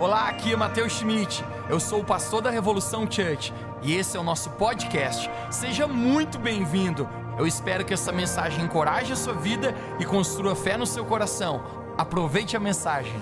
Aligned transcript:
Olá, 0.00 0.30
aqui 0.30 0.50
é 0.50 0.56
Matheus 0.56 0.94
Schmidt. 0.94 1.44
Eu 1.68 1.78
sou 1.78 2.00
o 2.00 2.04
pastor 2.04 2.40
da 2.40 2.48
Revolução 2.48 3.02
Church 3.02 3.52
e 3.82 3.94
esse 3.94 4.16
é 4.16 4.20
o 4.20 4.22
nosso 4.22 4.48
podcast. 4.52 5.30
Seja 5.50 5.86
muito 5.86 6.38
bem-vindo. 6.38 7.06
Eu 7.38 7.46
espero 7.46 7.84
que 7.84 7.92
essa 7.92 8.10
mensagem 8.10 8.64
encoraje 8.64 9.12
a 9.12 9.16
sua 9.16 9.34
vida 9.34 9.74
e 9.98 10.06
construa 10.06 10.56
fé 10.56 10.78
no 10.78 10.86
seu 10.86 11.04
coração. 11.04 11.94
Aproveite 11.98 12.56
a 12.56 12.60
mensagem. 12.60 13.12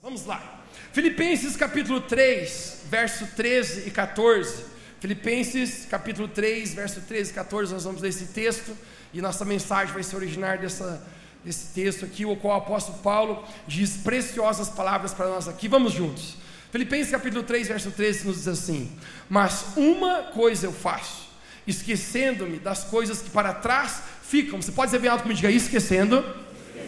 Vamos 0.00 0.24
lá. 0.24 0.62
Filipenses 0.94 1.54
capítulo 1.54 2.00
3, 2.00 2.84
verso 2.86 3.26
13 3.36 3.86
e 3.86 3.90
14. 3.90 4.64
Filipenses 5.00 5.84
capítulo 5.84 6.28
3, 6.28 6.72
verso 6.72 7.02
13 7.02 7.30
e 7.30 7.34
14, 7.34 7.74
nós 7.74 7.84
vamos 7.84 8.00
ler 8.00 8.08
esse 8.08 8.28
texto 8.28 8.74
e 9.12 9.20
nossa 9.20 9.44
mensagem 9.44 9.92
vai 9.92 10.02
se 10.02 10.16
originar 10.16 10.56
dessa, 10.56 11.06
desse 11.44 11.72
texto 11.74 12.04
aqui, 12.04 12.24
o 12.24 12.36
qual 12.36 12.58
o 12.58 12.62
apóstolo 12.62 12.98
Paulo 12.98 13.44
diz 13.66 13.98
preciosas 13.98 14.68
palavras 14.68 15.14
para 15.14 15.28
nós 15.28 15.48
aqui. 15.48 15.68
Vamos 15.68 15.92
juntos. 15.92 16.36
Filipenses 16.70 17.10
capítulo 17.10 17.42
3, 17.42 17.68
verso 17.68 17.90
13 17.90 18.26
nos 18.26 18.36
diz 18.36 18.48
assim: 18.48 18.90
Mas 19.28 19.72
uma 19.76 20.24
coisa 20.24 20.66
eu 20.66 20.72
faço, 20.72 21.28
esquecendo-me 21.66 22.58
das 22.58 22.84
coisas 22.84 23.20
que 23.20 23.30
para 23.30 23.54
trás 23.54 24.02
ficam. 24.22 24.60
Você 24.60 24.72
pode 24.72 24.88
dizer 24.90 25.00
bem 25.00 25.10
alto 25.10 25.22
comigo, 25.22 25.40
diga 25.40 25.50
esquecendo 25.50 26.24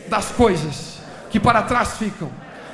das 0.08 0.30
coisas 0.32 0.98
que 1.30 1.40
para 1.40 1.62
trás 1.62 1.96
ficam. 1.96 2.30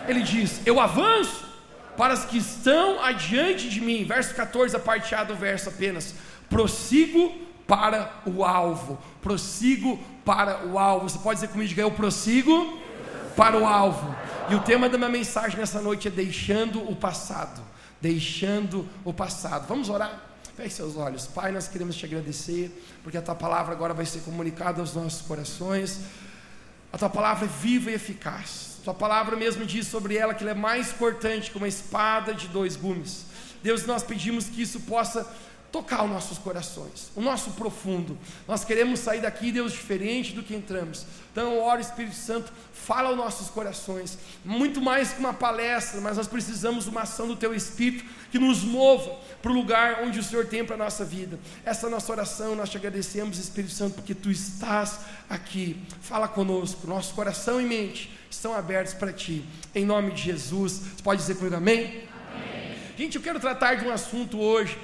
Ele 0.06 0.22
diz: 0.22 0.60
Eu 0.66 0.78
avanço 0.78 1.48
para 1.96 2.12
as 2.12 2.24
que 2.24 2.38
estão 2.38 3.02
adiante 3.02 3.68
de 3.68 3.80
mim. 3.80 4.04
Verso 4.04 4.34
14, 4.34 4.76
a 4.76 4.78
parte 4.78 5.14
A 5.14 5.24
do 5.24 5.34
verso 5.34 5.68
apenas. 5.68 6.14
Prossigo 6.50 7.47
para 7.68 8.10
o 8.26 8.42
alvo. 8.44 8.98
Prossigo 9.20 10.02
para 10.24 10.66
o 10.66 10.78
alvo. 10.78 11.08
Você 11.08 11.18
pode 11.18 11.40
dizer 11.40 11.52
comigo, 11.52 11.68
diga 11.68 11.82
eu 11.82 11.90
prossigo 11.92 12.80
para 13.36 13.56
o 13.56 13.66
alvo. 13.66 14.16
E 14.48 14.54
o 14.54 14.60
tema 14.60 14.88
da 14.88 14.96
minha 14.96 15.10
mensagem 15.10 15.58
nessa 15.58 15.80
noite 15.80 16.08
é 16.08 16.10
deixando 16.10 16.80
o 16.90 16.96
passado. 16.96 17.60
Deixando 18.00 18.88
o 19.04 19.12
passado. 19.12 19.68
Vamos 19.68 19.90
orar? 19.90 20.24
Feche 20.56 20.76
seus 20.76 20.96
olhos. 20.96 21.26
Pai, 21.26 21.52
nós 21.52 21.68
queremos 21.68 21.94
te 21.94 22.06
agradecer, 22.06 22.84
porque 23.04 23.18
a 23.18 23.22
tua 23.22 23.34
palavra 23.34 23.74
agora 23.74 23.92
vai 23.92 24.06
ser 24.06 24.20
comunicada 24.20 24.80
aos 24.80 24.94
nossos 24.94 25.20
corações. 25.20 26.00
A 26.90 26.96
tua 26.96 27.10
palavra 27.10 27.44
é 27.44 27.48
viva 27.48 27.90
e 27.90 27.94
eficaz. 27.94 28.78
A 28.80 28.84
tua 28.84 28.94
palavra 28.94 29.36
mesmo 29.36 29.66
diz 29.66 29.86
sobre 29.86 30.16
ela 30.16 30.32
que 30.32 30.42
ela 30.42 30.52
é 30.52 30.54
mais 30.54 30.90
cortante 30.90 31.50
que 31.50 31.58
uma 31.58 31.68
espada 31.68 32.32
de 32.32 32.48
dois 32.48 32.76
gumes. 32.76 33.26
Deus, 33.62 33.84
nós 33.84 34.02
pedimos 34.02 34.46
que 34.46 34.62
isso 34.62 34.80
possa 34.80 35.28
tocar 35.70 36.02
os 36.04 36.10
nossos 36.10 36.38
corações, 36.38 37.10
o 37.14 37.20
nosso 37.20 37.50
profundo. 37.52 38.16
Nós 38.46 38.64
queremos 38.64 39.00
sair 39.00 39.20
daqui, 39.20 39.52
Deus, 39.52 39.72
diferente 39.72 40.32
do 40.32 40.42
que 40.42 40.54
entramos. 40.54 41.04
Então, 41.30 41.58
ora, 41.60 41.80
Espírito 41.80 42.16
Santo, 42.16 42.50
fala 42.72 43.10
aos 43.10 43.16
nossos 43.16 43.50
corações. 43.50 44.18
Muito 44.44 44.80
mais 44.80 45.12
que 45.12 45.20
uma 45.20 45.34
palestra, 45.34 46.00
mas 46.00 46.16
nós 46.16 46.26
precisamos 46.26 46.84
de 46.84 46.90
uma 46.90 47.02
ação 47.02 47.28
do 47.28 47.36
Teu 47.36 47.54
Espírito 47.54 48.04
que 48.30 48.38
nos 48.38 48.62
mova 48.62 49.14
para 49.42 49.52
o 49.52 49.54
lugar 49.54 50.02
onde 50.02 50.18
o 50.18 50.22
Senhor 50.22 50.46
tem 50.46 50.64
para 50.64 50.74
a 50.74 50.78
nossa 50.78 51.04
vida. 51.04 51.38
Essa 51.64 51.86
é 51.86 51.88
a 51.88 51.90
nossa 51.90 52.10
oração, 52.10 52.56
nós 52.56 52.70
te 52.70 52.78
agradecemos, 52.78 53.38
Espírito 53.38 53.74
Santo, 53.74 53.94
porque 53.94 54.14
Tu 54.14 54.30
estás 54.30 55.00
aqui. 55.28 55.80
Fala 56.00 56.26
conosco, 56.26 56.86
nosso 56.86 57.14
coração 57.14 57.60
e 57.60 57.64
mente 57.64 58.10
estão 58.30 58.54
abertos 58.54 58.94
para 58.94 59.12
Ti. 59.12 59.44
Em 59.74 59.84
nome 59.84 60.12
de 60.12 60.22
Jesus, 60.22 60.72
você 60.72 61.02
pode 61.02 61.20
dizer 61.20 61.36
comigo 61.36 61.56
amém? 61.56 62.04
amém? 62.34 62.78
Gente, 62.96 63.16
eu 63.16 63.22
quero 63.22 63.38
tratar 63.38 63.74
de 63.74 63.86
um 63.86 63.92
assunto 63.92 64.40
hoje 64.40 64.76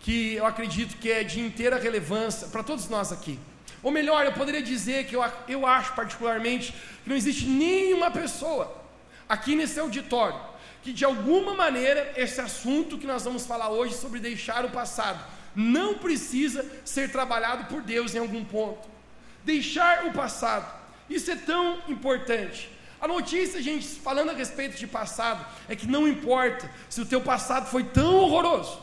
que 0.00 0.34
eu 0.34 0.46
acredito 0.46 0.96
que 0.96 1.10
é 1.10 1.22
de 1.22 1.40
inteira 1.40 1.78
relevância 1.78 2.48
para 2.48 2.62
todos 2.62 2.88
nós 2.88 3.12
aqui. 3.12 3.38
Ou 3.82 3.90
melhor, 3.90 4.24
eu 4.24 4.32
poderia 4.32 4.62
dizer 4.62 5.06
que 5.06 5.16
eu, 5.16 5.24
eu 5.48 5.66
acho 5.66 5.94
particularmente 5.94 6.72
que 7.02 7.08
não 7.08 7.16
existe 7.16 7.46
nenhuma 7.46 8.10
pessoa 8.10 8.76
aqui 9.28 9.54
nesse 9.54 9.78
auditório 9.78 10.50
que 10.82 10.92
de 10.92 11.04
alguma 11.04 11.54
maneira 11.54 12.12
esse 12.16 12.40
assunto 12.40 12.98
que 12.98 13.06
nós 13.06 13.24
vamos 13.24 13.46
falar 13.46 13.70
hoje 13.70 13.94
sobre 13.94 14.18
deixar 14.18 14.64
o 14.64 14.70
passado 14.70 15.20
não 15.54 15.94
precisa 15.94 16.64
ser 16.84 17.10
trabalhado 17.10 17.64
por 17.64 17.82
Deus 17.82 18.14
em 18.14 18.18
algum 18.18 18.44
ponto. 18.44 18.88
Deixar 19.44 20.06
o 20.06 20.12
passado, 20.12 20.72
isso 21.08 21.30
é 21.30 21.36
tão 21.36 21.78
importante. 21.88 22.70
A 23.00 23.08
notícia, 23.08 23.60
gente, 23.62 23.86
falando 23.86 24.30
a 24.30 24.34
respeito 24.34 24.76
de 24.76 24.86
passado, 24.86 25.44
é 25.68 25.74
que 25.74 25.86
não 25.86 26.06
importa 26.06 26.70
se 26.88 27.00
o 27.00 27.06
teu 27.06 27.20
passado 27.20 27.68
foi 27.68 27.82
tão 27.82 28.14
horroroso, 28.16 28.80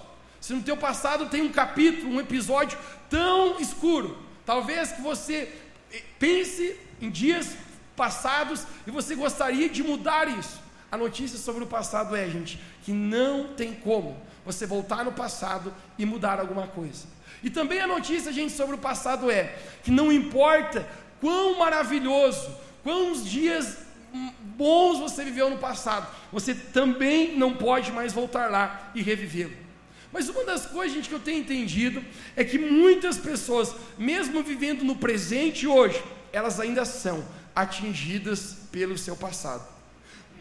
se 0.47 0.53
no 0.53 0.63
teu 0.63 0.77
passado 0.77 1.25
tem 1.25 1.41
um 1.41 1.51
capítulo, 1.51 2.09
um 2.09 2.21
episódio 2.21 2.79
tão 3.09 3.59
escuro, 3.59 4.17
talvez 4.45 4.93
que 4.93 5.01
você 5.01 5.53
eh, 5.91 6.01
pense 6.17 6.79
em 7.01 7.09
dias 7.09 7.57
passados 7.97 8.65
e 8.87 8.89
você 8.89 9.13
gostaria 9.13 9.67
de 9.67 9.83
mudar 9.83 10.25
isso. 10.29 10.61
A 10.89 10.95
notícia 10.95 11.37
sobre 11.37 11.65
o 11.65 11.67
passado 11.67 12.15
é, 12.15 12.29
gente, 12.29 12.61
que 12.83 12.93
não 12.93 13.55
tem 13.55 13.73
como 13.73 14.15
você 14.45 14.65
voltar 14.65 15.03
no 15.03 15.11
passado 15.11 15.73
e 15.99 16.05
mudar 16.05 16.39
alguma 16.39 16.65
coisa. 16.65 17.07
E 17.43 17.49
também 17.49 17.81
a 17.81 17.87
notícia, 17.87 18.31
gente, 18.31 18.53
sobre 18.53 18.75
o 18.75 18.79
passado 18.79 19.29
é 19.29 19.53
que 19.83 19.91
não 19.91 20.09
importa 20.09 20.87
quão 21.19 21.59
maravilhoso, 21.59 22.49
quantos 22.85 23.29
dias 23.29 23.79
hum, 24.13 24.31
bons 24.55 24.97
você 24.97 25.25
viveu 25.25 25.49
no 25.49 25.57
passado, 25.57 26.07
você 26.31 26.55
também 26.55 27.37
não 27.37 27.53
pode 27.53 27.91
mais 27.91 28.13
voltar 28.13 28.49
lá 28.49 28.93
e 28.95 29.01
revivê-lo. 29.01 29.66
Mas 30.11 30.29
uma 30.29 30.43
das 30.43 30.65
coisas, 30.65 30.95
gente, 30.95 31.09
que 31.09 31.15
eu 31.15 31.19
tenho 31.19 31.39
entendido 31.39 32.03
é 32.35 32.43
que 32.43 32.57
muitas 32.57 33.17
pessoas, 33.17 33.75
mesmo 33.97 34.41
vivendo 34.41 34.83
no 34.83 34.95
presente 34.95 35.67
hoje, 35.67 36.01
elas 36.31 36.59
ainda 36.59 36.85
são 36.85 37.25
atingidas 37.55 38.57
pelo 38.71 38.97
seu 38.97 39.15
passado. 39.15 39.67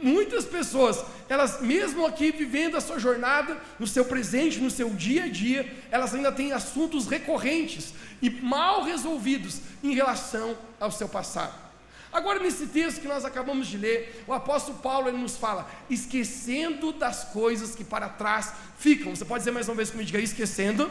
Muitas 0.03 0.45
pessoas, 0.45 1.03
elas 1.29 1.63
mesmo 1.63 2.07
aqui 2.07 2.31
vivendo 2.31 2.77
a 2.77 2.81
sua 2.81 2.99
jornada, 2.99 3.59
no 3.79 3.87
seu 3.87 4.05
presente, 4.05 4.61
no 4.61 4.71
seu 4.71 4.91
dia 4.91 5.25
a 5.25 5.29
dia, 5.29 5.73
elas 5.91 6.15
ainda 6.15 6.31
têm 6.31 6.53
assuntos 6.53 7.07
recorrentes 7.07 7.95
e 8.21 8.29
mal 8.29 8.85
resolvidos 8.85 9.61
em 9.83 9.95
relação 9.95 10.57
ao 10.79 10.93
seu 10.93 11.09
passado. 11.09 11.55
Agora, 12.13 12.39
nesse 12.39 12.67
texto 12.67 13.01
que 13.01 13.09
nós 13.09 13.25
acabamos 13.25 13.67
de 13.67 13.77
ler, 13.77 14.25
o 14.27 14.33
apóstolo 14.33 14.79
Paulo 14.79 15.09
ele 15.09 15.19
nos 15.19 15.37
fala, 15.37 15.69
esquecendo 15.91 16.93
das 16.93 17.25
coisas 17.25 17.75
que 17.75 17.85
para 17.85 18.09
trás 18.09 18.53
ficam. 18.79 19.15
Você 19.15 19.25
pode 19.25 19.41
dizer 19.41 19.51
mais 19.51 19.69
uma 19.69 19.75
vez 19.75 19.91
comigo, 19.91 20.07
diga 20.07 20.21
esquecendo 20.21 20.91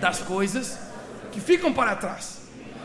das 0.00 0.20
coisas 0.20 0.78
que 1.32 1.40
ficam 1.40 1.72
para 1.72 1.96
trás. 1.96 2.40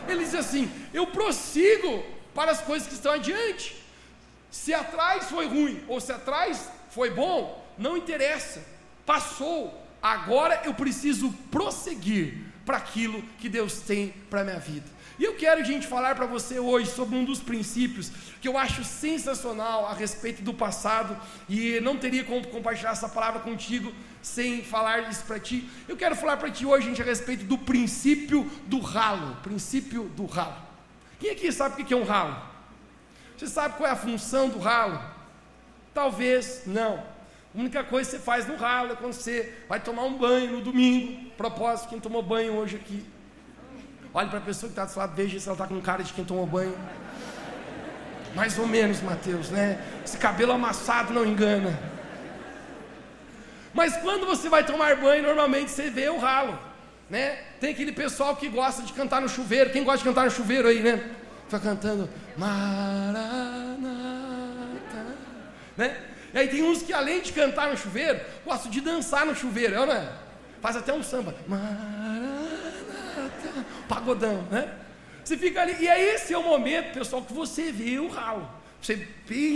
Ele 0.08 0.24
diz 0.24 0.34
assim: 0.34 0.70
eu 0.92 1.06
prossigo 1.06 2.04
para 2.34 2.50
as 2.50 2.60
coisas 2.60 2.86
que 2.86 2.94
estão 2.94 3.12
adiante. 3.12 3.76
Se 4.50 4.72
atrás 4.72 5.26
foi 5.26 5.46
ruim 5.46 5.82
ou 5.88 6.00
se 6.00 6.12
atrás 6.12 6.68
foi 6.90 7.10
bom, 7.10 7.66
não 7.76 7.96
interessa, 7.96 8.64
passou. 9.04 9.82
Agora 10.02 10.62
eu 10.64 10.74
preciso 10.74 11.32
prosseguir 11.50 12.46
para 12.64 12.76
aquilo 12.76 13.22
que 13.38 13.48
Deus 13.48 13.80
tem 13.80 14.08
para 14.30 14.42
a 14.42 14.44
minha 14.44 14.58
vida. 14.58 14.95
E 15.18 15.24
eu 15.24 15.34
quero, 15.34 15.64
gente, 15.64 15.86
falar 15.86 16.14
para 16.14 16.26
você 16.26 16.58
hoje 16.58 16.90
sobre 16.90 17.16
um 17.16 17.24
dos 17.24 17.40
princípios 17.40 18.10
que 18.40 18.46
eu 18.46 18.58
acho 18.58 18.84
sensacional 18.84 19.86
a 19.86 19.94
respeito 19.94 20.42
do 20.42 20.52
passado, 20.52 21.16
e 21.48 21.80
não 21.80 21.96
teria 21.96 22.22
como 22.22 22.46
compartilhar 22.48 22.90
essa 22.90 23.08
palavra 23.08 23.40
contigo 23.40 23.92
sem 24.20 24.62
falar 24.62 25.08
isso 25.10 25.24
para 25.24 25.40
ti. 25.40 25.68
Eu 25.88 25.96
quero 25.96 26.14
falar 26.14 26.36
para 26.36 26.50
ti 26.50 26.66
hoje, 26.66 26.88
gente, 26.88 27.00
a 27.00 27.04
respeito 27.04 27.44
do 27.44 27.56
princípio 27.56 28.50
do 28.66 28.78
ralo. 28.78 29.36
Princípio 29.42 30.04
do 30.10 30.26
ralo. 30.26 30.56
Quem 31.18 31.30
aqui 31.30 31.50
sabe 31.50 31.80
o 31.80 31.84
que 31.84 31.94
é 31.94 31.96
um 31.96 32.04
ralo? 32.04 32.36
Você 33.36 33.46
sabe 33.46 33.76
qual 33.76 33.88
é 33.88 33.92
a 33.92 33.96
função 33.96 34.48
do 34.48 34.58
ralo? 34.58 35.00
Talvez 35.94 36.64
não. 36.66 36.98
A 37.54 37.58
única 37.58 37.82
coisa 37.82 38.10
que 38.10 38.16
você 38.16 38.22
faz 38.22 38.46
no 38.46 38.56
ralo 38.56 38.92
é 38.92 38.96
quando 38.96 39.14
você 39.14 39.54
vai 39.66 39.80
tomar 39.80 40.04
um 40.04 40.18
banho 40.18 40.52
no 40.52 40.60
domingo. 40.60 41.30
Propósito, 41.38 41.88
quem 41.88 41.98
tomou 41.98 42.22
banho 42.22 42.52
hoje 42.54 42.76
aqui? 42.76 43.02
Olhe 44.16 44.30
para 44.30 44.38
a 44.38 44.42
pessoa 44.42 44.68
que 44.68 44.72
está 44.72 44.86
do 44.86 44.90
seu 44.90 45.00
lado, 45.00 45.14
veja 45.14 45.38
se 45.38 45.46
ela 45.46 45.54
está 45.54 45.66
com 45.66 45.78
cara 45.78 46.02
de 46.02 46.10
quem 46.14 46.24
tomou 46.24 46.46
banho. 46.46 46.74
Mais 48.34 48.58
ou 48.58 48.66
menos, 48.66 49.02
Mateus, 49.02 49.50
né? 49.50 49.78
Esse 50.02 50.16
cabelo 50.16 50.52
amassado 50.52 51.12
não 51.12 51.26
engana. 51.26 51.78
Mas 53.74 53.94
quando 53.98 54.24
você 54.24 54.48
vai 54.48 54.64
tomar 54.64 54.96
banho, 54.96 55.22
normalmente 55.22 55.70
você 55.70 55.90
vê 55.90 56.08
o 56.08 56.16
ralo, 56.16 56.58
né? 57.10 57.36
Tem 57.60 57.72
aquele 57.72 57.92
pessoal 57.92 58.34
que 58.34 58.48
gosta 58.48 58.82
de 58.84 58.94
cantar 58.94 59.20
no 59.20 59.28
chuveiro. 59.28 59.68
Quem 59.68 59.84
gosta 59.84 59.98
de 59.98 60.04
cantar 60.04 60.24
no 60.24 60.30
chuveiro 60.30 60.66
aí, 60.66 60.80
né? 60.80 61.10
Fica 61.44 61.60
cantando 61.60 62.08
Maranata, 62.38 63.20
né? 65.76 65.94
E 66.32 66.38
aí 66.38 66.48
tem 66.48 66.62
uns 66.62 66.80
que 66.80 66.94
além 66.94 67.20
de 67.20 67.34
cantar 67.34 67.68
no 67.68 67.76
chuveiro, 67.76 68.18
gostam 68.46 68.70
de 68.70 68.80
dançar 68.80 69.26
no 69.26 69.34
chuveiro, 69.34 69.74
é 69.74 69.84
não 69.84 69.92
é? 69.92 70.08
Faz 70.62 70.74
até 70.74 70.90
um 70.90 71.02
samba. 71.02 71.34
Maranata 71.46 72.55
pagodão, 73.88 74.42
né? 74.50 74.72
Você 75.24 75.36
fica 75.36 75.62
ali, 75.62 75.76
e 75.80 75.88
aí 75.88 76.14
esse 76.14 76.32
é 76.32 76.38
o 76.38 76.42
momento, 76.42 76.92
pessoal, 76.94 77.22
que 77.22 77.32
você 77.32 77.72
vê 77.72 77.98
o 77.98 78.08
ralo. 78.08 78.48
Você 78.80 79.08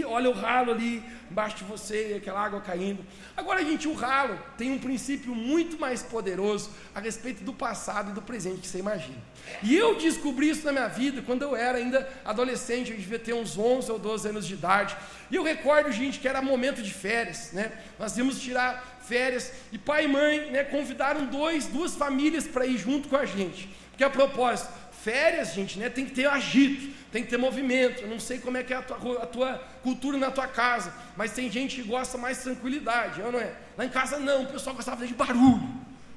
olha 0.07 0.29
o 0.29 0.33
ralo 0.33 0.73
ali 0.73 1.03
embaixo 1.31 1.59
de 1.59 1.65
você, 1.65 2.17
aquela 2.17 2.41
água 2.41 2.61
caindo. 2.61 3.05
Agora, 3.37 3.65
gente, 3.65 3.87
o 3.87 3.95
ralo 3.95 4.37
tem 4.59 4.73
um 4.73 4.79
princípio 4.79 5.33
muito 5.33 5.79
mais 5.79 6.03
poderoso 6.03 6.71
a 6.93 6.99
respeito 6.99 7.45
do 7.45 7.53
passado 7.53 8.11
e 8.11 8.15
do 8.15 8.21
presente 8.21 8.63
que 8.63 8.67
você 8.67 8.79
imagina. 8.79 9.19
E 9.63 9.77
eu 9.77 9.95
descobri 9.95 10.51
isso 10.51 10.65
na 10.65 10.73
minha 10.73 10.89
vida 10.89 11.23
quando 11.23 11.43
eu 11.43 11.55
era 11.55 11.79
ainda 11.79 12.09
adolescente, 12.25 12.91
eu 12.91 12.97
devia 12.97 13.21
ter 13.21 13.33
uns 13.33 13.57
11 13.57 13.93
ou 13.93 13.99
12 13.99 14.29
anos 14.29 14.47
de 14.47 14.55
idade. 14.55 14.97
E 15.31 15.37
eu 15.37 15.45
recordo, 15.45 15.93
gente, 15.93 16.19
que 16.19 16.27
era 16.27 16.43
momento 16.43 16.83
de 16.83 16.93
férias, 16.93 17.53
né? 17.53 17.71
Nós 17.97 18.19
íamos 18.19 18.41
tirar 18.41 18.99
férias 19.03 19.53
e 19.71 19.79
pai 19.79 20.07
e 20.07 20.09
mãe 20.09 20.51
né, 20.51 20.65
convidaram 20.65 21.27
dois, 21.27 21.67
duas 21.67 21.95
famílias 21.95 22.49
para 22.49 22.67
ir 22.67 22.77
junto 22.77 23.09
com 23.09 23.17
a 23.17 23.25
gente. 23.25 23.69
Porque 24.01 24.19
a 24.19 24.27
propósito, 24.27 24.71
férias, 25.03 25.53
gente, 25.53 25.79
né, 25.79 25.91
tem 25.91 26.07
que 26.07 26.13
ter 26.13 26.27
agito, 26.27 26.91
tem 27.13 27.23
que 27.23 27.29
ter 27.29 27.37
movimento. 27.37 28.01
Eu 28.01 28.09
não 28.09 28.19
sei 28.19 28.39
como 28.39 28.57
é 28.57 28.63
que 28.63 28.73
é 28.73 28.77
a 28.79 28.81
tua, 28.81 29.23
a 29.23 29.27
tua 29.27 29.59
cultura 29.83 30.17
na 30.17 30.31
tua 30.31 30.49
casa, 30.49 30.91
mas 31.19 31.33
tem 31.33 31.51
gente 31.51 31.77
que 31.77 31.83
gosta 31.87 32.17
mais 32.17 32.39
de 32.39 32.45
tranquilidade, 32.45 33.21
não 33.21 33.39
é? 33.39 33.53
Lá 33.77 33.85
em 33.85 33.91
casa 33.91 34.19
não, 34.19 34.45
o 34.45 34.47
pessoal 34.47 34.75
gostava 34.75 35.07
de 35.07 35.13
barulho, 35.13 35.69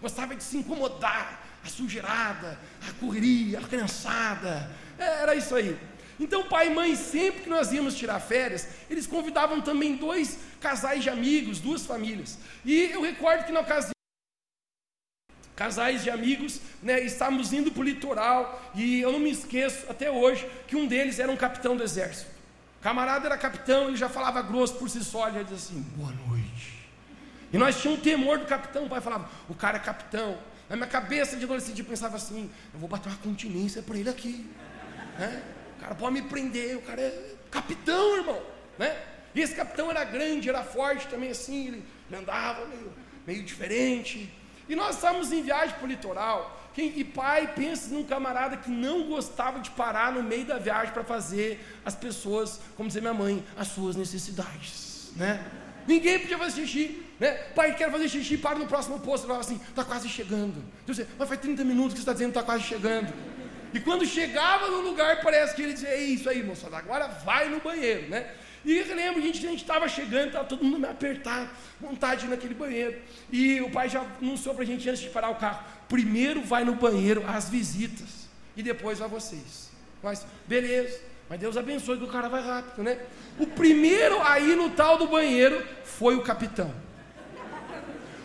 gostava 0.01 0.33
de 0.33 0.41
se 0.41 0.55
incomodar, 0.55 1.45
a 1.61 1.67
sujeirada, 1.67 2.57
a 2.87 2.93
correria, 3.01 3.59
a 3.59 3.63
criançada. 3.63 4.71
É, 4.97 5.23
era 5.23 5.35
isso 5.35 5.53
aí. 5.53 5.77
Então, 6.17 6.43
pai 6.43 6.67
e 6.67 6.73
mãe, 6.73 6.95
sempre 6.95 7.41
que 7.41 7.49
nós 7.49 7.73
íamos 7.73 7.95
tirar 7.95 8.21
férias, 8.21 8.65
eles 8.89 9.05
convidavam 9.05 9.59
também 9.59 9.97
dois 9.97 10.39
casais 10.61 11.03
de 11.03 11.09
amigos, 11.09 11.59
duas 11.59 11.85
famílias. 11.85 12.37
E 12.63 12.83
eu 12.93 13.01
recordo 13.01 13.43
que 13.43 13.51
na 13.51 13.59
ocasião, 13.59 13.92
casais 15.63 16.03
de 16.03 16.09
amigos, 16.09 16.59
né, 16.81 16.99
estávamos 16.99 17.53
indo 17.53 17.71
para 17.71 17.79
o 17.79 17.83
litoral, 17.85 18.61
e 18.75 18.99
eu 18.99 19.13
não 19.13 19.19
me 19.19 19.31
esqueço 19.31 19.89
até 19.89 20.11
hoje 20.11 20.45
que 20.67 20.75
um 20.75 20.85
deles 20.85 21.19
era 21.19 21.31
um 21.31 21.37
capitão 21.37 21.77
do 21.77 21.81
exército. 21.81 22.29
O 22.81 22.83
camarada 22.83 23.27
era 23.27 23.37
capitão, 23.37 23.87
ele 23.87 23.95
já 23.95 24.09
falava 24.09 24.41
grosso 24.41 24.73
por 24.75 24.89
si 24.89 25.01
só, 25.01 25.29
ele 25.29 25.37
já 25.37 25.43
dizia 25.43 25.57
assim, 25.57 25.81
boa 25.95 26.11
noite. 26.27 26.89
E 27.53 27.57
nós 27.57 27.79
tínhamos 27.79 28.01
um 28.01 28.03
temor 28.03 28.39
do 28.39 28.45
capitão, 28.45 28.87
o 28.87 28.89
pai 28.89 28.99
falava, 28.99 29.29
o 29.47 29.55
cara 29.55 29.77
é 29.77 29.79
capitão. 29.79 30.37
Na 30.69 30.75
minha 30.75 30.87
cabeça 30.89 31.37
de 31.37 31.45
adolescente 31.45 31.79
eu 31.79 31.85
pensava 31.85 32.17
assim, 32.17 32.51
eu 32.73 32.79
vou 32.81 32.89
bater 32.89 33.07
uma 33.07 33.17
continência 33.19 33.81
para 33.81 33.97
ele 33.97 34.09
aqui. 34.09 34.45
Né? 35.17 35.43
O 35.77 35.79
cara 35.79 35.95
pode 35.95 36.13
me 36.13 36.23
prender, 36.23 36.75
o 36.75 36.81
cara 36.81 36.99
é 36.99 37.35
capitão, 37.49 38.17
irmão. 38.17 38.43
Né? 38.77 38.97
E 39.33 39.39
esse 39.39 39.55
capitão 39.55 39.89
era 39.89 40.03
grande, 40.03 40.49
era 40.49 40.61
forte 40.61 41.07
também 41.07 41.31
assim, 41.31 41.67
ele, 41.67 41.85
andava 42.13 42.65
meio, 42.65 42.91
meio 43.25 43.43
diferente. 43.43 44.42
E 44.67 44.75
nós 44.75 44.95
estávamos 44.95 45.31
em 45.31 45.41
viagem 45.41 45.75
para 45.75 45.85
o 45.85 45.87
litoral. 45.87 46.61
E 46.75 47.03
pai, 47.03 47.53
pensa 47.53 47.93
num 47.93 48.03
camarada 48.03 48.57
que 48.57 48.69
não 48.69 49.03
gostava 49.03 49.59
de 49.59 49.69
parar 49.71 50.11
no 50.11 50.23
meio 50.23 50.45
da 50.45 50.57
viagem 50.57 50.91
para 50.91 51.03
fazer 51.03 51.63
as 51.85 51.93
pessoas, 51.93 52.59
como 52.75 52.87
dizer 52.87 53.01
minha 53.01 53.13
mãe, 53.13 53.43
as 53.55 53.67
suas 53.67 53.95
necessidades. 53.95 55.11
Né? 55.15 55.45
Ninguém 55.87 56.19
podia 56.19 56.37
fazer 56.37 56.65
xixi. 56.65 57.03
Né? 57.19 57.31
Pai, 57.55 57.75
quero 57.75 57.91
fazer 57.91 58.09
xixi, 58.09 58.37
para 58.37 58.57
no 58.57 58.65
próximo 58.65 58.99
posto. 58.99 59.25
Ele 59.25 59.33
falava 59.33 59.41
assim, 59.41 59.61
está 59.69 59.83
quase 59.83 60.09
chegando. 60.09 60.63
Deus 60.85 60.99
mas 61.17 61.27
faz 61.27 61.39
30 61.39 61.63
minutos 61.63 61.93
que 61.93 61.99
você 61.99 62.01
está 62.01 62.13
dizendo 62.13 62.31
que 62.31 62.39
está 62.39 62.43
quase 62.43 62.63
chegando. 62.63 63.13
E 63.73 63.79
quando 63.79 64.05
chegava 64.05 64.69
no 64.69 64.81
lugar, 64.81 65.21
parece 65.21 65.55
que 65.55 65.61
ele 65.63 65.73
dizia, 65.73 65.89
é 65.89 66.01
isso 66.01 66.29
aí, 66.29 66.43
moçada, 66.43 66.77
agora 66.77 67.07
vai 67.07 67.49
no 67.49 67.59
banheiro, 67.59 68.07
né? 68.07 68.31
E 68.63 68.77
eu 68.77 68.95
lembro, 68.95 69.21
gente, 69.21 69.39
que 69.39 69.47
a 69.47 69.49
gente 69.49 69.61
estava 69.61 69.89
chegando, 69.89 70.27
estava 70.27 70.45
todo 70.45 70.63
mundo 70.63 70.79
me 70.79 70.87
apertado, 70.87 71.49
vontade 71.81 72.21
de 72.21 72.27
ir 72.27 72.29
naquele 72.29 72.53
banheiro. 72.53 73.01
E 73.31 73.59
o 73.61 73.69
pai 73.69 73.89
já 73.89 74.05
anunciou 74.21 74.53
para 74.55 74.63
a 74.63 74.67
gente 74.67 74.87
antes 74.87 75.01
de 75.01 75.09
parar 75.09 75.31
o 75.31 75.35
carro: 75.35 75.65
primeiro 75.89 76.41
vai 76.41 76.63
no 76.63 76.75
banheiro 76.75 77.23
as 77.27 77.49
visitas, 77.49 78.29
e 78.55 78.63
depois 78.63 78.99
vai 78.99 79.09
vocês. 79.09 79.69
Mas, 80.01 80.25
beleza, 80.47 80.99
mas 81.27 81.39
Deus 81.39 81.57
abençoe 81.57 81.97
que 81.97 82.03
o 82.03 82.07
cara 82.07 82.29
vai 82.29 82.41
rápido, 82.41 82.83
né? 82.83 82.99
O 83.39 83.47
primeiro 83.47 84.21
a 84.21 84.39
ir 84.39 84.55
no 84.55 84.69
tal 84.69 84.97
do 84.97 85.07
banheiro 85.07 85.65
foi 85.83 86.15
o 86.15 86.21
capitão. 86.21 86.73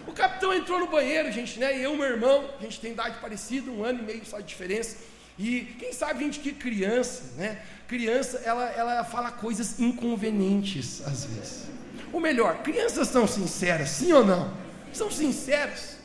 O 0.06 0.12
capitão 0.12 0.55
entrou 0.55 0.79
no 0.79 0.87
banheiro, 0.87 1.33
gente, 1.33 1.59
né? 1.59 1.79
E 1.79 1.83
eu, 1.83 1.97
meu 1.97 2.06
irmão, 2.06 2.50
a 2.59 2.62
gente 2.62 2.81
tem 2.81 2.93
idade 2.93 3.19
parecida, 3.19 3.71
um 3.71 3.83
ano 3.83 4.00
e 4.00 4.03
meio 4.03 4.25
só 4.25 4.39
de 4.39 4.47
diferença. 4.47 4.99
E 5.38 5.61
quem 5.79 5.93
sabe, 5.93 6.25
gente, 6.25 6.40
que 6.40 6.52
criança, 6.52 7.35
né? 7.37 7.62
Criança, 7.87 8.43
ela, 8.44 8.64
ela 8.70 9.05
fala 9.05 9.31
coisas 9.31 9.79
inconvenientes 9.79 11.00
às 11.06 11.25
vezes. 11.25 11.67
Ou 12.12 12.20
melhor, 12.20 12.62
crianças 12.62 13.08
são 13.08 13.26
sinceras, 13.26 13.90
sim 13.90 14.12
ou 14.12 14.25
não? 14.25 14.52
São 14.93 15.11
sinceras. 15.11 15.99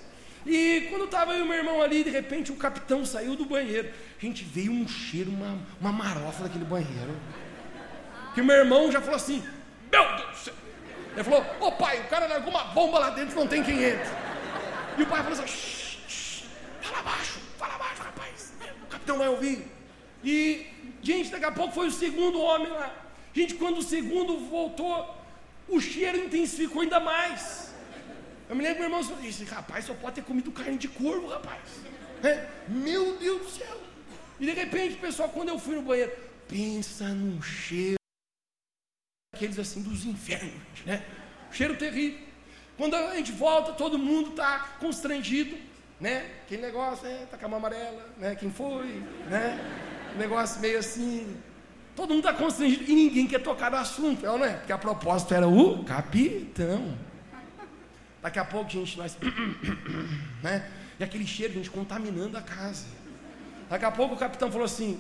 E 0.46 0.88
quando 0.90 1.06
estava 1.06 1.34
eu 1.34 1.46
meu 1.46 1.58
irmão 1.58 1.82
ali, 1.82 2.04
de 2.04 2.10
repente 2.10 2.52
o 2.52 2.56
capitão 2.56 3.06
saiu 3.06 3.36
do 3.36 3.46
banheiro. 3.46 3.90
Gente, 4.20 4.44
veio 4.44 4.72
um 4.72 4.88
cheiro, 4.88 5.32
uma, 5.32 5.58
uma 5.80 5.92
marofa 5.92 6.44
daquele 6.44 6.66
banheiro. 6.66 7.18
Que 8.34 8.42
o 8.42 8.46
meu 8.46 8.56
irmão 8.56 8.92
já 8.92 9.00
falou 9.00 9.16
assim: 9.16 9.42
Meu 9.92 10.06
Deus 10.18 10.30
do 10.30 10.38
céu. 10.38 10.54
Ele 11.14 11.24
falou: 11.24 11.46
Ô 11.62 11.72
pai, 11.72 12.02
o 12.02 12.08
cara 12.08 12.28
largou 12.28 12.50
uma 12.50 12.66
bomba 12.66 13.00
lá 13.00 13.10
dentro, 13.12 13.36
não 13.36 13.48
tem 13.48 13.64
quem 13.64 13.84
entre. 13.84 14.12
E 14.98 15.04
o 15.04 15.06
pai 15.06 15.24
falou 15.24 15.34
assim: 15.34 15.48
shh, 15.48 15.98
shh, 16.08 16.44
fala 16.82 17.04
baixo, 17.04 17.40
fala 19.04 19.12
baixo, 19.12 19.12
rapaz. 19.12 19.12
O 19.12 19.12
capitão 19.12 19.18
vai 19.18 19.28
ouvir. 19.30 19.68
E, 20.24 20.66
gente, 21.02 21.30
daqui 21.30 21.46
a 21.46 21.52
pouco 21.52 21.74
foi 21.74 21.88
o 21.88 21.92
segundo 21.92 22.40
homem 22.40 22.70
lá. 22.70 22.94
Gente, 23.34 23.56
quando 23.56 23.80
o 23.80 23.84
segundo 23.84 24.38
voltou, 24.38 25.16
o 25.68 25.80
cheiro 25.80 26.18
intensificou 26.18 26.82
ainda 26.82 27.00
mais. 27.00 27.74
Eu 28.50 28.56
me 28.56 28.64
lembro 28.64 28.80
meu 28.80 29.00
irmão 29.00 29.22
disse: 29.22 29.44
Rapaz, 29.46 29.86
só 29.86 29.94
pode 29.94 30.16
ter 30.16 30.24
comido 30.24 30.52
carne 30.52 30.78
de 30.78 30.88
corvo, 30.88 31.28
rapaz. 31.28 31.62
É? 32.24 32.48
Meu 32.68 33.18
Deus 33.18 33.42
do 33.42 33.50
céu. 33.50 33.82
E 34.40 34.46
de 34.46 34.52
repente, 34.52 34.96
pessoal, 34.98 35.30
quando 35.30 35.50
eu 35.50 35.60
fui 35.60 35.76
no 35.76 35.82
banheiro, 35.82 36.12
pensa 36.48 37.08
num 37.10 37.42
cheiro 37.42 37.96
aqueles 39.34 39.58
assim 39.58 39.82
dos 39.82 40.06
infernos, 40.06 40.86
né? 40.86 41.04
Cheiro 41.52 41.76
terrível. 41.76 42.20
Quando 42.78 42.96
a 42.96 43.16
gente 43.16 43.32
volta, 43.32 43.74
todo 43.74 43.98
mundo 43.98 44.32
está 44.32 44.76
constrangido, 44.80 45.58
né? 46.04 46.26
Aquele 46.46 46.62
negócio, 46.62 47.08
né? 47.08 47.26
Tá 47.32 47.38
com 47.38 47.46
a 47.46 47.48
mão 47.48 47.60
amarela, 47.60 48.06
né? 48.18 48.36
Quem 48.36 48.52
foi, 48.52 49.02
né? 49.30 49.58
Um 50.14 50.18
negócio 50.18 50.60
meio 50.60 50.78
assim. 50.78 51.38
Todo 51.96 52.10
mundo 52.10 52.28
está 52.28 52.34
constrangido 52.34 52.84
e 52.92 52.94
ninguém 52.94 53.26
quer 53.26 53.40
tocar 53.40 53.72
no 53.72 53.78
assunto, 53.78 54.22
não 54.22 54.44
é? 54.44 54.56
Porque 54.56 54.74
a 54.74 54.78
propósito 54.78 55.34
era 55.34 55.48
o 55.48 55.82
capitão. 55.86 56.98
Daqui 58.22 58.38
a 58.38 58.44
pouco, 58.44 58.70
gente, 58.70 58.98
nós. 58.98 59.18
né? 60.44 60.70
E 61.00 61.04
aquele 61.06 61.26
cheiro, 61.26 61.54
gente, 61.54 61.72
contaminando 61.72 62.38
a 62.38 62.42
casa. 62.42 62.86
Daqui 63.70 63.86
a 63.86 63.92
pouco 63.92 64.16
o 64.16 64.18
capitão 64.18 64.52
falou 64.52 64.66
assim: 64.66 65.00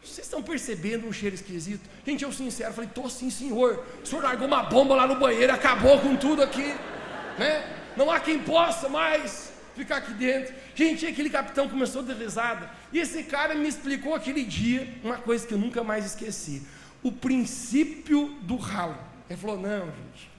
vocês 0.00 0.28
estão 0.28 0.44
percebendo 0.44 1.08
um 1.08 1.12
cheiro 1.12 1.34
esquisito? 1.34 1.90
Gente, 2.06 2.22
eu 2.22 2.32
sincero, 2.32 2.72
falei, 2.72 2.88
tô 2.94 3.10
sim, 3.10 3.30
senhor. 3.30 3.84
O 4.00 4.06
senhor 4.06 4.22
largou 4.22 4.46
uma 4.46 4.62
bomba 4.62 4.94
lá 4.94 5.08
no 5.08 5.16
banheiro, 5.16 5.52
acabou 5.52 5.98
com 5.98 6.14
tudo 6.14 6.40
aqui, 6.40 6.72
né? 7.36 7.78
Não 7.96 8.08
há 8.08 8.20
quem 8.20 8.38
possa 8.38 8.88
mais 8.88 9.49
ficar 9.74 9.96
aqui 9.96 10.12
dentro. 10.14 10.54
Gente, 10.74 11.06
aquele 11.06 11.30
capitão 11.30 11.68
começou 11.68 12.02
a 12.02 12.04
dar 12.04 12.14
risada. 12.14 12.70
E 12.92 12.98
esse 12.98 13.22
cara 13.24 13.54
me 13.54 13.68
explicou 13.68 14.14
aquele 14.14 14.44
dia 14.44 14.88
uma 15.02 15.18
coisa 15.18 15.46
que 15.46 15.54
eu 15.54 15.58
nunca 15.58 15.82
mais 15.82 16.04
esqueci: 16.04 16.62
o 17.02 17.12
princípio 17.12 18.28
do 18.42 18.56
ralo. 18.56 18.98
Ele 19.28 19.38
falou: 19.38 19.58
não, 19.60 19.86
gente, 19.86 20.30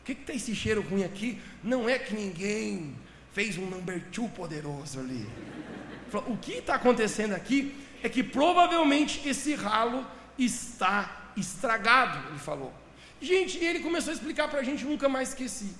o 0.00 0.04
que 0.04 0.12
está 0.12 0.32
esse 0.32 0.54
cheiro 0.54 0.80
ruim 0.82 1.04
aqui? 1.04 1.40
Não 1.62 1.88
é 1.88 1.98
que 1.98 2.14
ninguém 2.14 2.94
fez 3.32 3.56
um 3.56 3.66
number 3.66 4.02
two 4.10 4.28
poderoso 4.30 4.98
ali. 4.98 5.26
Ele 5.26 6.10
falou, 6.10 6.32
o 6.32 6.36
que 6.36 6.52
está 6.54 6.74
acontecendo 6.74 7.34
aqui 7.34 7.74
é 8.02 8.08
que 8.08 8.22
provavelmente 8.22 9.28
esse 9.28 9.54
ralo 9.54 10.06
está 10.38 11.32
estragado, 11.36 12.28
ele 12.30 12.38
falou. 12.38 12.72
Gente, 13.20 13.58
ele 13.58 13.80
começou 13.80 14.12
a 14.12 14.14
explicar 14.14 14.48
para 14.48 14.60
a 14.60 14.62
gente, 14.62 14.84
nunca 14.84 15.08
mais 15.08 15.30
esqueci. 15.30 15.74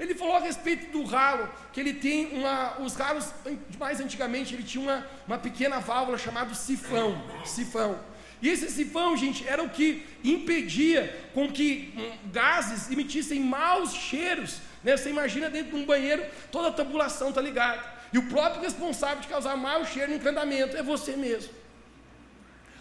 Ele 0.00 0.14
falou 0.14 0.36
a 0.36 0.40
respeito 0.40 0.90
do 0.90 1.04
ralo, 1.04 1.46
que 1.72 1.78
ele 1.78 1.92
tem 1.92 2.32
uma. 2.32 2.80
Os 2.80 2.94
ralos, 2.94 3.34
mais 3.78 4.00
antigamente, 4.00 4.54
ele 4.54 4.62
tinha 4.62 4.82
uma, 4.82 5.06
uma 5.26 5.38
pequena 5.38 5.78
válvula 5.78 6.16
chamada 6.16 6.54
sifão. 6.54 7.22
Sifão. 7.44 8.00
E 8.40 8.48
esse 8.48 8.70
sifão, 8.70 9.14
gente, 9.14 9.46
era 9.46 9.62
o 9.62 9.68
que 9.68 10.02
impedia 10.24 11.14
com 11.34 11.52
que 11.52 11.92
hum, 11.94 12.30
gases 12.32 12.90
emitissem 12.90 13.40
maus 13.40 13.92
cheiros. 13.92 14.60
Né? 14.82 14.96
Você 14.96 15.10
imagina 15.10 15.50
dentro 15.50 15.72
de 15.72 15.82
um 15.82 15.84
banheiro, 15.84 16.24
toda 16.50 16.68
a 16.68 16.72
tabulação 16.72 17.28
está 17.28 17.42
ligada. 17.42 17.84
E 18.10 18.16
o 18.16 18.26
próprio 18.26 18.62
responsável 18.62 19.20
de 19.20 19.28
causar 19.28 19.54
mau 19.56 19.84
cheiro 19.84 20.10
no 20.10 20.16
encanamento 20.16 20.78
é 20.78 20.82
você 20.82 21.14
mesmo. 21.14 21.52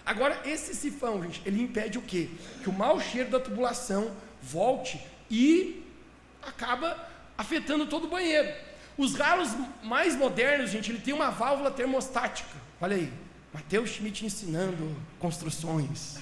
Agora, 0.06 0.42
esse 0.46 0.74
sifão, 0.74 1.22
gente, 1.22 1.42
ele 1.46 1.62
impede 1.62 1.98
o 1.98 2.02
quê? 2.02 2.30
Que 2.64 2.70
o 2.70 2.74
mau 2.74 2.98
cheiro 3.00 3.30
da 3.30 3.42
tubulação 3.42 4.16
volte 4.42 5.06
e 5.30 5.84
acaba 6.42 7.09
afetando 7.40 7.86
todo 7.86 8.04
o 8.04 8.10
banheiro. 8.10 8.54
Os 8.98 9.16
ralos 9.16 9.52
mais 9.82 10.14
modernos, 10.14 10.72
gente, 10.72 10.92
ele 10.92 11.00
tem 11.00 11.14
uma 11.14 11.30
válvula 11.30 11.72
termostática. 11.72 12.50
Olha 12.82 12.98
aí, 12.98 13.14
Mateus 13.54 13.92
Schmidt 13.92 14.26
ensinando 14.26 14.94
construções. 15.18 16.18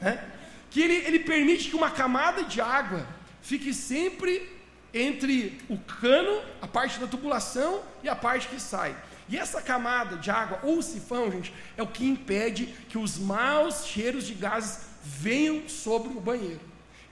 Né? 0.00 0.24
Que 0.70 0.80
ele, 0.80 0.94
ele 0.94 1.18
permite 1.18 1.68
que 1.70 1.74
uma 1.74 1.90
camada 1.90 2.44
de 2.44 2.60
água 2.60 3.04
fique 3.42 3.74
sempre 3.74 4.48
entre 4.94 5.60
o 5.68 5.76
cano, 5.76 6.40
a 6.62 6.68
parte 6.68 7.00
da 7.00 7.08
tubulação 7.08 7.82
e 8.04 8.08
a 8.08 8.14
parte 8.14 8.46
que 8.46 8.60
sai. 8.60 8.94
E 9.28 9.36
essa 9.36 9.60
camada 9.60 10.16
de 10.18 10.30
água 10.30 10.60
ou 10.62 10.80
sifão, 10.82 11.32
gente, 11.32 11.52
é 11.76 11.82
o 11.82 11.86
que 11.88 12.06
impede 12.06 12.66
que 12.88 12.96
os 12.96 13.18
maus 13.18 13.86
cheiros 13.86 14.24
de 14.24 14.34
gases 14.34 14.82
venham 15.02 15.68
sobre 15.68 16.10
o 16.10 16.20
banheiro. 16.20 16.60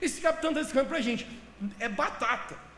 Esse 0.01 0.21
capitão 0.21 0.51
está 0.51 0.61
escrevendo 0.61 0.87
para 0.87 0.97
a 0.99 1.01
gente, 1.01 1.27
é 1.77 1.89
batata. 1.89 2.68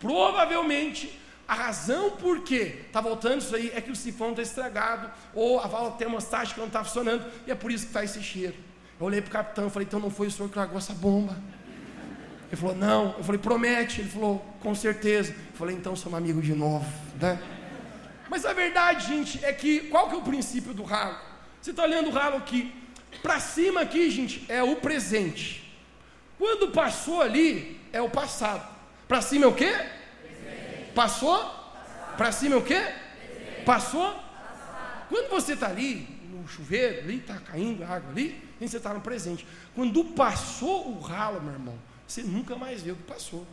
Provavelmente 0.00 1.16
a 1.46 1.54
razão 1.54 2.12
por 2.12 2.40
que 2.42 2.84
está 2.86 3.00
voltando 3.00 3.40
isso 3.40 3.54
aí 3.54 3.70
é 3.74 3.80
que 3.80 3.90
o 3.90 3.96
sifão 3.96 4.30
está 4.30 4.42
estragado, 4.42 5.10
ou 5.34 5.60
a 5.60 5.66
válvula 5.66 5.96
termostática 5.96 6.60
não 6.60 6.68
está 6.68 6.82
funcionando, 6.82 7.24
e 7.46 7.50
é 7.50 7.54
por 7.54 7.70
isso 7.70 7.84
que 7.84 7.90
está 7.90 8.02
esse 8.02 8.22
cheiro. 8.22 8.54
Eu 8.98 9.06
olhei 9.06 9.20
para 9.20 9.28
o 9.28 9.32
capitão 9.32 9.66
e 9.66 9.70
falei, 9.70 9.86
então 9.86 10.00
não 10.00 10.10
foi 10.10 10.26
o 10.26 10.30
senhor 10.30 10.48
que 10.48 10.58
largou 10.58 10.78
essa 10.78 10.92
bomba. 10.92 11.36
Ele 12.50 12.56
falou, 12.56 12.74
não. 12.74 13.14
Eu 13.16 13.24
falei, 13.24 13.40
promete. 13.40 14.00
Ele 14.00 14.10
falou, 14.10 14.44
com 14.60 14.74
certeza. 14.74 15.32
Eu 15.32 15.56
falei, 15.56 15.76
então 15.76 15.94
somos 15.94 16.18
amigos 16.18 16.44
de 16.44 16.54
novo, 16.54 16.84
né? 17.20 17.40
Mas 18.28 18.44
a 18.44 18.52
verdade, 18.52 19.06
gente, 19.06 19.44
é 19.44 19.52
que 19.52 19.88
qual 19.88 20.08
que 20.08 20.14
é 20.14 20.18
o 20.18 20.22
princípio 20.22 20.74
do 20.74 20.82
ralo? 20.82 21.16
Você 21.60 21.70
está 21.70 21.84
olhando 21.84 22.08
o 22.08 22.12
ralo 22.12 22.36
aqui. 22.36 22.72
Para 23.22 23.40
cima 23.40 23.80
aqui, 23.80 24.10
gente, 24.10 24.44
é 24.48 24.62
o 24.62 24.76
presente. 24.76 25.74
Quando 26.38 26.68
passou 26.68 27.20
ali, 27.20 27.80
é 27.92 28.00
o 28.00 28.10
passado. 28.10 28.68
Para 29.10 29.20
cima 29.20 29.44
é 29.44 29.48
o 29.48 29.52
quê? 29.52 29.74
Passou? 30.94 31.44
Para 32.16 32.30
cima 32.30 32.54
é 32.54 32.58
o 32.58 32.62
quê? 32.62 32.80
Passou? 33.66 34.16
Quando 35.08 35.28
você 35.30 35.54
está 35.54 35.66
ali, 35.66 36.06
no 36.30 36.46
chuveiro, 36.46 37.00
ali 37.00 37.16
está 37.16 37.34
caindo 37.38 37.82
água 37.82 38.08
ali, 38.08 38.40
você 38.60 38.76
está 38.76 38.94
no 38.94 39.00
presente. 39.00 39.44
Quando 39.74 40.04
passou 40.04 40.92
o 40.92 41.00
ralo, 41.00 41.42
meu 41.42 41.54
irmão, 41.54 41.76
você 42.06 42.22
nunca 42.22 42.54
mais 42.54 42.82
vê 42.82 42.92
o 42.92 42.94
que 42.94 43.02
passou. 43.02 43.44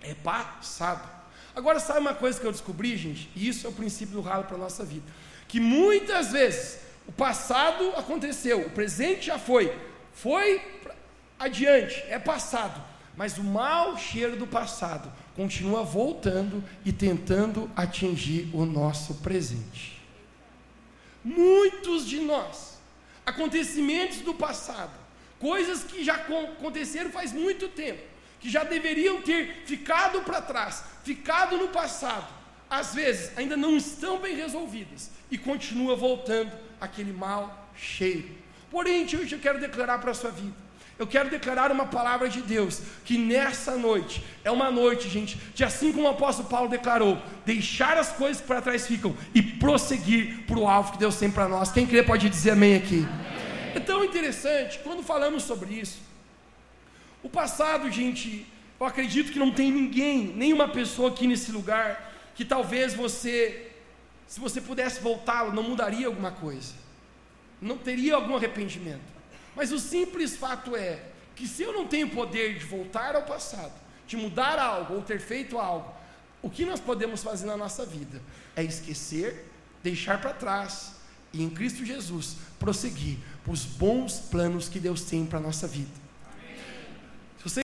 É 0.00 0.14
passado. 0.14 1.06
Agora, 1.54 1.78
sabe 1.78 1.98
uma 2.00 2.14
coisa 2.14 2.40
que 2.40 2.46
eu 2.46 2.52
descobri, 2.52 2.96
gente? 2.96 3.30
E 3.36 3.48
isso 3.48 3.66
é 3.66 3.68
o 3.68 3.74
princípio 3.74 4.14
do 4.14 4.22
ralo 4.22 4.44
para 4.44 4.56
a 4.56 4.60
nossa 4.60 4.82
vida. 4.82 5.04
Que 5.46 5.60
muitas 5.60 6.32
vezes 6.32 6.80
o 7.06 7.12
passado 7.12 7.92
aconteceu, 7.98 8.62
o 8.62 8.70
presente 8.70 9.26
já 9.26 9.38
foi, 9.38 9.78
foi 10.14 10.62
adiante, 11.38 12.02
é 12.08 12.18
passado. 12.18 12.89
Mas 13.16 13.38
o 13.38 13.44
mau 13.44 13.98
cheiro 13.98 14.36
do 14.36 14.46
passado 14.46 15.12
continua 15.36 15.82
voltando 15.82 16.62
e 16.84 16.92
tentando 16.92 17.70
atingir 17.76 18.48
o 18.52 18.64
nosso 18.64 19.14
presente. 19.16 20.00
Muitos 21.24 22.06
de 22.06 22.20
nós, 22.20 22.78
acontecimentos 23.26 24.18
do 24.18 24.34
passado, 24.34 24.92
coisas 25.38 25.84
que 25.84 26.02
já 26.02 26.14
aconteceram 26.14 27.10
faz 27.10 27.32
muito 27.32 27.68
tempo, 27.68 28.02
que 28.40 28.48
já 28.48 28.64
deveriam 28.64 29.20
ter 29.20 29.64
ficado 29.66 30.22
para 30.22 30.40
trás, 30.40 30.82
ficado 31.04 31.58
no 31.58 31.68
passado, 31.68 32.32
às 32.70 32.94
vezes 32.94 33.36
ainda 33.36 33.56
não 33.56 33.76
estão 33.76 34.18
bem 34.18 34.34
resolvidas 34.34 35.10
e 35.30 35.36
continua 35.36 35.96
voltando 35.96 36.52
aquele 36.80 37.12
mau 37.12 37.68
cheiro. 37.76 38.30
Porém, 38.70 39.04
hoje 39.04 39.34
eu 39.34 39.40
quero 39.40 39.60
declarar 39.60 39.98
para 39.98 40.12
a 40.12 40.14
sua 40.14 40.30
vida 40.30 40.69
eu 41.00 41.06
quero 41.06 41.30
declarar 41.30 41.72
uma 41.72 41.86
palavra 41.86 42.28
de 42.28 42.42
Deus, 42.42 42.82
que 43.06 43.16
nessa 43.16 43.74
noite, 43.74 44.22
é 44.44 44.50
uma 44.50 44.70
noite, 44.70 45.08
gente, 45.08 45.38
de 45.54 45.64
assim 45.64 45.92
como 45.92 46.06
o 46.06 46.10
apóstolo 46.10 46.46
Paulo 46.46 46.68
declarou, 46.68 47.18
deixar 47.46 47.96
as 47.96 48.12
coisas 48.12 48.42
que 48.42 48.46
para 48.46 48.60
trás 48.60 48.86
ficam 48.86 49.16
e 49.34 49.40
prosseguir 49.42 50.44
para 50.46 50.58
o 50.58 50.68
alvo 50.68 50.92
que 50.92 50.98
Deus 50.98 51.16
tem 51.16 51.30
para 51.30 51.48
nós. 51.48 51.72
Quem 51.72 51.86
crê 51.86 52.02
pode 52.02 52.28
dizer 52.28 52.50
amém 52.50 52.76
aqui. 52.76 53.06
Amém. 53.08 53.72
É 53.74 53.80
tão 53.80 54.04
interessante, 54.04 54.78
quando 54.80 55.02
falamos 55.02 55.42
sobre 55.42 55.72
isso, 55.72 56.02
o 57.22 57.30
passado, 57.30 57.90
gente, 57.90 58.46
eu 58.78 58.84
acredito 58.84 59.32
que 59.32 59.38
não 59.38 59.52
tem 59.52 59.72
ninguém, 59.72 60.34
nenhuma 60.36 60.68
pessoa 60.68 61.08
aqui 61.08 61.26
nesse 61.26 61.50
lugar, 61.50 62.12
que 62.34 62.44
talvez 62.44 62.92
você, 62.92 63.70
se 64.26 64.38
você 64.38 64.60
pudesse 64.60 65.00
voltá-lo, 65.00 65.50
não 65.50 65.62
mudaria 65.62 66.08
alguma 66.08 66.30
coisa, 66.30 66.74
não 67.58 67.78
teria 67.78 68.16
algum 68.16 68.36
arrependimento. 68.36 69.19
Mas 69.54 69.72
o 69.72 69.78
simples 69.78 70.36
fato 70.36 70.76
é 70.76 71.02
que 71.34 71.46
se 71.46 71.62
eu 71.62 71.72
não 71.72 71.86
tenho 71.86 72.10
poder 72.10 72.58
de 72.58 72.64
voltar 72.64 73.14
ao 73.16 73.22
passado, 73.22 73.72
de 74.06 74.16
mudar 74.16 74.58
algo 74.58 74.94
ou 74.94 75.02
ter 75.02 75.20
feito 75.20 75.58
algo, 75.58 75.94
o 76.42 76.50
que 76.50 76.64
nós 76.64 76.80
podemos 76.80 77.22
fazer 77.22 77.46
na 77.46 77.56
nossa 77.56 77.84
vida 77.84 78.20
é 78.56 78.62
esquecer, 78.62 79.46
deixar 79.82 80.20
para 80.20 80.32
trás 80.32 80.96
e 81.32 81.42
em 81.42 81.50
Cristo 81.50 81.84
Jesus 81.84 82.36
prosseguir 82.58 83.18
para 83.44 83.52
os 83.52 83.64
bons 83.64 84.20
planos 84.20 84.68
que 84.68 84.80
Deus 84.80 85.02
tem 85.02 85.24
para 85.24 85.38
a 85.38 85.42
nossa 85.42 85.66
vida. 85.66 85.90
Se 87.38 87.44
você 87.44 87.60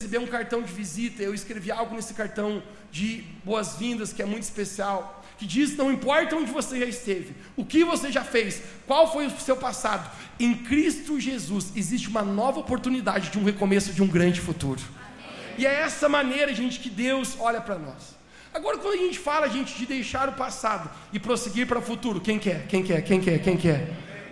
receber 0.00 0.18
um 0.18 0.26
cartão 0.26 0.62
de 0.62 0.72
visita, 0.72 1.22
eu 1.22 1.34
escrevi 1.34 1.70
algo 1.70 1.94
nesse 1.94 2.14
cartão 2.14 2.62
de 2.90 3.22
boas-vindas 3.44 4.12
que 4.12 4.22
é 4.22 4.24
muito 4.24 4.42
especial 4.42 5.21
que 5.42 5.46
diz: 5.46 5.76
não 5.76 5.90
importa 5.90 6.36
onde 6.36 6.52
você 6.52 6.78
já 6.78 6.86
esteve, 6.86 7.34
o 7.56 7.64
que 7.64 7.84
você 7.84 8.12
já 8.12 8.22
fez, 8.22 8.62
qual 8.86 9.12
foi 9.12 9.26
o 9.26 9.40
seu 9.40 9.56
passado, 9.56 10.08
em 10.38 10.54
Cristo 10.54 11.18
Jesus 11.18 11.72
existe 11.74 12.08
uma 12.08 12.22
nova 12.22 12.60
oportunidade 12.60 13.30
de 13.30 13.38
um 13.38 13.44
recomeço 13.44 13.92
de 13.92 14.02
um 14.02 14.06
grande 14.06 14.40
futuro. 14.40 14.80
Amém. 14.80 15.54
E 15.58 15.66
é 15.66 15.80
essa 15.80 16.08
maneira, 16.08 16.54
gente, 16.54 16.78
que 16.78 16.88
Deus 16.88 17.36
olha 17.40 17.60
para 17.60 17.76
nós. 17.76 18.14
Agora, 18.54 18.78
quando 18.78 18.94
a 18.94 19.04
gente 19.04 19.18
fala, 19.18 19.48
gente, 19.48 19.74
de 19.76 19.84
deixar 19.84 20.28
o 20.28 20.32
passado 20.32 20.88
e 21.12 21.18
prosseguir 21.18 21.66
para 21.66 21.80
o 21.80 21.82
futuro, 21.82 22.20
quem 22.20 22.38
quer? 22.38 22.66
Quem 22.68 22.84
quer? 22.84 23.02
Quem 23.02 23.20
quer? 23.20 23.38
Quem 23.40 23.56
quer? 23.56 23.88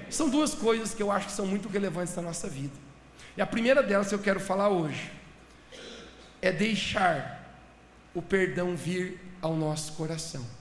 São 0.09 0.29
duas 0.29 0.55
coisas 0.55 0.95
que 0.95 1.03
eu 1.03 1.11
acho 1.11 1.27
que 1.27 1.33
são 1.33 1.47
muito 1.47 1.69
relevantes 1.69 2.15
na 2.15 2.23
nossa 2.23 2.49
vida. 2.49 2.75
E 3.37 3.43
a 3.43 3.47
primeira 3.47 3.83
delas 3.83 4.09
que 4.09 4.15
eu 4.15 4.19
quero 4.21 4.39
falar 4.39 4.69
hoje 4.69 5.11
é 6.41 6.53
deixar 6.53 7.59
o 8.15 8.23
perdão 8.23 8.77
vir 8.77 9.19
ao 9.41 9.57
nosso 9.57 9.95
coração 9.95 10.60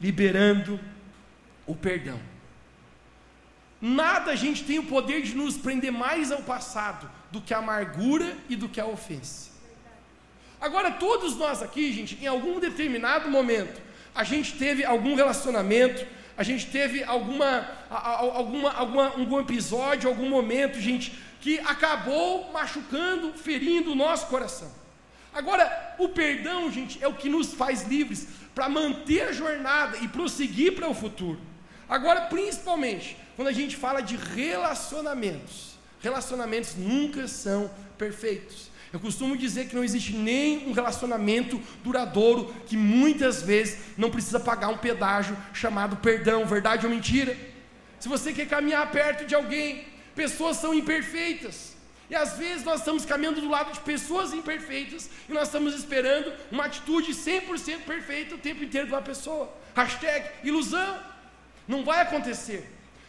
liberando 0.00 0.78
o 1.66 1.74
perdão. 1.74 2.20
Nada 3.80 4.32
a 4.32 4.36
gente 4.36 4.64
tem 4.64 4.78
o 4.78 4.86
poder 4.86 5.22
de 5.22 5.34
nos 5.34 5.56
prender 5.56 5.92
mais 5.92 6.32
ao 6.32 6.42
passado 6.42 7.08
do 7.30 7.40
que 7.40 7.54
a 7.54 7.58
amargura 7.58 8.36
e 8.48 8.56
do 8.56 8.68
que 8.68 8.80
a 8.80 8.86
ofensa. 8.86 9.50
Agora, 10.60 10.90
todos 10.90 11.36
nós 11.36 11.62
aqui, 11.62 11.92
gente, 11.92 12.18
em 12.20 12.26
algum 12.26 12.58
determinado 12.58 13.30
momento, 13.30 13.80
a 14.14 14.24
gente 14.24 14.58
teve 14.58 14.84
algum 14.84 15.14
relacionamento, 15.14 16.04
a 16.36 16.42
gente 16.42 16.66
teve 16.66 17.04
alguma, 17.04 17.68
alguma, 17.88 18.72
alguma, 18.72 19.06
algum 19.06 19.38
episódio, 19.38 20.08
algum 20.08 20.28
momento, 20.28 20.80
gente, 20.80 21.16
que 21.40 21.60
acabou 21.60 22.50
machucando, 22.52 23.32
ferindo 23.34 23.92
o 23.92 23.94
nosso 23.94 24.26
coração. 24.26 24.72
Agora, 25.38 25.94
o 26.00 26.08
perdão, 26.08 26.68
gente, 26.68 26.98
é 27.00 27.06
o 27.06 27.14
que 27.14 27.28
nos 27.28 27.54
faz 27.54 27.86
livres 27.86 28.26
para 28.56 28.68
manter 28.68 29.22
a 29.22 29.32
jornada 29.32 29.96
e 29.98 30.08
prosseguir 30.08 30.74
para 30.74 30.88
o 30.88 30.94
futuro. 30.94 31.38
Agora, 31.88 32.22
principalmente, 32.22 33.16
quando 33.36 33.46
a 33.46 33.52
gente 33.52 33.76
fala 33.76 34.00
de 34.00 34.16
relacionamentos, 34.16 35.78
relacionamentos 36.00 36.74
nunca 36.74 37.28
são 37.28 37.70
perfeitos. 37.96 38.68
Eu 38.92 38.98
costumo 38.98 39.36
dizer 39.36 39.68
que 39.68 39.76
não 39.76 39.84
existe 39.84 40.12
nem 40.12 40.66
um 40.66 40.72
relacionamento 40.72 41.62
duradouro 41.84 42.52
que 42.66 42.76
muitas 42.76 43.40
vezes 43.40 43.78
não 43.96 44.10
precisa 44.10 44.40
pagar 44.40 44.70
um 44.70 44.78
pedágio 44.78 45.36
chamado 45.54 45.98
perdão, 45.98 46.44
verdade 46.46 46.84
ou 46.84 46.90
mentira. 46.90 47.36
Se 48.00 48.08
você 48.08 48.32
quer 48.32 48.48
caminhar 48.48 48.90
perto 48.90 49.24
de 49.24 49.36
alguém, 49.36 49.86
pessoas 50.16 50.56
são 50.56 50.74
imperfeitas. 50.74 51.77
E 52.10 52.14
às 52.14 52.34
vezes 52.38 52.64
nós 52.64 52.80
estamos 52.80 53.04
caminhando 53.04 53.40
do 53.40 53.48
lado 53.48 53.72
de 53.72 53.80
pessoas 53.80 54.32
imperfeitas 54.32 55.10
e 55.28 55.32
nós 55.32 55.48
estamos 55.48 55.74
esperando 55.74 56.32
uma 56.50 56.64
atitude 56.64 57.12
100% 57.12 57.80
perfeita 57.84 58.34
o 58.34 58.38
tempo 58.38 58.64
inteiro 58.64 58.86
de 58.86 58.92
uma 58.92 59.02
pessoa. 59.02 59.52
Hashtag 59.74 60.26
ilusão. 60.42 60.98
Não 61.66 61.84
vai 61.84 62.00
acontecer. 62.00 62.66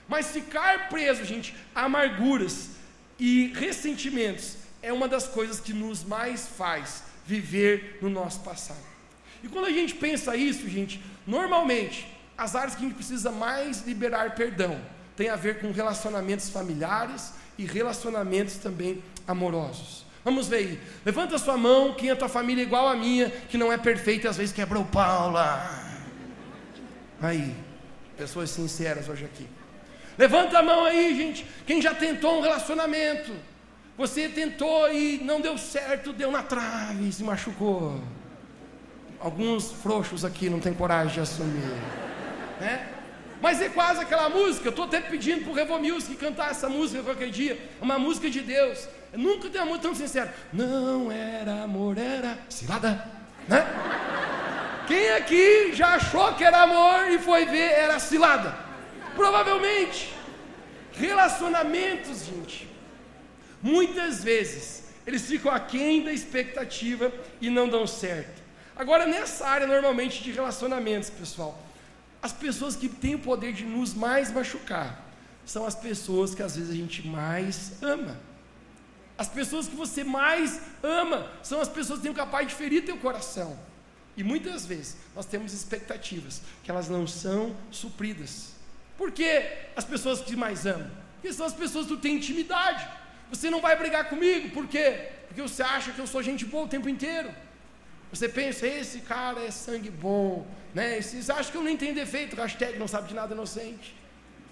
Mas 0.08 0.32
ficar 0.32 0.90
preso, 0.90 1.24
gente, 1.24 1.56
a 1.74 1.86
amarguras 1.86 2.72
e 3.18 3.54
ressentimentos 3.56 4.58
é 4.82 4.92
uma 4.92 5.08
das 5.08 5.28
coisas 5.28 5.60
que 5.60 5.72
nos 5.72 6.04
mais 6.04 6.48
faz 6.48 7.04
viver 7.26 8.00
no 8.02 8.10
nosso 8.10 8.42
passado. 8.42 8.90
E 9.44 9.48
quando 9.48 9.66
a 9.66 9.72
gente 9.72 9.96
pensa 9.96 10.36
isso, 10.36 10.68
gente, 10.68 11.02
normalmente 11.26 12.08
as 12.38 12.56
áreas 12.56 12.76
que 12.76 12.82
a 12.82 12.88
gente 12.88 12.96
precisa 12.96 13.32
mais 13.32 13.86
liberar 13.86 14.36
perdão 14.36 14.80
tem 15.16 15.30
a 15.30 15.36
ver 15.36 15.60
com 15.60 15.72
relacionamentos 15.72 16.50
familiares, 16.50 17.34
e 17.60 17.66
relacionamentos 17.66 18.56
também 18.56 19.04
amorosos. 19.28 20.06
Vamos 20.24 20.48
ver 20.48 20.56
aí. 20.56 20.80
Levanta 21.06 21.38
sua 21.38 21.58
mão, 21.58 21.94
quem 21.94 22.08
é 22.08 22.14
a 22.14 22.16
tua 22.16 22.30
família 22.30 22.64
igual 22.64 22.88
a 22.88 22.96
minha, 22.96 23.30
que 23.50 23.58
não 23.58 23.72
é 23.72 23.78
perfeita 23.78 24.30
às 24.30 24.38
vezes 24.38 24.56
quebrou 24.56 24.86
pau 24.86 25.30
lá. 25.30 26.00
Aí, 27.22 27.54
pessoas 28.18 28.50
sinceras 28.50 29.10
hoje 29.10 29.26
aqui. 29.26 29.46
Levanta 30.18 30.60
a 30.60 30.64
mão 30.64 30.86
aí, 30.86 31.14
gente. 31.14 31.46
Quem 31.68 31.82
já 31.82 31.94
tentou 31.94 32.40
um 32.40 32.42
relacionamento? 32.42 33.34
Você 33.98 34.30
tentou 34.30 34.90
e 34.90 35.18
não 35.22 35.42
deu 35.42 35.58
certo, 35.58 36.14
deu 36.14 36.32
na 36.32 36.42
trave, 36.42 37.12
se 37.12 37.24
machucou. 37.24 38.00
Alguns 39.20 39.74
frouxos 39.74 40.24
aqui 40.24 40.50
não 40.50 40.62
têm 40.62 40.74
coragem 40.74 41.14
de 41.14 41.20
assumir. 41.20 41.76
Né? 42.62 42.88
Mas 43.42 43.62
é 43.62 43.70
quase 43.70 44.02
aquela 44.02 44.30
música. 44.30 44.70
Estou 44.70 44.86
até 44.86 45.00
pedindo 45.00 45.44
para 45.44 45.52
o 45.52 45.56
Revo 45.56 45.80
Music 45.80 46.16
cantar 46.16 46.52
essa 46.52 46.68
música 46.68 47.04
qualquer 47.04 47.30
dia. 47.30 47.58
Uma 47.82 47.98
música 47.98 48.30
de 48.30 48.42
Deus. 48.42 48.88
Eu 49.14 49.20
nunca 49.20 49.50
tenho 49.50 49.64
amor 49.64 49.80
tão 49.80 49.96
sincero. 49.96 50.30
Não 50.52 51.12
era 51.12 51.64
amor, 51.64 51.98
era 51.98 52.38
cilada. 52.50 53.06
Né? 53.48 53.66
Quem 54.88 55.10
aqui 55.12 55.72
já 55.74 55.96
achou 55.96 56.34
que 56.34 56.44
era 56.44 56.64
amor 56.64 57.10
e 57.12 57.20
foi 57.20 57.46
ver 57.46 57.72
era 57.72 58.00
cilada? 58.00 58.56
Provavelmente. 59.16 60.14
Relacionamentos, 60.94 62.26
gente, 62.26 62.68
muitas 63.62 64.22
vezes 64.24 64.90
eles 65.08 65.26
ficam 65.26 65.52
aquém 65.52 66.04
da 66.04 66.12
expectativa 66.12 67.12
e 67.40 67.50
não 67.50 67.70
dão 67.70 67.88
certo. 67.88 68.42
Agora, 68.76 69.06
nessa 69.06 69.48
área 69.48 69.66
normalmente 69.66 70.22
de 70.22 70.32
relacionamentos, 70.32 71.10
pessoal, 71.10 71.58
as 72.22 72.34
pessoas 72.34 72.76
que 72.76 72.90
têm 72.90 73.16
o 73.16 73.20
poder 73.20 73.54
de 73.54 73.64
nos 73.64 73.94
mais 73.94 74.32
machucar 74.32 75.06
são 75.46 75.66
as 75.66 75.76
pessoas 75.76 76.36
que 76.36 76.44
às 76.44 76.56
vezes 76.56 76.72
a 76.72 76.76
gente 76.76 77.08
mais 77.08 77.82
ama. 77.82 78.18
As 79.18 79.28
pessoas 79.28 79.68
que 79.68 79.76
você 79.76 80.04
mais 80.04 80.62
ama 80.84 81.32
são 81.42 81.60
as 81.60 81.68
pessoas 81.68 82.00
que 82.00 82.04
têm 82.04 82.12
o 82.12 82.16
capaz 82.16 82.48
de 82.48 82.56
ferir 82.56 82.86
teu 82.86 82.98
coração. 82.98 83.58
E 84.16 84.24
muitas 84.24 84.66
vezes 84.66 84.98
nós 85.16 85.26
temos 85.26 85.54
expectativas 85.54 86.42
que 86.64 86.70
elas 86.70 86.90
não 86.90 87.08
são 87.08 87.56
supridas. 87.72 88.54
Por 88.98 89.12
que 89.12 89.44
as 89.76 89.86
pessoas 89.86 90.22
que 90.22 90.36
mais 90.36 90.66
amam? 90.66 90.92
Porque 91.16 91.34
são 91.34 91.46
as 91.46 91.54
pessoas 91.54 91.88
que 91.88 91.94
tu 91.96 92.00
tem 92.00 92.16
intimidade. 92.16 92.88
Você 93.30 93.50
não 93.50 93.62
vai 93.62 93.78
brigar 93.78 94.10
comigo, 94.10 94.50
por 94.52 94.68
quê? 94.68 95.10
Porque 95.28 95.42
você 95.42 95.64
acha 95.64 95.92
que 95.92 96.00
eu 96.00 96.08
sou 96.08 96.22
gente 96.22 96.46
boa 96.46 96.66
o 96.66 96.68
tempo 96.68 96.90
inteiro. 96.90 97.34
Você 98.12 98.28
pensa, 98.28 98.66
esse 98.66 99.02
cara 99.02 99.44
é 99.44 99.52
sangue 99.52 99.90
bom, 99.90 100.48
né? 100.74 101.00
Vocês 101.02 101.30
acham 101.30 101.52
que 101.52 101.58
eu 101.58 101.64
nem 101.64 101.78
tenho 101.78 101.94
defeito, 101.94 102.36
hashtag 102.36 102.80
não 102.80 102.88
sabe 102.88 103.08
de 103.08 103.14
nada 103.14 103.34
inocente. 103.34 103.96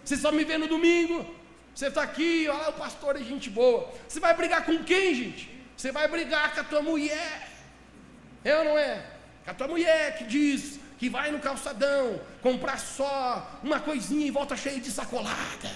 Você 0.05 0.15
só 0.15 0.31
me 0.31 0.43
vê 0.43 0.57
no 0.57 0.67
domingo, 0.67 1.25
você 1.73 1.87
está 1.87 2.03
aqui, 2.03 2.47
olha 2.47 2.59
lá, 2.59 2.69
o 2.69 2.73
pastor 2.73 3.15
é 3.15 3.23
gente 3.23 3.49
boa. 3.49 3.91
Você 4.07 4.19
vai 4.19 4.35
brigar 4.35 4.63
com 4.63 4.83
quem, 4.83 5.13
gente? 5.13 5.49
Você 5.75 5.91
vai 5.91 6.07
brigar 6.07 6.53
com 6.53 6.61
a 6.61 6.63
tua 6.63 6.81
mulher. 6.81 7.49
É 8.43 8.57
ou 8.57 8.63
não 8.63 8.77
é? 8.77 9.03
Com 9.43 9.51
a 9.51 9.53
tua 9.53 9.67
mulher 9.67 10.17
que 10.17 10.23
diz 10.23 10.79
que 10.97 11.09
vai 11.09 11.31
no 11.31 11.39
calçadão 11.39 12.19
comprar 12.41 12.79
só 12.79 13.59
uma 13.63 13.79
coisinha 13.79 14.25
e 14.25 14.31
volta 14.31 14.55
cheia 14.55 14.79
de 14.79 14.91
sacolada. 14.91 15.71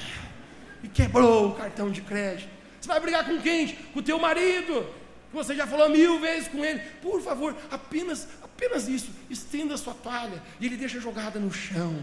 E 0.84 0.88
quebrou 0.88 1.50
o 1.50 1.56
cartão 1.56 1.92
de 1.92 2.02
crédito. 2.02 2.50
Você 2.80 2.88
vai 2.88 3.00
brigar 3.00 3.26
com 3.26 3.40
quem? 3.40 3.76
Com 3.94 4.00
o 4.00 4.04
teu 4.04 4.18
marido 4.18 4.88
você 5.34 5.56
já 5.56 5.66
falou 5.66 5.90
mil 5.90 6.20
vezes 6.20 6.48
com 6.48 6.64
ele, 6.64 6.80
por 7.02 7.22
favor, 7.22 7.56
apenas, 7.70 8.28
apenas 8.44 8.88
isso, 8.88 9.10
estenda 9.30 9.74
a 9.74 9.78
sua 9.78 9.94
toalha 9.94 10.42
e 10.60 10.66
ele 10.66 10.78
deixa 10.78 11.00
jogada 11.00 11.40
no 11.40 11.52
chão. 11.52 11.96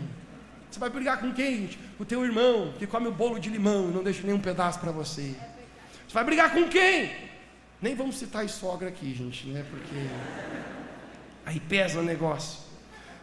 Você 0.70 0.78
vai 0.78 0.90
brigar 0.90 1.20
com 1.20 1.32
quem? 1.32 1.62
Gente? 1.62 1.78
Com 1.96 2.02
o 2.02 2.06
teu 2.06 2.24
irmão 2.24 2.74
que 2.78 2.86
come 2.86 3.08
o 3.08 3.12
bolo 3.12 3.38
de 3.38 3.48
limão 3.48 3.90
e 3.90 3.92
não 3.92 4.02
deixa 4.02 4.22
nenhum 4.22 4.40
pedaço 4.40 4.78
para 4.78 4.92
você. 4.92 5.34
Você 6.06 6.14
vai 6.14 6.24
brigar 6.24 6.52
com 6.52 6.68
quem? 6.68 7.10
Nem 7.80 7.94
vamos 7.94 8.18
citar 8.18 8.44
a 8.44 8.48
sogra 8.48 8.88
aqui, 8.88 9.14
gente, 9.14 9.46
né? 9.48 9.64
Porque 9.70 9.94
aí 11.46 11.60
pesa 11.60 12.00
o 12.00 12.02
negócio. 12.02 12.60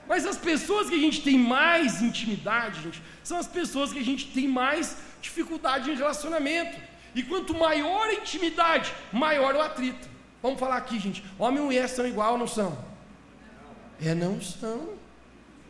Mas 0.07 0.25
as 0.25 0.37
pessoas 0.37 0.87
que 0.89 0.95
a 0.95 0.99
gente 0.99 1.21
tem 1.21 1.37
mais 1.37 2.01
intimidade, 2.01 2.81
gente, 2.81 3.01
são 3.23 3.37
as 3.37 3.47
pessoas 3.47 3.91
que 3.91 3.99
a 3.99 4.03
gente 4.03 4.27
tem 4.27 4.47
mais 4.47 4.97
dificuldade 5.21 5.89
em 5.89 5.95
relacionamento. 5.95 6.79
E 7.15 7.23
quanto 7.23 7.53
maior 7.55 8.09
a 8.09 8.13
intimidade, 8.13 8.93
maior 9.11 9.55
o 9.55 9.61
atrito. 9.61 10.07
Vamos 10.43 10.59
falar 10.59 10.75
aqui, 10.75 10.99
gente. 10.99 11.23
Homem 11.39 11.61
e 11.61 11.65
mulher 11.65 11.87
são 11.87 12.05
igual 12.05 12.33
ou 12.33 12.37
não 12.37 12.47
são? 12.47 12.77
É, 13.99 14.13
não 14.13 14.41
são. 14.41 14.89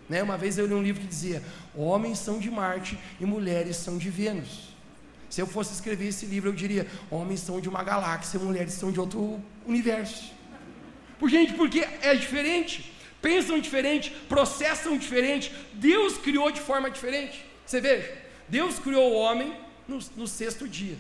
Né? 0.09 0.23
Uma 0.23 0.37
vez 0.37 0.57
eu 0.57 0.65
li 0.65 0.73
um 0.73 0.81
livro 0.81 1.01
que 1.01 1.07
dizia: 1.07 1.43
Homens 1.75 2.17
são 2.17 2.39
de 2.39 2.49
Marte 2.49 2.97
e 3.21 3.25
mulheres 3.25 3.77
são 3.77 3.97
de 3.97 4.09
Vênus. 4.09 4.75
Se 5.29 5.39
eu 5.39 5.47
fosse 5.47 5.73
escrever 5.73 6.07
esse 6.07 6.25
livro, 6.25 6.49
eu 6.49 6.53
diria: 6.53 6.87
Homens 7.11 7.41
são 7.41 7.61
de 7.61 7.69
uma 7.69 7.83
galáxia, 7.83 8.39
mulheres 8.39 8.73
são 8.73 8.91
de 8.91 8.99
outro 8.99 9.39
universo. 9.67 10.33
Por 11.19 11.29
gente, 11.29 11.53
porque 11.53 11.87
é 12.01 12.15
diferente, 12.15 12.91
pensam 13.21 13.59
diferente, 13.59 14.09
processam 14.27 14.97
diferente. 14.97 15.53
Deus 15.73 16.17
criou 16.17 16.51
de 16.51 16.59
forma 16.59 16.89
diferente. 16.89 17.45
Você 17.65 17.79
veja, 17.79 18.11
Deus 18.49 18.79
criou 18.79 19.11
o 19.11 19.15
homem 19.15 19.55
no, 19.87 19.99
no 20.17 20.27
sexto 20.27 20.67
dia. 20.67 20.97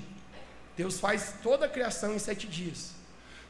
Deus 0.75 0.99
faz 0.99 1.35
toda 1.41 1.65
a 1.65 1.69
criação 1.69 2.13
em 2.13 2.19
sete 2.19 2.47
dias. 2.47 2.91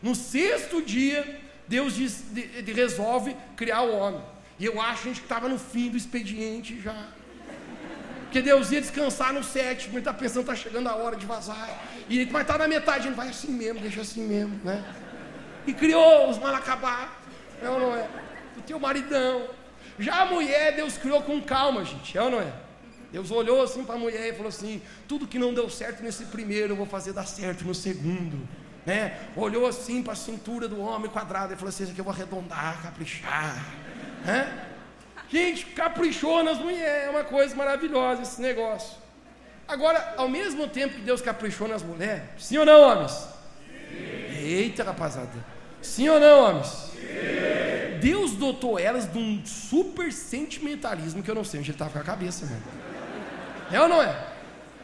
No 0.02 0.14
sexto 0.14 0.82
dia, 0.82 1.42
Deus 1.68 1.96
diz, 1.96 2.24
de, 2.32 2.62
de, 2.62 2.74
resolve 2.74 3.36
criar 3.56 3.82
o 3.82 3.96
homem. 3.96 4.22
E 4.60 4.66
eu 4.66 4.80
acho, 4.80 5.06
gente, 5.06 5.20
que 5.20 5.26
estava 5.26 5.50
no 5.50 5.58
fim 5.58 5.90
do 5.90 5.98
expediente 5.98 6.80
já. 6.80 7.08
Porque 8.24 8.42
Deus 8.42 8.72
ia 8.72 8.82
descansar 8.82 9.34
no 9.34 9.44
sétimo, 9.44 9.94
ele 9.94 10.00
está 10.00 10.14
pensando, 10.14 10.42
está 10.42 10.56
chegando 10.56 10.88
a 10.88 10.96
hora 10.96 11.16
de 11.16 11.26
vazar. 11.26 11.70
E 12.10 12.20
ele, 12.20 12.32
mas 12.32 12.44
está 12.44 12.58
na 12.58 12.68
metade, 12.68 13.08
ele 13.08 13.16
vai 13.16 13.30
assim 13.30 13.52
mesmo, 13.52 13.80
deixa 13.80 14.02
assim 14.02 14.26
mesmo, 14.26 14.60
né? 14.64 14.84
E 15.66 15.74
criou 15.74 16.30
os 16.30 16.38
malacabá, 16.38 17.10
é 17.62 17.70
ou 17.70 17.80
não 17.80 17.96
é? 17.96 18.08
O 18.58 18.62
teu 18.62 18.80
maridão. 18.80 19.48
Já 19.98 20.22
a 20.22 20.26
mulher, 20.26 20.76
Deus 20.76 20.98
criou 20.98 21.22
com 21.22 21.42
calma, 21.42 21.84
gente, 21.84 22.18
é 22.18 22.22
ou 22.22 22.30
não 22.30 22.42
é? 22.42 22.65
Deus 23.16 23.32
olhou 23.32 23.64
assim 23.64 23.86
para 23.86 23.96
a 23.96 23.98
mulher 23.98 24.28
e 24.28 24.34
falou 24.34 24.50
assim: 24.50 24.82
tudo 25.08 25.26
que 25.26 25.40
não 25.40 25.54
deu 25.54 25.70
certo 25.70 26.04
nesse 26.04 26.26
primeiro, 26.26 26.74
eu 26.74 26.76
vou 26.76 26.86
fazer 26.86 27.14
dar 27.14 27.26
certo 27.26 27.64
no 27.64 27.74
segundo. 27.74 28.46
Né? 28.86 29.18
Olhou 29.38 29.66
assim 29.66 30.04
para 30.04 30.12
a 30.12 30.18
cintura 30.18 30.68
do 30.68 30.82
homem 30.82 31.10
quadrada 31.10 31.54
e 31.54 31.56
falou 31.56 31.70
assim: 31.70 31.84
Isso 31.84 31.94
aqui 31.94 32.02
eu 32.02 32.04
vou 32.04 32.14
arredondar, 32.14 32.82
caprichar. 32.84 33.66
Né? 34.26 34.68
Gente, 35.30 35.66
caprichou 35.68 36.44
nas 36.44 36.58
mulheres, 36.58 37.06
é 37.06 37.10
uma 37.10 37.24
coisa 37.24 37.56
maravilhosa 37.56 38.24
esse 38.24 38.42
negócio. 38.42 38.98
Agora, 39.66 40.16
ao 40.18 40.28
mesmo 40.28 40.68
tempo 40.68 40.96
que 40.96 41.02
Deus 41.02 41.22
caprichou 41.22 41.70
nas 41.70 41.82
mulheres, 41.82 42.24
sim 42.38 42.58
ou 42.58 42.66
não, 42.66 42.82
homens? 42.82 43.14
Sim. 43.14 44.46
Eita, 44.46 44.84
rapaziada. 44.84 45.32
Sim 45.82 46.10
ou 46.10 46.20
não, 46.20 46.50
homens? 46.50 46.68
Sim. 46.68 47.98
Deus 48.02 48.34
dotou 48.34 48.78
elas 48.78 49.10
de 49.10 49.18
um 49.18 49.42
super 49.46 50.12
sentimentalismo 50.12 51.24
que 51.24 51.32
eu 51.32 51.36
não 51.36 51.46
sei 51.46 51.62
onde 51.62 51.72
ele 51.72 51.76
estava 51.76 51.92
com 51.92 52.00
a 52.00 52.04
cabeça, 52.04 52.46
mano. 52.46 52.95
É 53.72 53.82
ou 53.82 53.88
não 53.88 54.02
é? 54.02 54.16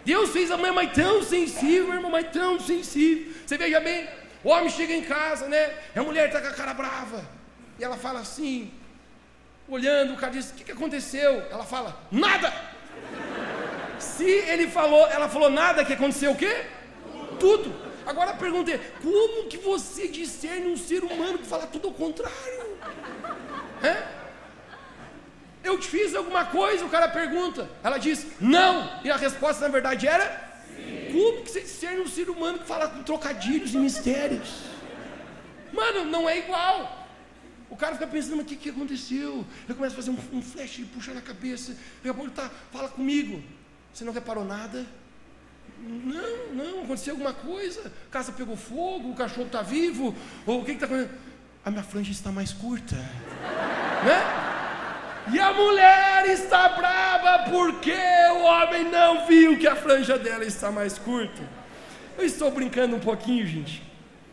Deus 0.03 0.31
fez 0.31 0.49
a 0.49 0.57
mulher 0.57 0.73
mais 0.73 0.91
tão 0.93 1.21
sensível, 1.21 1.93
irmão, 1.93 2.09
mais 2.09 2.29
tão 2.31 2.59
sensível. 2.59 3.33
Você 3.45 3.57
veja 3.57 3.79
bem, 3.79 4.07
o 4.43 4.49
homem 4.49 4.69
chega 4.69 4.93
em 4.93 5.03
casa, 5.03 5.47
né? 5.47 5.73
A 5.95 6.01
mulher 6.01 6.27
está 6.27 6.41
com 6.41 6.47
a 6.47 6.53
cara 6.53 6.73
brava. 6.73 7.23
E 7.77 7.83
ela 7.83 7.97
fala 7.97 8.19
assim, 8.19 8.71
olhando, 9.67 10.13
o 10.13 10.17
cara 10.17 10.31
diz: 10.31 10.49
O 10.49 10.53
que, 10.55 10.63
que 10.63 10.71
aconteceu? 10.71 11.41
Ela 11.51 11.63
fala: 11.63 11.97
Nada! 12.11 12.51
Se 13.99 14.25
ele 14.25 14.67
falou, 14.67 15.07
ela 15.07 15.29
falou 15.29 15.49
nada, 15.49 15.85
que 15.85 15.93
aconteceu 15.93 16.31
o 16.31 16.35
quê? 16.35 16.65
Tudo. 17.39 17.73
Agora 18.05 18.31
a 18.31 18.35
pergunta 18.35 18.71
é: 18.71 18.79
como 19.01 19.47
que 19.47 19.57
você 19.57 20.07
discerne 20.07 20.67
um 20.71 20.77
ser 20.77 21.03
humano 21.03 21.37
que 21.37 21.45
fala 21.45 21.67
tudo 21.67 21.89
ao 21.89 21.93
contrário? 21.93 22.77
É? 23.83 24.20
Eu 25.63 25.80
te 25.80 25.88
fiz 25.88 26.15
alguma 26.15 26.45
coisa? 26.45 26.84
O 26.86 26.89
cara 26.89 27.08
pergunta. 27.08 27.69
Ela 27.84 27.97
diz, 27.97 28.26
não. 28.39 29.00
E 29.04 29.12
a 29.12 29.17
resposta, 29.17 29.65
na 29.65 29.71
verdade, 29.71 30.08
era. 30.08 30.50
Como 31.12 31.43
que 31.43 31.52
você 31.52 31.62
discerne 31.62 32.02
um 32.02 32.08
ser 32.08 32.30
humano 32.30 32.60
que 32.60 32.65
fala 32.65 32.88
com 32.88 33.04
trocadilhos 33.04 33.74
e 33.74 33.78
mistérios? 33.78 34.63
Mano, 35.71 36.06
não 36.06 36.30
é 36.30 36.39
igual. 36.39 37.08
O 37.69 37.76
cara 37.76 37.93
fica 37.93 38.08
pensando, 38.08 38.38
mas 38.38 38.45
o 38.45 38.50
que, 38.50 38.56
que 38.56 38.69
aconteceu? 38.69 39.45
Ele 39.65 39.76
começa 39.76 39.93
a 39.93 39.95
fazer 39.95 40.12
um, 40.12 40.38
um 40.38 40.41
flash 40.41 40.80
e 40.80 40.84
puxa 40.84 41.13
na 41.13 41.21
cabeça. 41.21 41.74
Daqui 41.97 42.10
a 42.10 42.13
pouco 42.13 42.30
ele 42.30 42.36
tá, 42.36 42.50
fala 42.71 42.89
comigo. 42.89 43.41
Você 43.93 44.04
não 44.04 44.12
reparou 44.12 44.43
nada? 44.43 44.86
Não, 45.80 46.54
não, 46.54 46.84
aconteceu 46.84 47.13
alguma 47.13 47.34
coisa. 47.34 47.91
A 48.08 48.12
casa 48.12 48.32
pegou 48.32 48.58
fogo, 48.58 49.12
o 49.12 49.15
cachorro 49.15 49.47
está 49.47 49.62
vivo. 49.62 50.15
Ou 50.45 50.62
o 50.62 50.65
que 50.65 50.71
está 50.71 50.86
acontecendo? 50.86 51.17
A 51.63 51.69
minha 51.69 51.84
franja 51.84 52.12
está 52.12 52.32
mais 52.32 52.52
curta. 52.52 52.95
né? 54.04 54.61
E 55.31 55.39
a 55.39 55.53
mulher 55.53 56.25
está 56.27 56.69
brava 56.69 57.49
porque 57.49 57.93
o 58.31 58.43
homem 58.43 58.86
não 58.86 59.27
viu 59.27 59.57
que 59.60 59.67
a 59.67 59.75
franja 59.75 60.17
dela 60.17 60.43
está 60.43 60.71
mais 60.71 60.97
curta. 60.97 61.43
Eu 62.17 62.25
estou 62.25 62.49
brincando 62.49 62.95
um 62.95 62.99
pouquinho, 62.99 63.45
gente. 63.45 63.84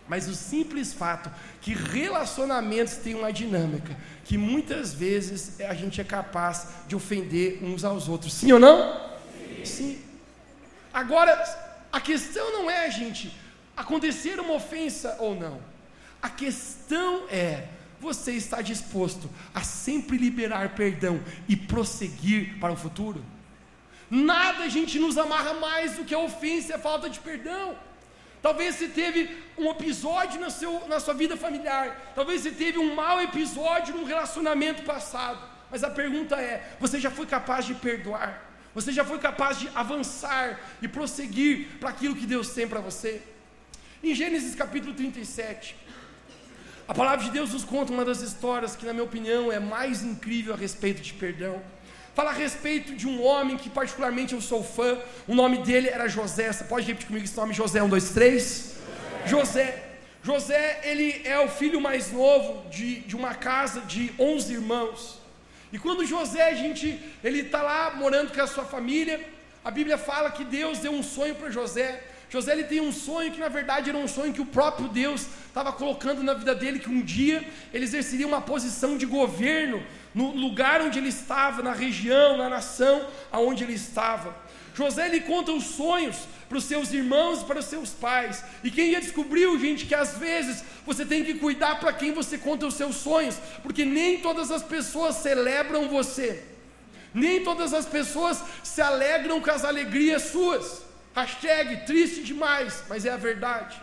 Mas 0.09 0.27
o 0.27 0.35
simples 0.35 0.93
fato 0.95 1.31
que 1.61 1.75
relacionamentos 1.75 2.97
têm 2.97 3.15
uma 3.15 3.31
dinâmica, 3.31 3.95
que 4.25 4.39
muitas 4.39 4.95
vezes 4.95 5.61
a 5.61 5.75
gente 5.75 6.01
é 6.01 6.05
capaz 6.05 6.69
de 6.87 6.97
ofender 6.97 7.63
uns 7.63 7.85
aos 7.85 8.09
outros. 8.09 8.33
Sim 8.33 8.53
ou 8.53 8.59
não? 8.59 9.11
Sim. 9.59 9.65
Sim. 9.65 9.99
Agora, 10.93 11.45
a 11.93 12.01
questão 12.01 12.51
não 12.53 12.71
é, 12.71 12.91
gente, 12.91 13.37
acontecer 13.77 14.41
uma 14.41 14.55
ofensa 14.55 15.17
ou 15.19 15.35
não. 15.35 15.61
A 16.23 16.31
questão 16.31 17.25
é 17.31 17.65
você 18.01 18.33
está 18.33 18.63
disposto 18.63 19.29
a 19.55 19.63
sempre 19.63 20.17
liberar 20.17 20.75
perdão 20.75 21.21
e 21.49 21.57
prosseguir 21.57 22.59
para 22.59 22.73
o 22.73 22.77
futuro? 22.77 23.25
Nada 24.11 24.65
a 24.65 24.69
gente 24.69 24.99
nos 24.99 25.19
amarra 25.19 25.55
mais 25.55 25.97
do 25.97 26.05
que 26.05 26.15
a 26.15 26.19
ofensa 26.19 26.73
e 26.73 26.75
a 26.75 26.79
falta 26.79 27.11
de 27.11 27.19
perdão. 27.21 27.77
Talvez 28.41 28.77
você 28.77 28.89
teve 28.89 29.37
um 29.57 29.69
episódio 29.71 30.41
na, 30.41 30.49
seu, 30.49 30.87
na 30.89 31.01
sua 31.01 31.13
vida 31.13 31.37
familiar, 31.37 32.13
talvez 32.15 32.43
você 32.43 32.53
teve 32.53 32.79
um 32.79 32.95
mau 32.95 33.21
episódio 33.21 33.97
num 33.97 34.05
relacionamento 34.05 34.85
passado, 34.85 35.41
mas 35.71 35.83
a 35.83 35.91
pergunta 35.91 36.37
é: 36.37 36.77
você 36.79 37.01
já 37.01 37.11
foi 37.11 37.27
capaz 37.27 37.67
de 37.67 37.75
perdoar? 37.75 38.47
Você 38.75 38.93
já 38.93 39.05
foi 39.05 39.19
capaz 39.19 39.59
de 39.59 39.69
avançar 39.75 40.61
e 40.81 40.87
prosseguir 40.87 41.67
para 41.81 41.91
aquilo 41.91 42.15
que 42.15 42.27
Deus 42.27 42.51
tem 42.51 42.69
para 42.69 42.81
você? 42.81 43.21
Em 44.05 44.15
Gênesis 44.15 44.55
capítulo 44.55 44.95
37, 44.95 45.77
a 46.89 46.95
palavra 46.95 47.23
de 47.23 47.31
Deus 47.31 47.53
nos 47.53 47.65
conta 47.65 47.93
uma 47.93 48.03
das 48.03 48.23
histórias 48.23 48.75
que, 48.75 48.87
na 48.87 48.95
minha 48.95 49.05
opinião, 49.05 49.53
é 49.53 49.61
mais 49.61 50.03
incrível 50.03 50.55
a 50.55 50.57
respeito 50.57 51.03
de 51.03 51.13
perdão. 51.13 51.61
fala 52.15 52.31
a 52.31 52.33
respeito 52.33 52.95
de 52.95 53.07
um 53.07 53.23
homem 53.23 53.59
que 53.59 53.69
particularmente 53.69 54.33
eu 54.33 54.41
sou 54.41 54.65
fã. 54.65 54.99
O 55.27 55.35
nome 55.35 55.59
dele 55.59 55.89
era 55.89 56.09
José. 56.09 56.51
Você 56.51 56.65
pode 56.65 56.87
repetir 56.87 57.09
comigo 57.09 57.27
esse 57.27 57.37
nome, 57.37 57.53
José? 57.53 57.83
Um, 57.83 57.91
dois, 57.91 58.09
três. 58.13 58.77
José. 59.27 59.85
José, 60.23 60.81
ele 60.83 61.21
é 61.27 61.39
o 61.39 61.49
filho 61.49 61.79
mais 61.79 62.11
novo 62.11 62.67
de, 62.71 63.01
de 63.01 63.15
uma 63.15 63.35
casa 63.35 63.83
de 63.83 64.11
11 64.19 64.55
irmãos. 64.55 65.19
E 65.71 65.79
quando 65.79 66.07
José, 66.07 66.49
a 66.49 66.55
gente, 66.55 66.99
ele 67.23 67.41
está 67.41 67.61
lá 67.61 67.95
morando 67.97 68.33
com 68.33 68.41
a 68.41 68.47
sua 68.47 68.65
família, 68.65 69.21
a 69.63 69.71
Bíblia 69.71 69.99
fala 69.99 70.31
que 70.31 70.43
Deus 70.43 70.79
deu 70.79 70.93
um 70.93 71.03
sonho 71.03 71.35
para 71.35 71.51
José. 71.51 72.03
José 72.31 72.53
ele 72.53 72.65
tem 72.65 72.81
um 72.81 72.93
sonho 72.93 73.33
que 73.33 73.41
na 73.41 73.49
verdade 73.49 73.89
era 73.89 73.99
um 73.99 74.07
sonho 74.07 74.33
que 74.33 74.41
o 74.41 74.47
próprio 74.47 74.89
Deus 74.89 75.27
estava 75.47 75.73
colocando 75.73 76.23
na 76.23 76.35
vida 76.35 76.55
dele, 76.55 76.79
que 76.79 76.91
um 76.91 77.01
dia 77.01 77.47
ele 77.73 77.85
exerceria 77.85 78.27
uma 78.27 78.41
posição 78.41 78.99
de 78.99 79.07
governo 79.07 79.83
no 80.15 80.33
lugar 80.33 80.83
onde 80.83 80.99
ele 80.99 81.09
estava, 81.09 81.63
na 81.63 81.73
região, 81.73 82.37
na 82.37 82.49
nação 82.49 83.07
aonde 83.33 83.65
ele 83.65 83.75
estava. 83.75 84.37
José 84.75 85.07
ele 85.07 85.21
conta 85.21 85.53
os 85.53 85.65
sonhos 85.65 86.17
para 86.49 86.59
os 86.59 86.65
seus 86.65 86.93
irmãos 86.93 87.41
e 87.41 87.45
para 87.45 87.59
os 87.59 87.65
seus 87.65 87.91
pais. 87.91 88.45
E 88.63 88.71
quem 88.71 88.93
já 88.93 89.01
descobriu, 89.01 89.59
gente, 89.59 89.87
que 89.87 89.95
às 89.95 90.17
vezes 90.19 90.63
você 90.87 91.05
tem 91.05 91.25
que 91.25 91.35
cuidar 91.35 91.81
para 91.81 91.93
quem 91.93 92.13
você 92.13 92.39
conta 92.39 92.67
os 92.67 92.75
seus 92.75 92.97
sonhos, 92.97 93.37
porque 93.63 93.85
nem 93.85 94.21
todas 94.21 94.51
as 94.51 94.63
pessoas 94.63 95.17
celebram 95.17 95.89
você. 95.89 96.45
Nem 97.13 97.43
todas 97.43 97.73
as 97.73 97.87
pessoas 97.87 98.43
se 98.63 98.81
alegram 98.81 99.41
com 99.41 99.51
as 99.51 99.65
alegrias 99.65 100.23
suas. 100.25 100.88
Hashtag 101.19 101.85
triste 101.85 102.23
demais, 102.23 102.85
mas 102.89 103.05
é 103.05 103.11
a 103.11 103.17
verdade. 103.17 103.81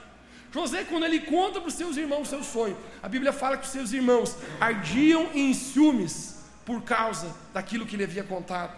José, 0.53 0.85
quando 0.85 1.05
ele 1.05 1.19
conta 1.19 1.59
para 1.59 1.67
os 1.67 1.73
seus 1.73 1.97
irmãos 1.97 2.29
seu 2.29 2.41
sonho, 2.41 2.77
a 3.03 3.09
Bíblia 3.09 3.33
fala 3.33 3.57
que 3.57 3.65
os 3.65 3.73
seus 3.73 3.91
irmãos 3.91 4.37
ardiam 4.57 5.29
em 5.33 5.53
ciúmes 5.53 6.45
por 6.63 6.81
causa 6.83 7.35
daquilo 7.53 7.85
que 7.85 7.97
ele 7.97 8.05
havia 8.05 8.23
contado. 8.23 8.73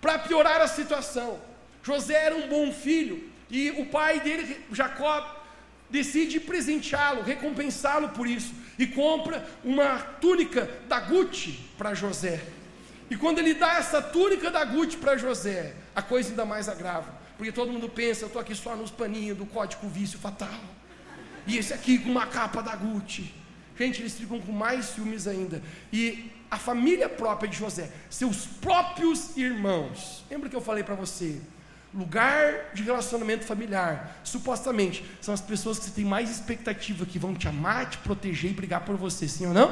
Para 0.00 0.18
piorar 0.18 0.60
a 0.60 0.66
situação, 0.66 1.38
José 1.80 2.14
era 2.14 2.34
um 2.34 2.48
bom 2.48 2.72
filho 2.72 3.30
e 3.48 3.70
o 3.70 3.86
pai 3.86 4.18
dele, 4.18 4.60
Jacó, 4.72 5.44
decide 5.88 6.40
presenteá-lo, 6.40 7.22
recompensá-lo 7.22 8.08
por 8.08 8.26
isso 8.26 8.52
e 8.76 8.88
compra 8.88 9.48
uma 9.62 10.00
túnica 10.20 10.68
da 10.88 10.98
Gucci 10.98 11.60
para 11.78 11.94
José. 11.94 12.42
E 13.08 13.16
quando 13.16 13.38
ele 13.38 13.54
dá 13.54 13.74
essa 13.74 14.02
túnica 14.02 14.50
da 14.50 14.64
Gucci 14.64 14.96
para 14.96 15.16
José, 15.16 15.76
a 15.94 16.02
coisa 16.02 16.30
ainda 16.30 16.44
mais 16.44 16.68
agrava, 16.68 17.15
porque 17.36 17.52
todo 17.52 17.72
mundo 17.72 17.88
pensa, 17.88 18.24
eu 18.24 18.26
estou 18.28 18.40
aqui 18.40 18.54
só 18.54 18.74
nos 18.74 18.90
paninhos 18.90 19.36
do 19.36 19.46
código 19.46 19.88
vício 19.88 20.18
fatal. 20.18 20.60
E 21.46 21.58
esse 21.58 21.72
aqui 21.72 21.98
com 21.98 22.10
uma 22.10 22.26
capa 22.26 22.62
da 22.62 22.74
Gucci. 22.74 23.32
Gente, 23.78 24.00
eles 24.00 24.14
ficam 24.14 24.40
com 24.40 24.52
mais 24.52 24.86
ciúmes 24.86 25.26
ainda. 25.26 25.62
E 25.92 26.30
a 26.50 26.56
família 26.56 27.08
própria 27.08 27.48
de 27.48 27.56
José, 27.56 27.90
seus 28.08 28.46
próprios 28.46 29.36
irmãos. 29.36 30.24
Lembra 30.30 30.48
que 30.48 30.56
eu 30.56 30.60
falei 30.60 30.82
para 30.82 30.94
você? 30.94 31.40
Lugar 31.94 32.72
de 32.74 32.82
relacionamento 32.82 33.44
familiar, 33.44 34.20
supostamente, 34.24 35.04
são 35.20 35.32
as 35.32 35.40
pessoas 35.40 35.78
que 35.78 35.86
você 35.86 35.90
tem 35.92 36.04
mais 36.04 36.30
expectativa, 36.30 37.06
que 37.06 37.18
vão 37.18 37.34
te 37.34 37.48
amar, 37.48 37.88
te 37.88 37.98
proteger 37.98 38.50
e 38.50 38.54
brigar 38.54 38.84
por 38.84 38.96
você, 38.96 39.28
sim 39.28 39.46
ou 39.46 39.54
não? 39.54 39.68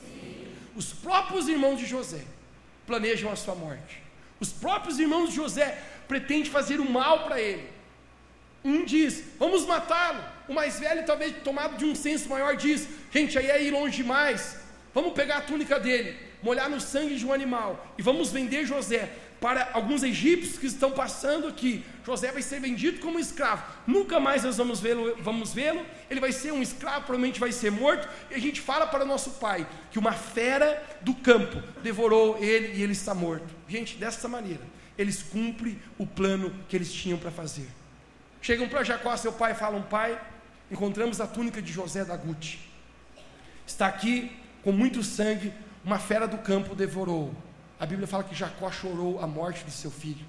Sim. 0.00 0.46
Os 0.74 0.92
próprios 0.92 1.48
irmãos 1.48 1.78
de 1.78 1.86
José 1.86 2.22
planejam 2.86 3.30
a 3.30 3.36
sua 3.36 3.54
morte. 3.54 4.02
Os 4.38 4.52
próprios 4.52 4.98
irmãos 4.98 5.30
de 5.30 5.36
José 5.36 5.82
pretendem 6.08 6.50
fazer 6.50 6.80
o 6.80 6.90
mal 6.90 7.24
para 7.24 7.40
ele. 7.40 7.68
Um 8.64 8.84
diz: 8.84 9.22
Vamos 9.38 9.64
matá-lo. 9.64 10.22
O 10.48 10.54
mais 10.54 10.78
velho, 10.78 11.04
talvez 11.04 11.34
tomado 11.42 11.76
de 11.76 11.84
um 11.84 11.94
senso 11.94 12.28
maior, 12.28 12.56
diz: 12.56 12.88
Gente, 13.12 13.38
aí 13.38 13.50
é 13.50 13.62
ir 13.62 13.70
longe 13.70 13.96
demais. 13.96 14.58
Vamos 14.92 15.12
pegar 15.12 15.36
a 15.38 15.40
túnica 15.42 15.78
dele, 15.78 16.16
molhar 16.42 16.70
no 16.70 16.80
sangue 16.80 17.16
de 17.16 17.26
um 17.26 17.32
animal 17.32 17.94
e 17.98 18.02
vamos 18.02 18.32
vender 18.32 18.64
José 18.64 19.12
para 19.40 19.68
alguns 19.74 20.02
egípcios 20.02 20.58
que 20.58 20.66
estão 20.66 20.90
passando 20.90 21.46
aqui. 21.46 21.84
José 22.04 22.32
vai 22.32 22.42
ser 22.42 22.60
vendido 22.60 23.00
como 23.00 23.18
escravo. 23.18 23.62
Nunca 23.86 24.18
mais 24.18 24.44
nós 24.44 24.56
vamos 24.56 24.80
vê-lo, 24.80 25.16
vamos 25.20 25.52
vê-lo. 25.52 25.84
Ele 26.10 26.20
vai 26.20 26.32
ser 26.32 26.52
um 26.52 26.62
escravo, 26.62 27.04
provavelmente 27.04 27.38
vai 27.38 27.52
ser 27.52 27.70
morto. 27.70 28.08
E 28.30 28.34
a 28.34 28.38
gente 28.38 28.60
fala 28.60 28.86
para 28.86 29.04
o 29.04 29.06
nosso 29.06 29.32
pai 29.32 29.66
que 29.90 29.98
uma 29.98 30.12
fera 30.12 30.82
do 31.02 31.14
campo 31.14 31.62
devorou 31.82 32.38
ele 32.40 32.78
e 32.78 32.82
ele 32.82 32.92
está 32.92 33.14
morto. 33.14 33.54
Gente, 33.68 33.96
dessa 33.96 34.26
maneira, 34.28 34.62
eles 34.98 35.22
cumprem 35.22 35.78
o 35.98 36.06
plano 36.06 36.54
que 36.68 36.76
eles 36.76 36.92
tinham 36.92 37.18
para 37.18 37.30
fazer. 37.30 37.68
Chegam 38.40 38.68
para 38.68 38.84
Jacó, 38.84 39.16
seu 39.16 39.32
pai, 39.32 39.54
falam: 39.54 39.82
Pai, 39.82 40.20
encontramos 40.70 41.20
a 41.20 41.26
túnica 41.26 41.60
de 41.60 41.72
José 41.72 42.04
da 42.04 42.16
Guti. 42.16 42.60
Está 43.66 43.86
aqui 43.86 44.36
com 44.62 44.72
muito 44.72 45.02
sangue, 45.02 45.52
uma 45.84 45.98
fera 45.98 46.26
do 46.26 46.38
campo 46.38 46.74
devorou. 46.74 47.34
A 47.78 47.84
Bíblia 47.84 48.06
fala 48.06 48.24
que 48.24 48.34
Jacó 48.34 48.70
chorou 48.70 49.20
a 49.20 49.26
morte 49.26 49.64
de 49.64 49.70
seu 49.70 49.90
filho. 49.90 50.24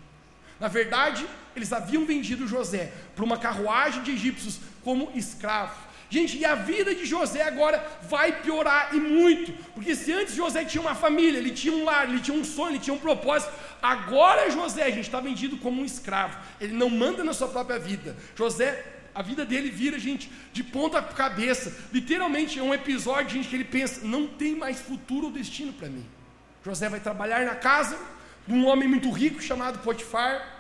Na 0.59 0.67
verdade, 0.67 1.25
eles 1.55 1.71
haviam 1.71 2.05
vendido 2.05 2.47
José 2.47 2.91
para 3.15 3.23
uma 3.23 3.37
carruagem 3.37 4.03
de 4.03 4.11
egípcios 4.11 4.59
como 4.83 5.11
escravo. 5.13 5.86
Gente, 6.09 6.37
e 6.37 6.45
a 6.45 6.55
vida 6.55 6.95
de 6.95 7.05
José 7.05 7.41
agora 7.41 7.85
vai 8.03 8.41
piorar 8.41 8.95
e 8.95 8.99
muito, 8.99 9.51
porque 9.73 9.93
se 9.93 10.13
antes 10.13 10.35
José 10.35 10.63
tinha 10.63 10.81
uma 10.81 10.95
família, 10.95 11.37
ele 11.37 11.51
tinha 11.51 11.73
um 11.73 11.83
lar, 11.83 12.07
ele 12.07 12.21
tinha 12.21 12.37
um 12.37 12.45
sonho, 12.45 12.71
ele 12.71 12.79
tinha 12.79 12.93
um 12.93 12.99
propósito, 12.99 13.51
agora 13.81 14.49
José, 14.49 14.85
gente 14.89 15.01
está 15.01 15.19
vendido 15.19 15.57
como 15.57 15.81
um 15.81 15.85
escravo, 15.85 16.37
ele 16.61 16.73
não 16.73 16.89
manda 16.89 17.25
na 17.25 17.33
sua 17.33 17.49
própria 17.49 17.77
vida. 17.77 18.15
José, 18.35 18.85
a 19.13 19.21
vida 19.21 19.43
dele 19.43 19.69
vira, 19.69 19.99
gente, 19.99 20.31
de 20.53 20.63
ponta 20.63 21.01
cabeça, 21.01 21.75
literalmente 21.91 22.57
é 22.57 22.63
um 22.63 22.73
episódio, 22.73 23.31
gente, 23.31 23.49
que 23.49 23.55
ele 23.55 23.65
pensa: 23.65 24.05
não 24.05 24.27
tem 24.27 24.55
mais 24.55 24.79
futuro 24.79 25.25
ou 25.25 25.31
destino 25.31 25.73
para 25.73 25.89
mim. 25.89 26.05
José 26.63 26.87
vai 26.87 27.01
trabalhar 27.01 27.45
na 27.45 27.55
casa 27.55 27.97
de 28.47 28.53
um 28.53 28.65
homem 28.65 28.87
muito 28.87 29.11
rico 29.11 29.41
chamado 29.41 29.79
Potifar, 29.79 30.55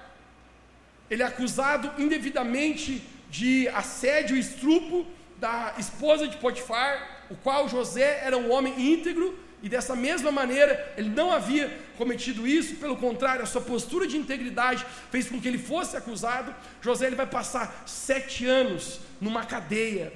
ele 1.09 1.23
é 1.23 1.25
acusado 1.25 1.89
indevidamente 2.01 3.01
de 3.29 3.67
assédio 3.69 4.35
e 4.35 4.39
estrupo 4.39 5.05
da 5.39 5.75
esposa 5.77 6.27
de 6.27 6.37
Potifar, 6.37 7.25
o 7.29 7.35
qual 7.35 7.67
José 7.67 8.21
era 8.23 8.37
um 8.37 8.51
homem 8.51 8.93
íntegro, 8.93 9.37
e 9.61 9.67
dessa 9.67 9.95
mesma 9.95 10.31
maneira 10.31 10.93
ele 10.95 11.09
não 11.09 11.31
havia 11.31 11.79
cometido 11.97 12.47
isso, 12.47 12.75
pelo 12.75 12.95
contrário, 12.95 13.41
a 13.41 13.47
sua 13.47 13.61
postura 13.61 14.05
de 14.05 14.15
integridade 14.15 14.85
fez 15.09 15.27
com 15.27 15.41
que 15.41 15.47
ele 15.47 15.57
fosse 15.57 15.97
acusado. 15.97 16.53
José 16.81 17.07
ele 17.07 17.15
vai 17.15 17.25
passar 17.25 17.83
sete 17.85 18.45
anos 18.45 18.99
numa 19.19 19.45
cadeia 19.45 20.13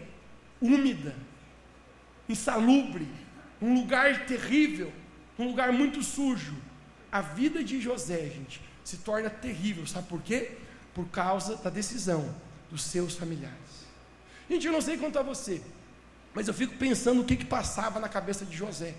úmida, 0.62 1.16
insalubre, 2.30 3.08
um 3.60 3.74
lugar 3.74 4.26
terrível, 4.26 4.92
um 5.40 5.48
lugar 5.48 5.72
muito 5.72 6.04
sujo. 6.04 6.56
A 7.12 7.22
vida 7.22 7.64
de 7.64 7.82
José, 7.82 8.30
gente, 8.30 8.62
se 8.84 8.98
torna 8.98 9.30
terrível, 9.30 9.86
sabe 9.88 10.08
por 10.08 10.22
quê? 10.22 10.52
Por 10.94 11.08
causa 11.08 11.56
da 11.58 11.70
decisão 11.70 12.34
dos 12.70 12.84
seus 12.84 13.16
familiares. 13.16 13.71
Gente, 14.52 14.68
eu 14.68 14.74
não 14.74 14.82
sei 14.82 14.98
quanto 14.98 15.18
a 15.18 15.22
você, 15.22 15.62
mas 16.34 16.46
eu 16.50 16.54
fico 16.54 16.76
pensando 16.76 17.22
o 17.22 17.24
que, 17.24 17.38
que 17.38 17.46
passava 17.46 18.02
na 18.02 18.10
cabeça 18.10 18.44
de 18.44 18.54
José. 18.54 18.94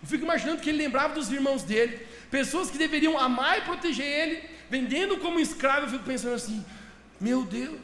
Eu 0.00 0.06
fico 0.06 0.22
imaginando 0.22 0.60
que 0.60 0.68
ele 0.68 0.78
lembrava 0.78 1.12
dos 1.12 1.28
irmãos 1.28 1.64
dele, 1.64 2.06
pessoas 2.30 2.70
que 2.70 2.78
deveriam 2.78 3.18
amar 3.18 3.58
e 3.58 3.62
proteger 3.62 4.06
ele, 4.06 4.48
vendendo 4.70 5.16
como 5.16 5.40
escravo. 5.40 5.86
Eu 5.86 5.90
fico 5.90 6.04
pensando 6.04 6.34
assim: 6.34 6.64
meu 7.20 7.44
Deus, 7.44 7.80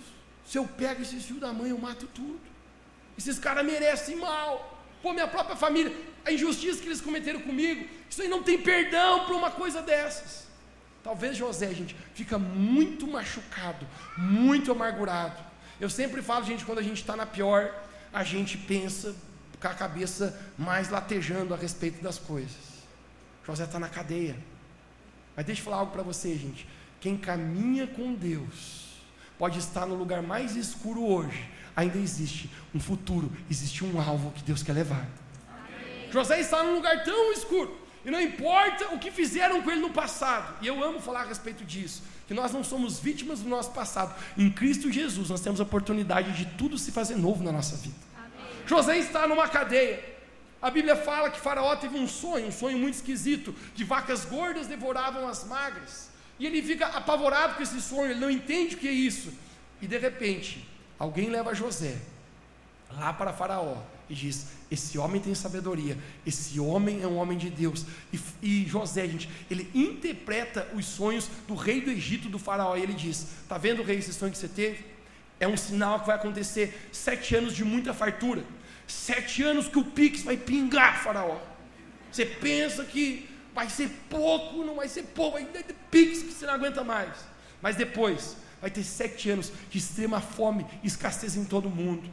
se 0.47 0.59
eu 0.59 0.65
pego 0.65 1.03
esses 1.03 1.25
filhos 1.25 1.41
da 1.41 1.53
mãe, 1.53 1.71
eu 1.71 1.79
mato 1.79 2.07
tudo. 2.15 2.39
Esses 3.19 3.37
caras 3.37 3.67
merecem 3.67 4.15
mal. 4.15 4.81
Pô, 5.03 5.13
minha 5.13 5.27
própria 5.27 5.57
família, 5.57 5.93
a 6.25 6.31
injustiça 6.31 6.81
que 6.81 6.87
eles 6.87 7.01
cometeram 7.01 7.41
comigo, 7.41 7.85
isso 8.09 8.23
aí 8.23 8.29
não 8.29 8.45
tem 8.45 8.59
perdão 8.59 9.25
para 9.25 9.35
uma 9.35 9.51
coisa 9.51 9.83
dessas. 9.83 10.47
Talvez 11.03 11.37
José, 11.37 11.75
gente, 11.75 11.97
fica 12.15 12.39
muito 12.39 13.09
machucado, 13.09 13.85
muito 14.17 14.71
amargurado. 14.71 15.48
Eu 15.81 15.89
sempre 15.89 16.23
falo, 16.23 16.45
gente, 16.45 16.65
quando 16.65 16.79
a 16.79 16.83
gente 16.83 17.01
está 17.01 17.15
na 17.15 17.25
pior, 17.25 17.73
a 18.13 18.25
gente 18.25 18.59
pensa 18.59 19.15
com 19.61 19.69
a 19.69 19.75
cabeça 19.75 20.39
mais 20.57 20.89
latejando 20.89 21.55
a 21.55 21.57
respeito 21.57 22.03
das 22.03 22.19
coisas. 22.19 22.57
José 23.47 23.65
está 23.65 23.79
na 23.79 23.89
cadeia. 23.89 24.37
Mas 25.37 25.47
deixa 25.47 25.61
eu 25.61 25.65
falar 25.65 25.79
algo 25.79 25.93
para 25.93 26.03
você, 26.03 26.37
gente. 26.37 26.67
Quem 27.01 27.17
caminha 27.17 27.87
com 27.87 28.15
Deus 28.15 28.89
pode 29.39 29.59
estar 29.59 29.87
no 29.87 29.95
lugar 29.95 30.21
mais 30.21 30.57
escuro 30.57 31.05
hoje. 31.05 31.49
Ainda 31.77 31.97
existe 31.97 32.51
um 32.75 32.81
futuro, 32.81 33.31
existe 33.49 33.85
um 33.85 34.01
alvo 34.01 34.33
que 34.33 34.43
Deus 34.43 34.65
quer 34.65 34.73
levar. 34.73 35.07
Amém. 35.49 36.11
José 36.11 36.41
está 36.41 36.65
num 36.65 36.75
lugar 36.75 37.05
tão 37.05 37.33
escuro. 37.33 37.79
E 38.05 38.11
não 38.11 38.21
importa 38.21 38.95
o 38.95 38.99
que 38.99 39.13
fizeram 39.13 39.63
com 39.63 39.71
ele 39.71 39.81
no 39.81 39.91
passado. 39.91 40.57
E 40.61 40.67
eu 40.67 40.83
amo 40.83 40.99
falar 41.01 41.23
a 41.23 41.27
respeito 41.27 41.65
disso 41.65 42.03
que 42.29 42.35
nós 42.35 42.53
não 42.53 42.63
somos 42.63 43.01
vítimas 43.01 43.41
do 43.41 43.49
nosso 43.49 43.73
passado. 43.73 44.15
Em 44.37 44.51
Cristo 44.51 44.93
Jesus, 44.93 45.31
nós 45.31 45.41
temos 45.41 45.61
a 45.61 45.63
oportunidade 45.63 46.33
de 46.33 46.45
tudo 46.57 46.77
se 46.77 46.93
fazer 46.93 47.17
novo 47.17 47.43
na 47.43 47.51
nossa 47.51 47.75
vida. 47.77 47.97
Amém. 48.17 48.47
José 48.67 48.99
está 48.99 49.27
numa 49.27 49.49
cadeia. 49.49 50.19
A 50.61 50.71
Bíblia 50.71 50.95
fala 50.95 51.31
que 51.31 51.41
Faraó 51.41 51.75
teve 51.77 51.97
um 51.99 52.07
sonho, 52.07 52.49
um 52.49 52.53
sonho 52.53 52.79
muito 52.79 52.97
esquisito, 52.97 53.55
que 53.75 53.83
vacas 53.83 54.27
gordas 54.27 54.67
devoravam 54.67 55.27
as 55.27 55.45
magras. 55.45 56.11
E 56.39 56.45
ele 56.45 56.63
fica 56.63 56.87
apavorado 56.89 57.55
com 57.55 57.63
esse 57.63 57.81
sonho, 57.81 58.11
ele 58.11 58.21
não 58.21 58.31
entende 58.31 58.77
o 58.77 58.79
que 58.79 58.89
é 58.89 58.93
isso. 58.93 59.33
E 59.81 59.87
de 59.87 59.97
repente, 59.97 60.69
alguém 60.99 61.31
leva 61.31 61.55
José 61.55 61.97
lá 62.91 63.13
para 63.13 63.33
Faraó 63.33 63.79
e 64.09 64.15
diz: 64.15 64.47
Esse 64.71 64.99
homem 64.99 65.21
tem 65.21 65.35
sabedoria, 65.35 65.97
esse 66.27 66.59
homem 66.59 67.03
é 67.03 67.07
um 67.07 67.17
homem 67.17 67.37
de 67.37 67.51
Deus. 67.51 67.85
E, 68.13 68.21
e, 68.43 68.67
José, 68.67 69.07
gente, 69.07 69.29
ele 69.51 69.71
interpreta 69.75 70.69
os 70.75 70.87
sonhos 70.87 71.29
do 71.47 71.55
rei 71.55 71.81
do 71.81 71.91
Egito, 71.91 72.29
do 72.29 72.39
faraó, 72.39 72.77
e 72.77 72.83
ele 72.83 72.95
diz: 72.95 73.27
Está 73.43 73.59
vendo, 73.59 73.83
rei, 73.83 73.99
esse 73.99 74.13
sonho 74.13 74.33
que 74.33 74.39
você 74.39 74.49
teve? 74.49 74.85
É 75.41 75.47
um 75.47 75.57
sinal 75.57 76.01
que 76.01 76.07
vai 76.07 76.17
acontecer 76.17 76.89
sete 76.93 77.37
anos 77.37 77.55
de 77.55 77.65
muita 77.65 77.95
fartura, 77.95 78.45
sete 78.87 79.43
anos 79.43 79.69
que 79.69 79.79
o 79.79 79.85
Pix 79.85 80.23
vai 80.23 80.37
pingar, 80.37 81.03
faraó. 81.03 81.39
Você 82.11 82.25
pensa 82.25 82.85
que 82.85 83.29
vai 83.55 83.69
ser 83.69 83.89
pouco, 84.09 84.65
não 84.65 84.77
vai 84.77 84.89
ser 84.89 85.03
pouco, 85.03 85.33
vai 85.33 85.45
ter 85.45 85.75
Pix 85.91 86.23
que 86.23 86.33
você 86.33 86.47
não 86.47 86.55
aguenta 86.55 86.83
mais. 86.83 87.15
Mas 87.61 87.77
depois, 87.77 88.37
vai 88.61 88.71
ter 88.71 88.83
sete 88.83 89.31
anos 89.31 89.53
de 89.71 89.79
extrema 89.79 90.21
fome 90.21 90.67
e 90.83 90.87
escassez 90.87 91.37
em 91.37 91.45
todo 91.45 91.67
o 91.67 91.71
mundo. 91.71 92.09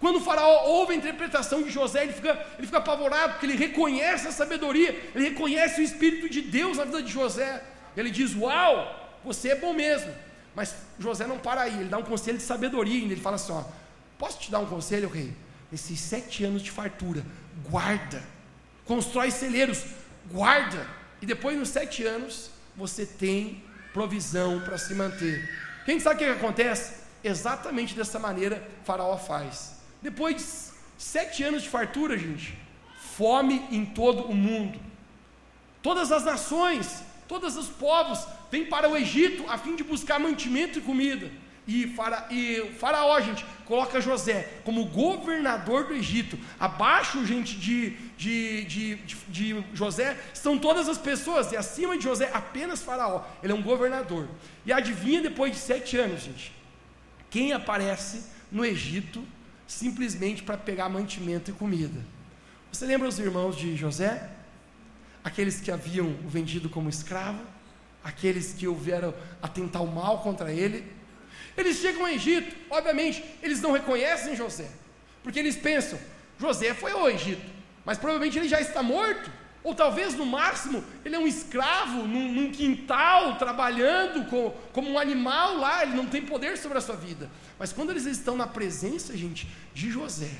Quando 0.00 0.16
o 0.16 0.20
faraó 0.20 0.66
ouve 0.66 0.92
a 0.92 0.96
interpretação 0.96 1.62
de 1.62 1.70
José, 1.70 2.02
ele 2.02 2.12
fica, 2.12 2.46
ele 2.58 2.66
fica 2.66 2.78
apavorado, 2.78 3.34
porque 3.34 3.46
ele 3.46 3.56
reconhece 3.56 4.28
a 4.28 4.32
sabedoria, 4.32 4.90
ele 5.14 5.30
reconhece 5.30 5.80
o 5.80 5.84
Espírito 5.84 6.28
de 6.28 6.42
Deus 6.42 6.76
na 6.76 6.84
vida 6.84 7.02
de 7.02 7.12
José. 7.12 7.62
Ele 7.96 8.10
diz: 8.10 8.34
Uau, 8.34 9.18
você 9.24 9.50
é 9.50 9.56
bom 9.56 9.72
mesmo. 9.72 10.12
Mas 10.54 10.74
José 10.98 11.26
não 11.26 11.38
para 11.38 11.62
aí, 11.62 11.74
ele 11.74 11.88
dá 11.88 11.98
um 11.98 12.02
conselho 12.02 12.38
de 12.38 12.44
sabedoria 12.44 13.00
ainda. 13.00 13.14
Ele 13.14 13.20
fala 13.20 13.36
assim: 13.36 13.52
ó, 13.52 13.64
Posso 14.18 14.38
te 14.38 14.50
dar 14.50 14.60
um 14.60 14.66
conselho, 14.66 15.08
rei? 15.08 15.32
Nesses 15.70 16.00
sete 16.00 16.44
anos 16.44 16.62
de 16.62 16.70
fartura, 16.70 17.24
guarda, 17.68 18.22
constrói 18.84 19.30
celeiros, 19.30 19.84
guarda, 20.30 20.86
e 21.20 21.26
depois 21.26 21.58
nos 21.58 21.68
sete 21.68 22.04
anos 22.04 22.50
você 22.76 23.04
tem 23.04 23.64
provisão 23.92 24.60
para 24.60 24.78
se 24.78 24.94
manter. 24.94 25.48
Quem 25.84 25.98
sabe 25.98 26.16
o 26.16 26.18
que 26.18 26.24
acontece? 26.38 26.94
Exatamente 27.22 27.94
dessa 27.94 28.18
maneira 28.18 28.66
Faraó 28.84 29.16
faz. 29.16 29.73
Depois 30.04 30.36
de 30.36 30.42
sete 31.02 31.42
anos 31.42 31.62
de 31.62 31.70
fartura, 31.70 32.18
gente, 32.18 32.54
fome 33.16 33.66
em 33.70 33.86
todo 33.86 34.24
o 34.24 34.34
mundo. 34.34 34.78
Todas 35.82 36.12
as 36.12 36.22
nações, 36.24 37.02
todos 37.26 37.56
os 37.56 37.68
povos 37.68 38.18
vêm 38.50 38.66
para 38.66 38.86
o 38.86 38.98
Egito 38.98 39.46
a 39.48 39.56
fim 39.56 39.74
de 39.74 39.82
buscar 39.82 40.20
mantimento 40.20 40.78
e 40.78 40.82
comida. 40.82 41.30
E, 41.66 41.86
fara, 41.86 42.26
e 42.30 42.70
faraó, 42.78 43.18
gente, 43.22 43.46
coloca 43.64 43.98
José 43.98 44.60
como 44.62 44.84
governador 44.84 45.86
do 45.86 45.94
Egito. 45.94 46.38
Abaixo, 46.60 47.24
gente, 47.24 47.56
de, 47.56 47.96
de, 48.18 48.64
de, 48.64 48.96
de 49.28 49.64
José 49.72 50.18
estão 50.34 50.58
todas 50.58 50.86
as 50.86 50.98
pessoas. 50.98 51.50
E 51.50 51.56
acima 51.56 51.96
de 51.96 52.04
José, 52.04 52.30
apenas 52.34 52.82
faraó. 52.82 53.24
Ele 53.42 53.54
é 53.54 53.56
um 53.56 53.62
governador. 53.62 54.28
E 54.66 54.70
adivinha 54.70 55.22
depois 55.22 55.52
de 55.52 55.58
sete 55.58 55.96
anos, 55.96 56.24
gente, 56.24 56.52
quem 57.30 57.54
aparece 57.54 58.26
no 58.52 58.66
Egito 58.66 59.26
simplesmente 59.66 60.42
para 60.42 60.56
pegar 60.56 60.88
mantimento 60.88 61.50
e 61.50 61.54
comida. 61.54 62.00
Você 62.72 62.86
lembra 62.86 63.08
os 63.08 63.18
irmãos 63.18 63.56
de 63.56 63.76
José? 63.76 64.30
Aqueles 65.22 65.60
que 65.60 65.70
haviam 65.70 66.08
o 66.24 66.28
vendido 66.28 66.68
como 66.68 66.88
escravo, 66.88 67.40
aqueles 68.02 68.52
que 68.52 68.68
houveram 68.68 69.14
atentar 69.42 69.82
o 69.82 69.86
mal 69.86 70.22
contra 70.22 70.52
ele. 70.52 70.92
Eles 71.56 71.78
chegam 71.78 72.02
ao 72.02 72.08
Egito, 72.08 72.54
obviamente, 72.68 73.24
eles 73.42 73.60
não 73.60 73.72
reconhecem 73.72 74.36
José, 74.36 74.68
porque 75.22 75.38
eles 75.38 75.56
pensam: 75.56 75.98
José 76.38 76.74
foi 76.74 76.92
ao 76.92 77.08
Egito, 77.08 77.48
mas 77.84 77.96
provavelmente 77.96 78.38
ele 78.38 78.48
já 78.48 78.60
está 78.60 78.82
morto. 78.82 79.30
Ou 79.64 79.74
talvez 79.74 80.14
no 80.14 80.26
máximo 80.26 80.84
ele 81.02 81.16
é 81.16 81.18
um 81.18 81.26
escravo 81.26 82.06
num, 82.06 82.30
num 82.30 82.52
quintal, 82.52 83.38
trabalhando 83.38 84.28
com, 84.28 84.50
como 84.74 84.90
um 84.90 84.98
animal 84.98 85.56
lá, 85.56 85.82
ele 85.82 85.96
não 85.96 86.04
tem 86.04 86.20
poder 86.20 86.58
sobre 86.58 86.76
a 86.76 86.82
sua 86.82 86.94
vida. 86.94 87.30
Mas 87.58 87.72
quando 87.72 87.90
eles 87.90 88.04
estão 88.04 88.36
na 88.36 88.46
presença, 88.46 89.16
gente, 89.16 89.48
de 89.72 89.90
José, 89.90 90.30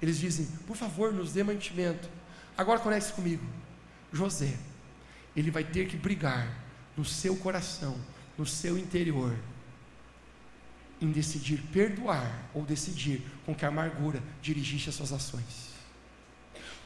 eles 0.00 0.18
dizem: 0.18 0.46
por 0.68 0.76
favor, 0.76 1.12
nos 1.12 1.32
dê 1.32 1.42
mantimento. 1.42 2.08
Agora 2.56 2.78
conecte 2.78 3.12
comigo. 3.12 3.44
José, 4.12 4.56
ele 5.34 5.50
vai 5.50 5.64
ter 5.64 5.88
que 5.88 5.96
brigar 5.96 6.48
no 6.96 7.04
seu 7.04 7.36
coração, 7.36 7.98
no 8.36 8.46
seu 8.46 8.78
interior, 8.78 9.36
em 11.00 11.10
decidir 11.10 11.60
perdoar 11.72 12.50
ou 12.54 12.64
decidir 12.64 13.22
com 13.44 13.54
que 13.54 13.64
a 13.64 13.68
amargura 13.68 14.22
dirigisse 14.40 14.88
as 14.88 14.94
suas 14.94 15.12
ações. 15.12 15.67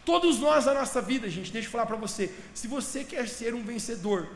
Todos 0.04 0.38
nós 0.38 0.66
na 0.66 0.74
nossa 0.74 1.00
vida, 1.00 1.28
gente, 1.28 1.52
deixa 1.52 1.68
eu 1.68 1.72
falar 1.72 1.86
para 1.86 1.96
você, 1.96 2.32
se 2.54 2.66
você 2.66 3.04
quer 3.04 3.28
ser 3.28 3.54
um 3.54 3.62
vencedor, 3.62 4.28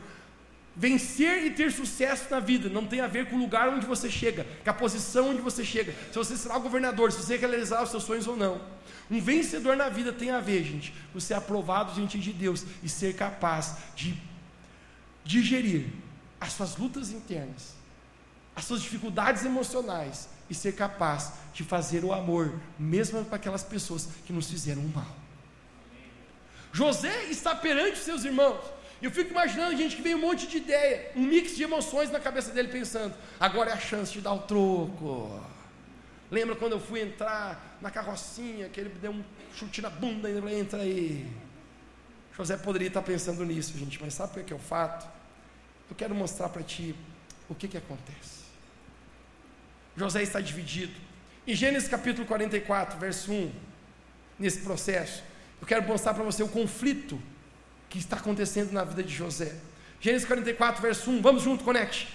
vencer 0.75 1.45
e 1.45 1.49
ter 1.49 1.71
sucesso 1.71 2.25
na 2.29 2.39
vida 2.39 2.69
não 2.69 2.85
tem 2.85 3.01
a 3.01 3.07
ver 3.07 3.27
com 3.27 3.35
o 3.35 3.39
lugar 3.39 3.67
onde 3.69 3.85
você 3.85 4.09
chega, 4.09 4.45
com 4.63 4.69
a 4.69 4.73
posição 4.73 5.31
onde 5.31 5.41
você 5.41 5.65
chega, 5.65 5.93
se 6.11 6.17
você 6.17 6.37
será 6.37 6.55
o 6.55 6.61
governador, 6.61 7.11
se 7.11 7.21
você 7.21 7.35
realizar 7.35 7.81
os 7.81 7.89
seus 7.89 8.03
sonhos 8.03 8.27
ou 8.27 8.37
não. 8.37 8.61
Um 9.09 9.19
vencedor 9.19 9.75
na 9.75 9.89
vida 9.89 10.13
tem 10.13 10.29
a 10.29 10.39
ver, 10.39 10.63
gente, 10.63 10.93
com 11.11 11.19
ser 11.19 11.33
aprovado 11.33 11.93
diante 11.93 12.19
de 12.19 12.31
Deus 12.31 12.63
e 12.83 12.87
ser 12.87 13.15
capaz 13.15 13.77
de 13.95 14.15
digerir 15.25 15.87
as 16.39 16.53
suas 16.53 16.77
lutas 16.77 17.11
internas, 17.11 17.73
as 18.55 18.63
suas 18.63 18.81
dificuldades 18.81 19.43
emocionais 19.43 20.29
e 20.49 20.53
ser 20.53 20.73
capaz 20.75 21.33
de 21.53 21.63
fazer 21.63 22.05
o 22.05 22.13
amor, 22.13 22.53
mesmo 22.77 23.25
para 23.25 23.35
aquelas 23.35 23.63
pessoas 23.63 24.07
que 24.25 24.31
nos 24.31 24.49
fizeram 24.49 24.83
mal. 24.93 25.26
José 26.71 27.25
está 27.25 27.55
perante 27.55 27.93
os 27.93 27.99
seus 27.99 28.23
irmãos. 28.23 28.63
E 29.01 29.05
eu 29.05 29.11
fico 29.11 29.29
imaginando 29.29 29.77
gente 29.77 29.95
que 29.95 30.01
vem 30.01 30.15
um 30.15 30.19
monte 30.19 30.47
de 30.47 30.57
ideia, 30.57 31.11
um 31.15 31.21
mix 31.21 31.55
de 31.55 31.63
emoções 31.63 32.09
na 32.09 32.19
cabeça 32.19 32.51
dele 32.51 32.67
pensando: 32.67 33.13
agora 33.39 33.69
é 33.71 33.73
a 33.73 33.79
chance 33.79 34.11
de 34.11 34.21
dar 34.21 34.33
o 34.33 34.39
troco. 34.39 35.39
Lembra 36.29 36.55
quando 36.55 36.73
eu 36.73 36.79
fui 36.79 37.01
entrar 37.01 37.77
na 37.81 37.89
carrocinha, 37.89 38.67
que 38.69 38.79
ele 38.79 38.89
me 38.89 38.95
deu 38.95 39.11
um 39.11 39.23
chute 39.55 39.81
na 39.81 39.89
bunda 39.89 40.29
e 40.29 40.35
ele 40.35 40.59
entra 40.59 40.81
aí. 40.81 41.25
José 42.35 42.57
poderia 42.57 42.87
estar 42.87 43.01
pensando 43.01 43.43
nisso, 43.45 43.77
gente, 43.77 43.99
mas 44.01 44.13
sabe 44.13 44.41
o 44.41 44.43
que 44.43 44.53
é 44.53 44.55
o 44.55 44.59
fato? 44.59 45.07
Eu 45.89 45.95
quero 45.95 46.13
mostrar 46.13 46.49
para 46.49 46.61
ti 46.61 46.95
o 47.49 47.55
que, 47.55 47.67
que 47.67 47.77
acontece. 47.77 48.45
José 49.95 50.21
está 50.21 50.39
dividido. 50.41 50.93
Em 51.47 51.55
Gênesis 51.55 51.87
capítulo 51.87 52.27
44, 52.27 52.99
verso 52.99 53.31
1, 53.31 53.51
nesse 54.37 54.59
processo, 54.61 55.23
eu 55.61 55.67
quero 55.67 55.85
mostrar 55.87 56.13
para 56.13 56.23
você 56.23 56.43
o 56.43 56.47
conflito 56.47 57.19
que 57.89 57.97
está 57.97 58.17
acontecendo 58.17 58.71
na 58.71 58.83
vida 58.83 59.03
de 59.03 59.13
José. 59.13 59.55
Gênesis 59.99 60.27
44, 60.27 60.81
verso 60.81 61.09
1, 61.09 61.21
vamos 61.21 61.43
junto, 61.43 61.63
conecte. 61.63 62.07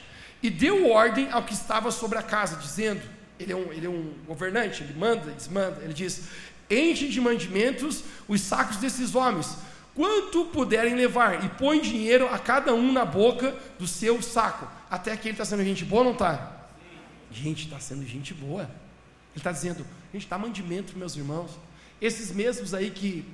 E 0.43 0.51
deu 0.51 0.91
ordem 0.91 1.31
ao 1.31 1.43
que 1.43 1.55
estava 1.55 1.91
sobre 1.91 2.19
a 2.19 2.23
casa, 2.23 2.57
dizendo: 2.57 3.03
ele 3.39 3.53
é 3.53 3.57
um, 3.57 3.73
ele 3.73 3.87
é 3.87 3.91
um 3.91 4.15
governante, 4.27 4.83
ele 4.83 4.95
manda, 4.95 5.31
desmanda, 5.33 5.81
ele 5.83 5.93
diz: 5.93 6.29
enche 6.71 7.09
de 7.09 7.21
mandimentos 7.21 8.05
os 8.29 8.41
sacos 8.41 8.77
desses 8.77 9.15
homens, 9.15 9.57
quanto 9.95 10.47
puderem 10.47 10.95
levar, 10.95 11.45
e 11.45 11.49
põe 11.51 11.81
dinheiro 11.81 12.29
a 12.33 12.39
cada 12.39 12.75
um 12.75 12.93
na 12.93 13.05
boca 13.05 13.55
do 13.79 13.87
seu 13.87 14.21
saco. 14.23 14.67
Até 14.91 15.13
aqui 15.13 15.29
ele 15.29 15.35
está 15.35 15.45
sendo 15.45 15.65
gente 15.65 15.85
boa 15.85 16.01
ou 16.01 16.07
não 16.07 16.13
está? 16.13 16.67
Gente, 17.31 17.65
está 17.65 17.81
sendo 17.81 18.07
gente 18.07 18.35
boa. 18.35 18.63
Ele 18.63 18.71
está 19.37 19.53
dizendo: 19.53 19.87
gente, 20.13 20.29
dá 20.29 20.39
mandimento, 20.39 20.97
meus 20.97 21.17
irmãos. 21.17 21.53
Esses 22.03 22.33
mesmos 22.33 22.75
aí 22.75 22.91
que 22.91 23.25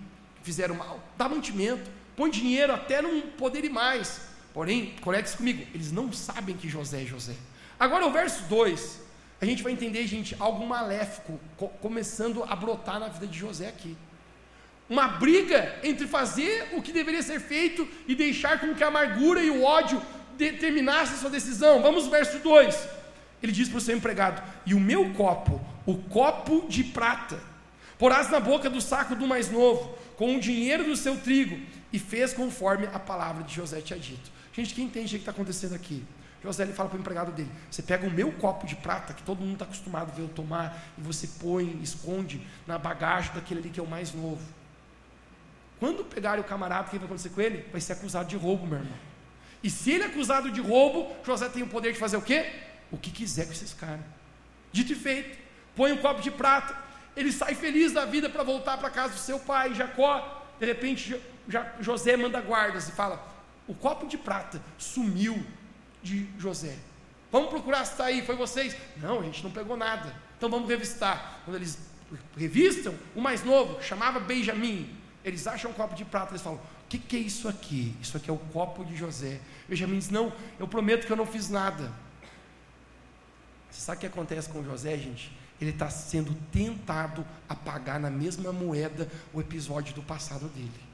fizeram 0.42 0.74
mal, 0.74 1.02
dá 1.16 1.26
mantimento, 1.26 1.90
põe 2.14 2.30
dinheiro 2.30 2.74
até 2.74 3.00
não 3.00 3.22
poder 3.22 3.64
ir 3.64 3.70
mais. 3.70 4.20
Porém, 4.52 4.94
conecte 5.00 5.34
comigo, 5.34 5.66
eles 5.74 5.90
não 5.90 6.12
sabem 6.12 6.54
que 6.54 6.68
José 6.68 7.02
é 7.02 7.06
José. 7.06 7.34
Agora 7.80 8.06
o 8.06 8.12
verso 8.12 8.42
2, 8.44 9.00
a 9.40 9.46
gente 9.46 9.62
vai 9.62 9.72
entender, 9.72 10.06
gente, 10.06 10.36
algo 10.38 10.66
maléfico 10.66 11.40
co 11.56 11.68
começando 11.80 12.44
a 12.44 12.54
brotar 12.54 13.00
na 13.00 13.08
vida 13.08 13.26
de 13.26 13.38
José 13.38 13.68
aqui. 13.68 13.96
Uma 14.90 15.08
briga 15.08 15.78
entre 15.82 16.06
fazer 16.06 16.68
o 16.72 16.82
que 16.82 16.92
deveria 16.92 17.22
ser 17.22 17.40
feito 17.40 17.88
e 18.06 18.14
deixar 18.14 18.60
com 18.60 18.74
que 18.74 18.84
a 18.84 18.88
amargura 18.88 19.40
e 19.42 19.50
o 19.50 19.62
ódio 19.62 20.02
determinassem 20.36 21.16
sua 21.16 21.30
decisão. 21.30 21.80
Vamos 21.80 22.04
ao 22.04 22.10
verso 22.10 22.38
2. 22.40 22.88
Ele 23.42 23.52
diz 23.52 23.68
para 23.68 23.78
o 23.78 23.80
seu 23.80 23.96
empregado: 23.96 24.42
E 24.66 24.74
o 24.74 24.80
meu 24.80 25.14
copo, 25.14 25.60
o 25.86 25.96
copo 25.96 26.66
de 26.68 26.84
prata, 26.84 27.38
Porás 27.98 28.30
na 28.30 28.38
boca 28.38 28.70
do 28.70 28.80
saco 28.80 29.16
do 29.16 29.26
mais 29.26 29.50
novo, 29.50 29.96
com 30.16 30.36
o 30.36 30.40
dinheiro 30.40 30.84
do 30.84 30.96
seu 30.96 31.18
trigo, 31.18 31.58
e 31.92 31.98
fez 31.98 32.32
conforme 32.32 32.86
a 32.86 32.98
palavra 32.98 33.42
de 33.42 33.54
José 33.54 33.80
tinha 33.80 33.98
dito. 33.98 34.30
Gente, 34.52 34.74
quem 34.74 34.84
entende 34.84 35.06
o 35.06 35.18
que 35.18 35.22
está 35.22 35.32
acontecendo 35.32 35.74
aqui? 35.74 36.04
José 36.42 36.62
ele 36.62 36.72
fala 36.72 36.88
para 36.88 36.96
o 36.96 37.00
empregado 37.00 37.32
dele: 37.32 37.50
Você 37.70 37.82
pega 37.82 38.06
o 38.06 38.10
meu 38.10 38.30
copo 38.32 38.66
de 38.66 38.76
prata, 38.76 39.12
que 39.12 39.22
todo 39.22 39.40
mundo 39.40 39.54
está 39.54 39.64
acostumado 39.64 40.10
a 40.10 40.14
ver 40.14 40.22
eu 40.22 40.28
tomar, 40.28 40.80
e 40.96 41.00
você 41.00 41.26
põe, 41.40 41.80
esconde 41.82 42.40
na 42.66 42.78
bagagem 42.78 43.32
daquele 43.34 43.60
ali 43.60 43.70
que 43.70 43.80
é 43.80 43.82
o 43.82 43.86
mais 43.86 44.12
novo. 44.12 44.40
Quando 45.80 46.04
pegarem 46.04 46.40
o 46.40 46.44
camarada, 46.44 46.88
o 46.88 46.90
que 46.90 46.98
vai 46.98 47.06
acontecer 47.06 47.30
com 47.30 47.40
ele? 47.40 47.64
Vai 47.70 47.80
ser 47.80 47.94
acusado 47.94 48.28
de 48.28 48.36
roubo, 48.36 48.66
meu 48.66 48.78
irmão. 48.78 48.98
E 49.62 49.70
se 49.70 49.90
ele 49.90 50.04
é 50.04 50.06
acusado 50.06 50.50
de 50.50 50.60
roubo, 50.60 51.12
José 51.24 51.48
tem 51.48 51.62
o 51.62 51.68
poder 51.68 51.92
de 51.92 51.98
fazer 51.98 52.16
o 52.16 52.22
quê? 52.22 52.52
O 52.90 52.96
que 52.96 53.10
quiser 53.10 53.46
com 53.46 53.52
esses 53.52 53.72
caras. 53.74 54.00
Dito 54.72 54.92
e 54.92 54.96
feito. 54.96 55.38
Põe 55.74 55.92
um 55.92 55.98
copo 55.98 56.20
de 56.20 56.30
prata, 56.30 56.74
ele 57.16 57.32
sai 57.32 57.54
feliz 57.54 57.92
da 57.92 58.04
vida 58.04 58.28
para 58.28 58.42
voltar 58.42 58.78
para 58.78 58.90
casa 58.90 59.14
do 59.14 59.20
seu 59.20 59.38
pai, 59.38 59.74
Jacó. 59.74 60.44
De 60.58 60.66
repente, 60.66 61.20
José 61.80 62.16
manda 62.16 62.40
guardas 62.40 62.88
e 62.88 62.92
fala: 62.92 63.22
O 63.66 63.74
copo 63.74 64.06
de 64.06 64.18
prata 64.18 64.60
sumiu 64.76 65.44
de 66.02 66.28
José. 66.38 66.76
Vamos 67.30 67.50
procurar 67.50 67.84
se 67.84 67.92
está 67.92 68.06
aí, 68.06 68.24
foi 68.24 68.36
vocês? 68.36 68.76
Não, 68.96 69.20
a 69.20 69.22
gente 69.22 69.42
não 69.44 69.50
pegou 69.50 69.76
nada. 69.76 70.14
Então 70.36 70.48
vamos 70.48 70.68
revistar. 70.68 71.40
Quando 71.44 71.56
eles 71.56 71.78
revistam 72.36 72.94
o 73.14 73.20
mais 73.20 73.44
novo, 73.44 73.82
chamava 73.82 74.18
Benjamin. 74.18 74.96
Eles 75.24 75.46
acham 75.46 75.70
um 75.70 75.74
copo 75.74 75.94
de 75.94 76.04
prata, 76.04 76.32
eles 76.32 76.42
falam: 76.42 76.58
O 76.58 76.88
que, 76.88 76.98
que 76.98 77.16
é 77.16 77.20
isso 77.20 77.48
aqui? 77.48 77.94
Isso 78.00 78.16
aqui 78.16 78.30
é 78.30 78.32
o 78.32 78.38
copo 78.38 78.84
de 78.84 78.96
José. 78.96 79.40
Benjamin 79.68 79.98
diz: 79.98 80.10
Não, 80.10 80.32
eu 80.58 80.66
prometo 80.66 81.06
que 81.06 81.12
eu 81.12 81.16
não 81.16 81.26
fiz 81.26 81.50
nada. 81.50 81.92
Você 83.70 83.80
sabe 83.80 83.98
o 83.98 84.00
que 84.00 84.06
acontece 84.06 84.48
com 84.48 84.64
José, 84.64 84.96
gente? 84.96 85.30
Ele 85.60 85.70
está 85.70 85.90
sendo 85.90 86.34
tentado 86.52 87.26
a 87.48 87.54
pagar 87.54 87.98
na 87.98 88.10
mesma 88.10 88.52
moeda 88.52 89.08
o 89.32 89.40
episódio 89.40 89.94
do 89.94 90.02
passado 90.02 90.46
dele. 90.48 90.88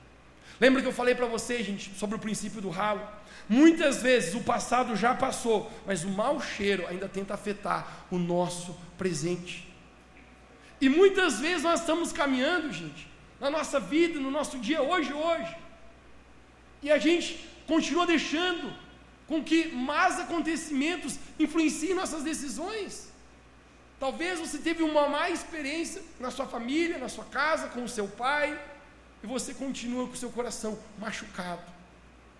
Lembra 0.60 0.80
que 0.80 0.88
eu 0.88 0.92
falei 0.92 1.14
para 1.14 1.26
você, 1.26 1.62
gente, 1.62 1.92
sobre 1.98 2.16
o 2.16 2.18
princípio 2.18 2.62
do 2.62 2.70
ralo? 2.70 3.02
Muitas 3.48 4.00
vezes 4.00 4.34
o 4.34 4.40
passado 4.40 4.96
já 4.96 5.14
passou, 5.14 5.70
mas 5.86 6.04
o 6.04 6.08
mau 6.08 6.40
cheiro 6.40 6.86
ainda 6.86 7.08
tenta 7.08 7.34
afetar 7.34 8.06
o 8.10 8.18
nosso 8.18 8.78
presente. 8.96 9.68
E 10.80 10.88
muitas 10.88 11.40
vezes 11.40 11.62
nós 11.62 11.80
estamos 11.80 12.12
caminhando, 12.12 12.72
gente, 12.72 13.08
na 13.40 13.50
nossa 13.50 13.78
vida, 13.78 14.18
no 14.18 14.30
nosso 14.30 14.58
dia 14.58 14.80
hoje, 14.82 15.12
hoje. 15.12 15.56
E 16.82 16.90
a 16.90 16.98
gente 16.98 17.48
continua 17.66 18.06
deixando 18.06 18.72
com 19.26 19.42
que 19.42 19.68
más 19.68 20.20
acontecimentos 20.20 21.18
influenciem 21.38 21.94
nossas 21.94 22.22
decisões. 22.22 23.12
Talvez 23.98 24.40
você 24.40 24.58
teve 24.58 24.82
uma 24.82 25.08
má 25.08 25.30
experiência 25.30 26.02
na 26.20 26.30
sua 26.30 26.46
família, 26.46 26.98
na 26.98 27.08
sua 27.08 27.24
casa, 27.24 27.68
com 27.68 27.84
o 27.84 27.88
seu 27.88 28.08
pai, 28.08 28.60
e 29.22 29.26
você 29.26 29.54
continua 29.54 30.06
com 30.06 30.12
o 30.12 30.16
seu 30.16 30.30
coração 30.30 30.78
machucado, 30.98 31.62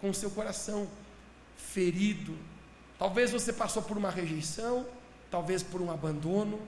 com 0.01 0.11
o 0.11 0.15
seu 0.15 0.31
coração 0.31 0.89
ferido. 1.57 2.37
Talvez 2.99 3.31
você 3.31 3.53
passou 3.53 3.83
por 3.83 3.97
uma 3.97 4.11
rejeição, 4.11 4.87
talvez 5.31 5.63
por 5.63 5.81
um 5.81 5.91
abandono. 5.91 6.61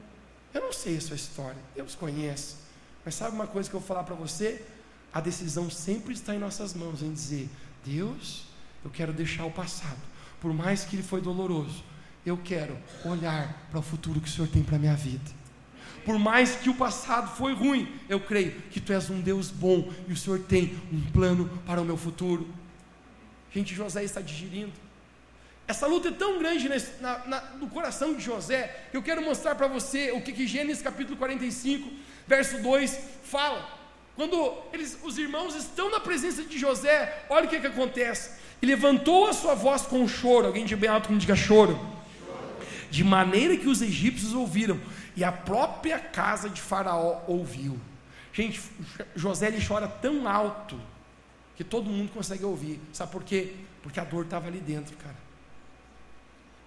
Eu 0.55 0.62
não 0.62 0.72
sei 0.72 0.96
a 0.96 1.01
sua 1.01 1.16
história, 1.16 1.61
Deus 1.75 1.94
conhece. 1.94 2.57
Mas 3.05 3.14
sabe 3.14 3.35
uma 3.35 3.46
coisa 3.46 3.68
que 3.68 3.77
eu 3.77 3.81
vou 3.81 3.87
falar 3.87 4.05
para 4.05 4.14
você? 4.14 4.64
A 5.12 5.20
decisão 5.20 5.70
sempre 5.70 6.14
está 6.14 6.35
em 6.35 6.38
nossas 6.38 6.75
mãos 6.75 7.03
em 7.03 7.12
dizer: 7.12 7.49
Deus, 7.85 8.44
eu 8.85 8.90
quero 8.90 9.12
deixar 9.12 9.44
o 9.44 9.51
passado, 9.51 10.01
por 10.40 10.53
mais 10.53 10.85
que 10.85 10.96
ele 10.96 11.03
foi 11.03 11.20
doloroso, 11.20 11.85
eu 12.27 12.37
quero 12.37 12.77
olhar 13.05 13.69
para 13.71 13.79
o 13.79 13.83
futuro 13.83 14.21
que 14.21 14.27
o 14.27 14.31
Senhor 14.31 14.49
tem 14.49 14.65
para 14.65 14.75
a 14.75 14.79
minha 14.81 14.97
vida. 14.97 15.31
Por 16.05 16.19
mais 16.19 16.57
que 16.57 16.69
o 16.69 16.75
passado 16.75 17.37
foi 17.37 17.55
ruim, 17.55 17.89
eu 18.09 18.19
creio 18.19 18.51
que 18.71 18.81
Tu 18.81 18.93
és 18.93 19.09
um 19.09 19.21
Deus 19.21 19.49
bom 19.49 19.89
e 20.09 20.12
o 20.12 20.17
Senhor 20.17 20.41
tem 20.41 20.77
um 20.93 21.01
plano 21.12 21.49
para 21.65 21.81
o 21.81 21.85
meu 21.85 21.97
futuro. 21.97 22.49
Gente, 23.53 23.75
José 23.75 24.03
está 24.03 24.21
digerindo. 24.21 24.73
Essa 25.69 25.87
luta 25.87 26.09
é 26.09 26.12
tão 26.12 26.39
grande 26.39 26.69
nesse, 26.69 27.01
na, 27.01 27.27
na, 27.27 27.41
no 27.61 27.69
coração 27.69 28.12
de 28.15 28.23
José, 28.23 28.87
que 28.91 28.97
eu 28.97 29.03
quero 29.03 29.23
mostrar 29.23 29.55
para 29.55 29.69
você 29.69 30.11
o 30.12 30.21
que, 30.21 30.33
que 30.33 30.47
Gênesis 30.47 30.83
capítulo 30.83 31.17
45, 31.17 31.89
verso 32.27 32.61
2 32.61 32.99
fala. 33.23 33.69
Quando 34.17 34.53
eles, 34.73 34.99
os 35.05 35.17
irmãos 35.17 35.55
estão 35.55 35.91
na 35.91 36.01
presença 36.01 36.43
de 36.43 36.59
José, 36.59 37.25
olha 37.29 37.47
o 37.47 37.49
que, 37.49 37.61
que 37.61 37.67
acontece. 37.67 38.31
E 38.61 38.67
levantou 38.67 39.29
a 39.29 39.33
sua 39.33 39.55
voz 39.55 39.83
com 39.83 40.07
choro, 40.09 40.47
alguém 40.47 40.65
de 40.65 40.75
bem 40.75 40.91
alto 40.91 41.09
que 41.09 41.17
diga 41.17 41.37
choro. 41.37 41.95
De 42.90 43.05
maneira 43.05 43.57
que 43.57 43.68
os 43.68 43.83
egípcios 43.83 44.33
ouviram, 44.33 44.81
e 45.14 45.25
a 45.25 45.33
própria 45.33 45.99
casa 45.99 46.49
de 46.49 46.61
Faraó 46.61 47.22
ouviu. 47.27 47.79
Gente, 48.33 48.61
José 49.14 49.49
ele 49.49 49.64
chora 49.66 49.88
tão 49.88 50.29
alto 50.29 50.79
que 51.57 51.64
todo 51.64 51.88
mundo 51.88 52.12
consegue 52.12 52.44
ouvir. 52.44 52.79
Sabe 52.92 53.11
por 53.11 53.25
quê? 53.25 53.55
Porque 53.83 53.99
a 53.99 54.05
dor 54.05 54.25
estava 54.25 54.46
ali 54.46 54.61
dentro, 54.61 54.94
cara. 54.96 55.16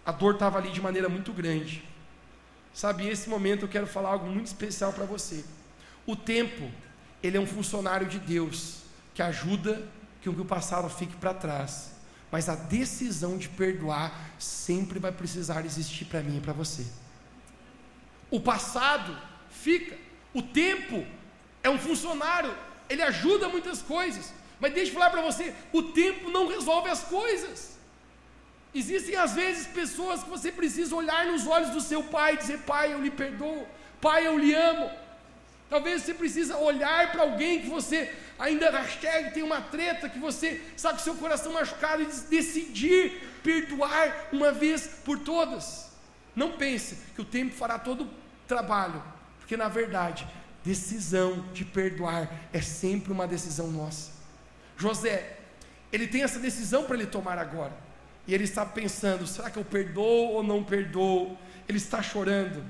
A 0.04 0.12
dor 0.12 0.34
estava 0.34 0.58
ali 0.58 0.72
de 0.72 0.82
maneira 0.82 1.08
muito 1.08 1.32
grande. 1.32 1.84
Sabe, 2.74 3.08
esse 3.08 3.30
momento 3.30 3.66
eu 3.66 3.70
quero 3.70 3.86
falar 3.86 4.10
algo 4.10 4.26
muito 4.26 4.48
especial 4.48 4.92
para 4.94 5.06
você. 5.06 5.46
O 6.08 6.16
tempo 6.16 6.72
ele 7.22 7.38
é 7.38 7.40
um 7.40 7.46
funcionário 7.46 8.08
de 8.08 8.18
Deus 8.18 8.82
que 9.14 9.22
ajuda 9.22 9.88
que 10.22 10.30
o 10.30 10.46
passado 10.46 10.90
fique 10.90 11.16
para 11.18 11.34
trás. 11.34 11.99
Mas 12.32 12.48
a 12.48 12.56
decisão 12.56 13.38
de 13.38 13.50
perdoar 13.50 14.14
sempre 14.38 15.00
vai 15.00 15.12
precisar 15.12 15.66
existir 15.66 16.06
para 16.06 16.22
mim 16.22 16.38
e 16.38 16.42
para 16.42 16.54
você. 16.54 16.86
O 18.30 18.40
passado 18.40 19.18
fica, 19.50 19.98
o 20.34 20.42
tempo 20.42 21.06
é 21.64 21.70
um 21.70 21.80
funcionário, 21.80 22.56
ele 22.88 23.02
ajuda 23.02 23.50
muitas 23.50 23.82
coisas. 23.82 24.32
Mas 24.60 24.74
deixa 24.74 24.92
eu 24.92 24.94
falar 24.94 25.10
para 25.10 25.22
você, 25.22 25.54
o 25.72 25.82
tempo 25.82 26.30
não 26.30 26.48
resolve 26.48 26.90
as 26.90 27.04
coisas. 27.04 27.78
Existem 28.74 29.16
às 29.16 29.34
vezes 29.34 29.66
pessoas 29.68 30.24
que 30.24 30.30
você 30.30 30.52
precisa 30.52 30.96
olhar 30.96 31.26
nos 31.26 31.48
olhos 31.48 31.72
do 31.72 31.82
seu 31.82 32.04
pai 32.04 32.36
e 32.36 32.38
dizer: 32.38 32.60
Pai, 32.60 32.94
eu 32.94 33.02
lhe 33.02 33.10
perdoo, 33.10 33.68
Pai, 34.00 34.28
eu 34.28 34.38
lhe 34.38 34.54
amo. 34.54 34.92
Talvez 35.70 36.02
você 36.02 36.14
precisa 36.14 36.58
olhar 36.58 37.12
para 37.12 37.22
alguém 37.22 37.62
que 37.62 37.70
você 37.70 38.12
ainda 38.40 38.72
hashtag 38.72 39.34
tem 39.34 39.44
uma 39.44 39.62
treta, 39.62 40.10
que 40.10 40.18
você 40.18 40.62
sabe 40.76 41.02
seu 41.02 41.14
coração 41.16 41.54
machucado 41.54 42.02
e 42.02 42.06
decidir 42.06 43.22
perdoar 43.44 44.30
uma 44.32 44.52
vez 44.52 44.88
por 45.06 45.20
todas. 45.20 45.92
Não 46.36 46.54
pense 46.54 46.98
que 47.14 47.22
o 47.22 47.26
tempo 47.26 47.54
fará 47.54 47.78
todo 47.78 48.06
o 48.06 48.10
trabalho, 48.48 49.04
porque 49.40 49.56
na 49.56 49.68
verdade, 49.68 50.28
decisão 50.64 51.46
de 51.54 51.64
perdoar 51.64 52.30
é 52.52 52.62
sempre 52.62 53.12
uma 53.12 53.28
decisão 53.28 53.68
nossa. 53.68 54.12
José, 54.76 55.38
ele 55.92 56.08
tem 56.08 56.24
essa 56.24 56.40
decisão 56.40 56.86
para 56.86 56.96
ele 56.96 57.06
tomar 57.06 57.38
agora. 57.38 57.74
E 58.28 58.34
ele 58.34 58.44
está 58.44 58.66
pensando: 58.66 59.28
será 59.28 59.50
que 59.50 59.58
eu 59.58 59.66
perdoo 59.66 60.34
ou 60.34 60.44
não 60.44 60.64
perdoo? 60.64 61.38
Ele 61.68 61.78
está 61.78 62.02
chorando. 62.02 62.64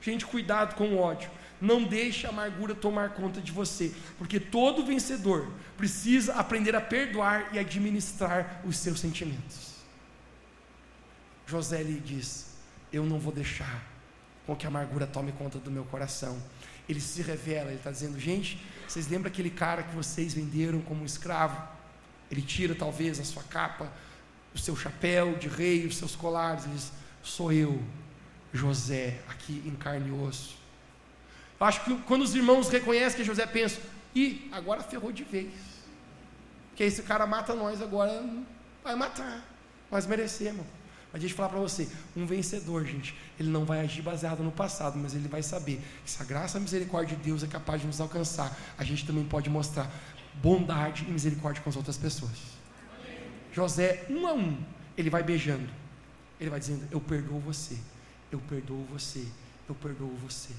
Gente, 0.00 0.24
cuidado 0.26 0.74
com 0.74 0.88
o 0.88 0.98
ódio. 0.98 1.30
Não 1.60 1.84
deixe 1.84 2.26
a 2.26 2.30
amargura 2.30 2.74
tomar 2.74 3.10
conta 3.10 3.40
de 3.40 3.50
você, 3.50 3.94
porque 4.18 4.38
todo 4.38 4.84
vencedor 4.84 5.50
precisa 5.76 6.34
aprender 6.34 6.76
a 6.76 6.80
perdoar 6.80 7.54
e 7.54 7.58
administrar 7.58 8.60
os 8.64 8.76
seus 8.76 9.00
sentimentos. 9.00 9.76
José 11.46 11.82
lhe 11.82 12.00
diz: 12.00 12.56
Eu 12.92 13.04
não 13.04 13.18
vou 13.18 13.32
deixar 13.32 13.82
com 14.46 14.54
que 14.54 14.66
a 14.66 14.68
amargura 14.68 15.06
tome 15.06 15.32
conta 15.32 15.58
do 15.58 15.70
meu 15.70 15.84
coração. 15.84 16.40
Ele 16.88 17.00
se 17.00 17.22
revela, 17.22 17.68
ele 17.68 17.78
está 17.78 17.90
dizendo: 17.90 18.18
Gente, 18.18 18.60
vocês 18.86 19.08
lembram 19.08 19.28
aquele 19.30 19.50
cara 19.50 19.82
que 19.82 19.94
vocês 19.94 20.34
venderam 20.34 20.80
como 20.80 21.04
escravo? 21.04 21.60
Ele 22.30 22.42
tira 22.42 22.74
talvez 22.74 23.18
a 23.18 23.24
sua 23.24 23.42
capa, 23.44 23.90
o 24.54 24.58
seu 24.58 24.76
chapéu 24.76 25.36
de 25.36 25.48
rei, 25.48 25.86
os 25.86 25.96
seus 25.96 26.14
colares. 26.14 26.64
Ele 26.64 26.74
diz: 26.74 26.92
Sou 27.22 27.52
eu, 27.52 27.82
José, 28.52 29.20
aqui 29.28 29.62
em 29.64 29.74
carne 29.74 30.08
e 30.08 30.12
osso. 30.12 30.55
Eu 31.58 31.66
acho 31.66 31.84
que 31.84 31.96
quando 32.02 32.22
os 32.22 32.34
irmãos 32.34 32.68
reconhecem 32.68 33.16
que 33.16 33.24
José 33.24 33.46
pensa, 33.46 33.80
e 34.14 34.48
agora 34.52 34.82
ferrou 34.82 35.12
de 35.12 35.24
vez. 35.24 35.52
Que 36.74 36.84
esse 36.84 37.02
cara 37.02 37.26
mata 37.26 37.54
nós 37.54 37.82
agora, 37.82 38.24
vai 38.82 38.94
matar. 38.94 39.42
Nós 39.90 40.06
merecemos. 40.06 40.64
Mas 41.12 41.20
deixa 41.20 41.34
eu 41.34 41.36
falar 41.36 41.48
para 41.48 41.60
você, 41.60 41.88
um 42.14 42.26
vencedor, 42.26 42.84
gente, 42.84 43.16
ele 43.38 43.48
não 43.48 43.64
vai 43.64 43.80
agir 43.80 44.02
baseado 44.02 44.42
no 44.42 44.50
passado, 44.50 44.98
mas 44.98 45.14
ele 45.14 45.28
vai 45.28 45.42
saber 45.42 45.80
que 46.04 46.10
se 46.10 46.20
a 46.20 46.24
graça 46.26 46.56
e 46.56 46.58
a 46.58 46.60
misericórdia 46.60 47.16
de 47.16 47.22
Deus 47.22 47.42
é 47.42 47.46
capaz 47.46 47.80
de 47.80 47.86
nos 47.86 48.00
alcançar, 48.00 48.54
a 48.76 48.84
gente 48.84 49.06
também 49.06 49.24
pode 49.24 49.48
mostrar 49.48 49.90
bondade 50.34 51.06
e 51.08 51.10
misericórdia 51.10 51.62
com 51.62 51.70
as 51.70 51.76
outras 51.76 51.96
pessoas. 51.96 52.36
José, 53.52 54.04
um 54.10 54.26
a 54.26 54.34
um, 54.34 54.58
ele 54.96 55.08
vai 55.08 55.22
beijando. 55.22 55.68
Ele 56.38 56.50
vai 56.50 56.60
dizendo: 56.60 56.86
Eu 56.90 57.00
perdoo 57.00 57.38
você, 57.38 57.78
eu 58.30 58.38
perdoo 58.40 58.84
você, 58.90 59.26
eu 59.66 59.74
perdoo 59.74 60.14
você 60.16 60.52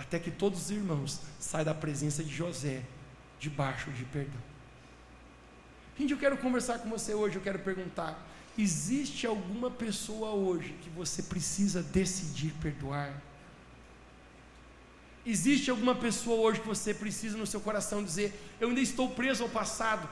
até 0.00 0.18
que 0.18 0.30
todos 0.30 0.62
os 0.62 0.70
irmãos 0.70 1.20
saiam 1.38 1.66
da 1.66 1.74
presença 1.74 2.24
de 2.24 2.34
José, 2.34 2.82
debaixo 3.38 3.90
de 3.90 4.02
perdão. 4.06 4.40
Gente, 5.98 6.12
eu 6.12 6.18
quero 6.18 6.38
conversar 6.38 6.78
com 6.78 6.88
você 6.88 7.12
hoje, 7.12 7.36
eu 7.36 7.42
quero 7.42 7.58
perguntar: 7.58 8.18
existe 8.56 9.26
alguma 9.26 9.70
pessoa 9.70 10.30
hoje 10.30 10.74
que 10.80 10.88
você 10.88 11.22
precisa 11.22 11.82
decidir 11.82 12.54
perdoar? 12.62 13.12
Existe 15.26 15.70
alguma 15.70 15.94
pessoa 15.94 16.40
hoje 16.40 16.60
que 16.60 16.66
você 16.66 16.94
precisa 16.94 17.36
no 17.36 17.46
seu 17.46 17.60
coração 17.60 18.02
dizer: 18.02 18.32
Eu 18.58 18.70
ainda 18.70 18.80
estou 18.80 19.10
preso 19.10 19.42
ao 19.42 19.50
passado, 19.50 20.08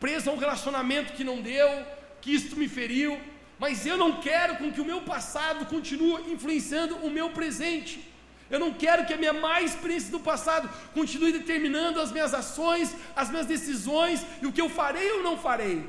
preso 0.00 0.30
a 0.30 0.32
um 0.32 0.36
relacionamento 0.36 1.12
que 1.12 1.22
não 1.22 1.40
deu, 1.40 1.86
que 2.20 2.32
isto 2.32 2.56
me 2.56 2.68
feriu, 2.68 3.20
mas 3.56 3.86
eu 3.86 3.96
não 3.96 4.20
quero 4.20 4.56
com 4.56 4.72
que 4.72 4.80
o 4.80 4.84
meu 4.84 5.02
passado 5.02 5.64
continue 5.66 6.32
influenciando 6.32 6.96
o 6.96 7.08
meu 7.08 7.30
presente. 7.30 8.15
Eu 8.50 8.60
não 8.60 8.72
quero 8.72 9.04
que 9.04 9.12
a 9.12 9.16
minha 9.16 9.32
má 9.32 9.60
experiência 9.60 10.10
do 10.10 10.20
passado 10.20 10.68
continue 10.94 11.32
determinando 11.32 12.00
as 12.00 12.12
minhas 12.12 12.32
ações, 12.32 12.94
as 13.14 13.28
minhas 13.28 13.46
decisões 13.46 14.24
e 14.40 14.46
o 14.46 14.52
que 14.52 14.60
eu 14.60 14.68
farei 14.68 15.10
ou 15.12 15.22
não 15.22 15.36
farei. 15.36 15.84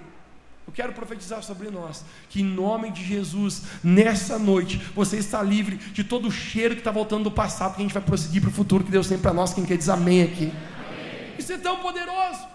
Eu 0.65 0.73
quero 0.73 0.91
profetizar 0.91 1.41
sobre 1.43 1.69
nós 1.69 2.03
que, 2.29 2.41
em 2.41 2.45
nome 2.45 2.91
de 2.91 3.03
Jesus, 3.03 3.61
nessa 3.84 4.39
noite, 4.39 4.77
você 4.93 5.17
está 5.17 5.41
livre 5.41 5.77
de 5.77 6.03
todo 6.03 6.27
o 6.27 6.31
cheiro 6.31 6.73
que 6.73 6.81
está 6.81 6.91
voltando 6.91 7.25
do 7.25 7.31
passado, 7.31 7.75
que 7.75 7.81
a 7.81 7.84
gente 7.84 7.93
vai 7.93 8.03
prosseguir 8.03 8.41
para 8.41 8.49
o 8.49 8.53
futuro 8.53 8.84
que 8.84 8.91
Deus 8.91 9.07
tem 9.07 9.19
para 9.19 9.34
nós. 9.34 9.53
Quem 9.53 9.65
quer 9.65 9.77
dizer 9.77 9.91
amém 9.91 10.23
aqui? 10.23 10.51
Amém. 10.51 11.34
Isso 11.38 11.53
é 11.53 11.57
tão 11.57 11.77
poderoso. 11.77 12.45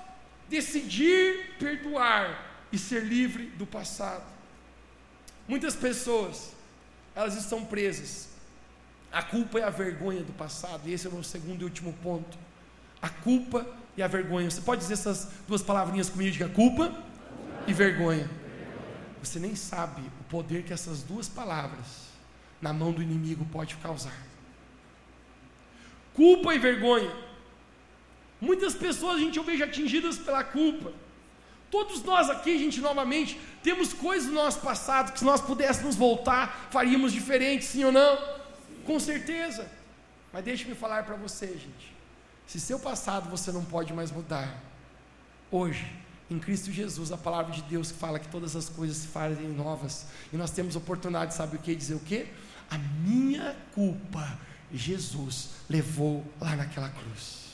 Decidir 0.48 1.54
perdoar 1.58 2.66
e 2.72 2.76
ser 2.76 3.04
livre 3.04 3.46
do 3.56 3.66
passado. 3.66 4.24
Muitas 5.48 5.74
pessoas, 5.74 6.52
elas 7.14 7.34
estão 7.36 7.64
presas 7.64 8.31
A 9.12 9.22
culpa 9.22 9.58
é 9.58 9.62
a 9.62 9.70
vergonha 9.70 10.22
do 10.22 10.32
passado, 10.32 10.88
e 10.88 10.92
esse 10.92 11.06
é 11.06 11.10
o 11.10 11.12
meu 11.12 11.22
segundo 11.22 11.60
e 11.60 11.64
último 11.64 11.92
ponto. 12.02 12.38
A 13.00 13.10
culpa 13.10 13.66
e 13.94 14.02
a 14.02 14.06
vergonha. 14.06 14.50
Você 14.50 14.62
pode 14.62 14.80
dizer 14.80 14.94
essas 14.94 15.28
duas 15.46 15.62
palavrinhas 15.62 16.08
comigo? 16.08 16.30
Diga 16.30 16.48
culpa 16.48 16.90
e 17.66 17.74
vergonha. 17.74 18.28
Você 19.22 19.38
nem 19.38 19.54
sabe 19.54 20.00
o 20.20 20.24
poder 20.24 20.62
que 20.64 20.72
essas 20.72 21.02
duas 21.02 21.28
palavras 21.28 22.10
na 22.60 22.72
mão 22.72 22.90
do 22.90 23.02
inimigo 23.02 23.44
pode 23.52 23.76
causar. 23.76 24.16
Culpa 26.14 26.54
e 26.54 26.58
vergonha. 26.58 27.12
Muitas 28.40 28.74
pessoas 28.74 29.16
a 29.16 29.18
gente 29.18 29.36
eu 29.36 29.44
vejo 29.44 29.62
atingidas 29.62 30.16
pela 30.16 30.42
culpa. 30.42 30.90
Todos 31.70 32.02
nós 32.02 32.30
aqui, 32.30 32.58
gente, 32.58 32.80
novamente, 32.80 33.38
temos 33.62 33.92
coisas 33.92 34.28
do 34.28 34.34
nosso 34.34 34.60
passado 34.60 35.12
que 35.12 35.18
se 35.18 35.24
nós 35.24 35.40
pudéssemos 35.40 35.96
voltar, 35.96 36.68
faríamos 36.70 37.12
diferente, 37.12 37.64
sim 37.64 37.84
ou 37.84 37.92
não? 37.92 38.41
Com 38.86 38.98
certeza. 38.98 39.66
Mas 40.32 40.44
deixe-me 40.44 40.74
falar 40.74 41.04
para 41.04 41.16
você, 41.16 41.46
gente. 41.46 41.94
Se 42.46 42.58
seu 42.58 42.78
passado 42.78 43.28
você 43.30 43.52
não 43.52 43.64
pode 43.64 43.92
mais 43.92 44.10
mudar, 44.10 44.58
hoje, 45.50 45.86
em 46.30 46.38
Cristo 46.38 46.72
Jesus, 46.72 47.12
a 47.12 47.16
palavra 47.16 47.52
de 47.52 47.62
Deus 47.62 47.90
fala 47.90 48.18
que 48.18 48.28
todas 48.28 48.56
as 48.56 48.68
coisas 48.68 48.96
se 48.96 49.08
fazem 49.08 49.48
novas. 49.48 50.06
E 50.32 50.36
nós 50.36 50.50
temos 50.50 50.74
oportunidade, 50.76 51.34
sabe 51.34 51.56
o 51.56 51.58
que? 51.58 51.74
Dizer 51.74 51.94
o 51.94 52.00
que? 52.00 52.26
A 52.70 52.78
minha 52.78 53.54
culpa, 53.74 54.38
Jesus 54.72 55.50
levou 55.68 56.24
lá 56.40 56.56
naquela 56.56 56.88
cruz. 56.88 57.52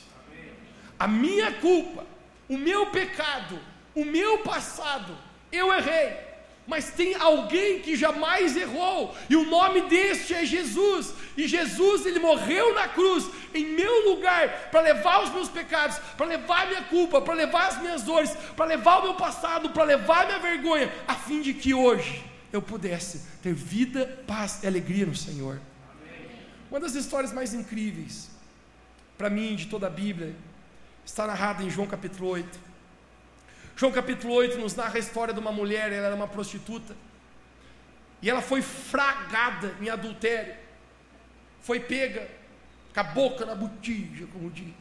A 0.99 1.09
minha 1.09 1.53
culpa, 1.55 2.07
o 2.49 2.57
meu 2.57 2.91
pecado, 2.91 3.59
o 3.95 4.05
meu 4.05 4.39
passado, 4.39 5.16
eu 5.51 5.72
errei 5.74 6.28
mas 6.69 6.91
tem 6.91 7.14
alguém 7.14 7.81
que 7.81 7.97
jamais 7.97 8.55
errou, 8.55 9.16
e 9.31 9.35
o 9.35 9.47
nome 9.47 9.81
deste 9.89 10.35
é 10.35 10.45
Jesus. 10.45 11.14
E 11.35 11.49
Jesus, 11.49 12.05
ele 12.05 12.19
morreu 12.19 12.75
na 12.75 12.87
cruz 12.87 13.27
em 13.55 13.64
meu 13.64 14.11
lugar 14.11 14.69
para 14.71 14.83
levar 14.83 15.25
os 15.25 15.33
meus 15.33 15.49
pecados, 15.49 15.99
para 16.14 16.27
levar 16.27 16.64
a 16.64 16.66
minha 16.66 16.83
culpa, 16.83 17.23
para 17.23 17.33
levar 17.33 17.69
as 17.69 17.81
minhas 17.81 18.03
dores, 18.03 18.37
para 18.55 18.66
levar 18.66 18.99
o 18.99 19.03
meu 19.05 19.14
passado, 19.14 19.71
para 19.71 19.83
levar 19.83 20.25
a 20.25 20.27
minha 20.27 20.39
vergonha, 20.41 20.93
a 21.09 21.14
fim 21.14 21.41
de 21.41 21.55
que 21.55 21.73
hoje 21.73 22.23
eu 22.53 22.61
pudesse 22.61 23.23
ter 23.43 23.55
vida, 23.55 24.23
paz 24.27 24.62
e 24.62 24.66
alegria 24.66 25.07
no 25.07 25.16
Senhor. 25.16 25.62
Amém. 25.91 26.29
Uma 26.71 26.81
das 26.81 26.95
histórias 26.95 27.33
mais 27.33 27.55
incríveis 27.55 28.29
para 29.16 29.31
mim 29.31 29.57
de 29.57 29.69
toda 29.69 29.87
a 29.87 29.91
Bíblia 29.91 30.37
está 31.03 31.27
narrada 31.27 31.62
em 31.62 31.71
João 31.71 31.89
capítulo 31.89 32.29
8. 32.29 32.68
João 33.79 33.93
capítulo 33.93 34.35
8 34.35 34.59
nos 34.59 34.74
narra 34.74 34.97
a 34.97 34.99
história 34.99 35.33
de 35.33 35.39
uma 35.39 35.53
mulher, 35.53 35.93
ela 35.93 36.07
era 36.07 36.14
uma 36.16 36.26
prostituta. 36.26 36.97
E 38.20 38.29
ela 38.29 38.43
foi 38.43 38.61
fragada 38.61 39.72
em 39.81 39.89
adultério. 39.89 40.53
Foi 41.61 41.79
pega 41.79 42.29
com 42.93 42.99
a 42.99 43.05
boca 43.05 43.47
na 43.47 43.55
botija, 43.55 44.26
como 44.33 44.51
diz. 44.51 44.74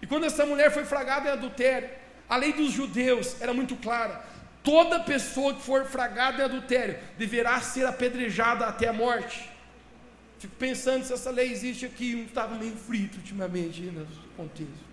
E 0.00 0.06
quando 0.06 0.22
essa 0.22 0.46
mulher 0.46 0.70
foi 0.70 0.84
fragada 0.84 1.30
em 1.30 1.32
adultério, 1.32 1.90
a 2.28 2.36
lei 2.36 2.52
dos 2.52 2.70
judeus 2.70 3.40
era 3.40 3.52
muito 3.52 3.74
clara. 3.74 4.24
Toda 4.62 5.00
pessoa 5.00 5.52
que 5.52 5.62
for 5.62 5.84
fragada 5.84 6.42
em 6.42 6.44
adultério 6.44 6.96
deverá 7.18 7.60
ser 7.60 7.84
apedrejada 7.86 8.66
até 8.66 8.86
a 8.86 8.92
morte. 8.92 9.50
Fico 10.38 10.54
pensando 10.54 11.04
se 11.04 11.12
essa 11.12 11.32
lei 11.32 11.50
existe 11.50 11.86
aqui, 11.86 12.14
não 12.14 12.26
estava 12.26 12.54
meio 12.54 12.76
frito 12.76 13.16
ultimamente 13.16 13.80
no 13.80 14.06
contexto. 14.36 14.91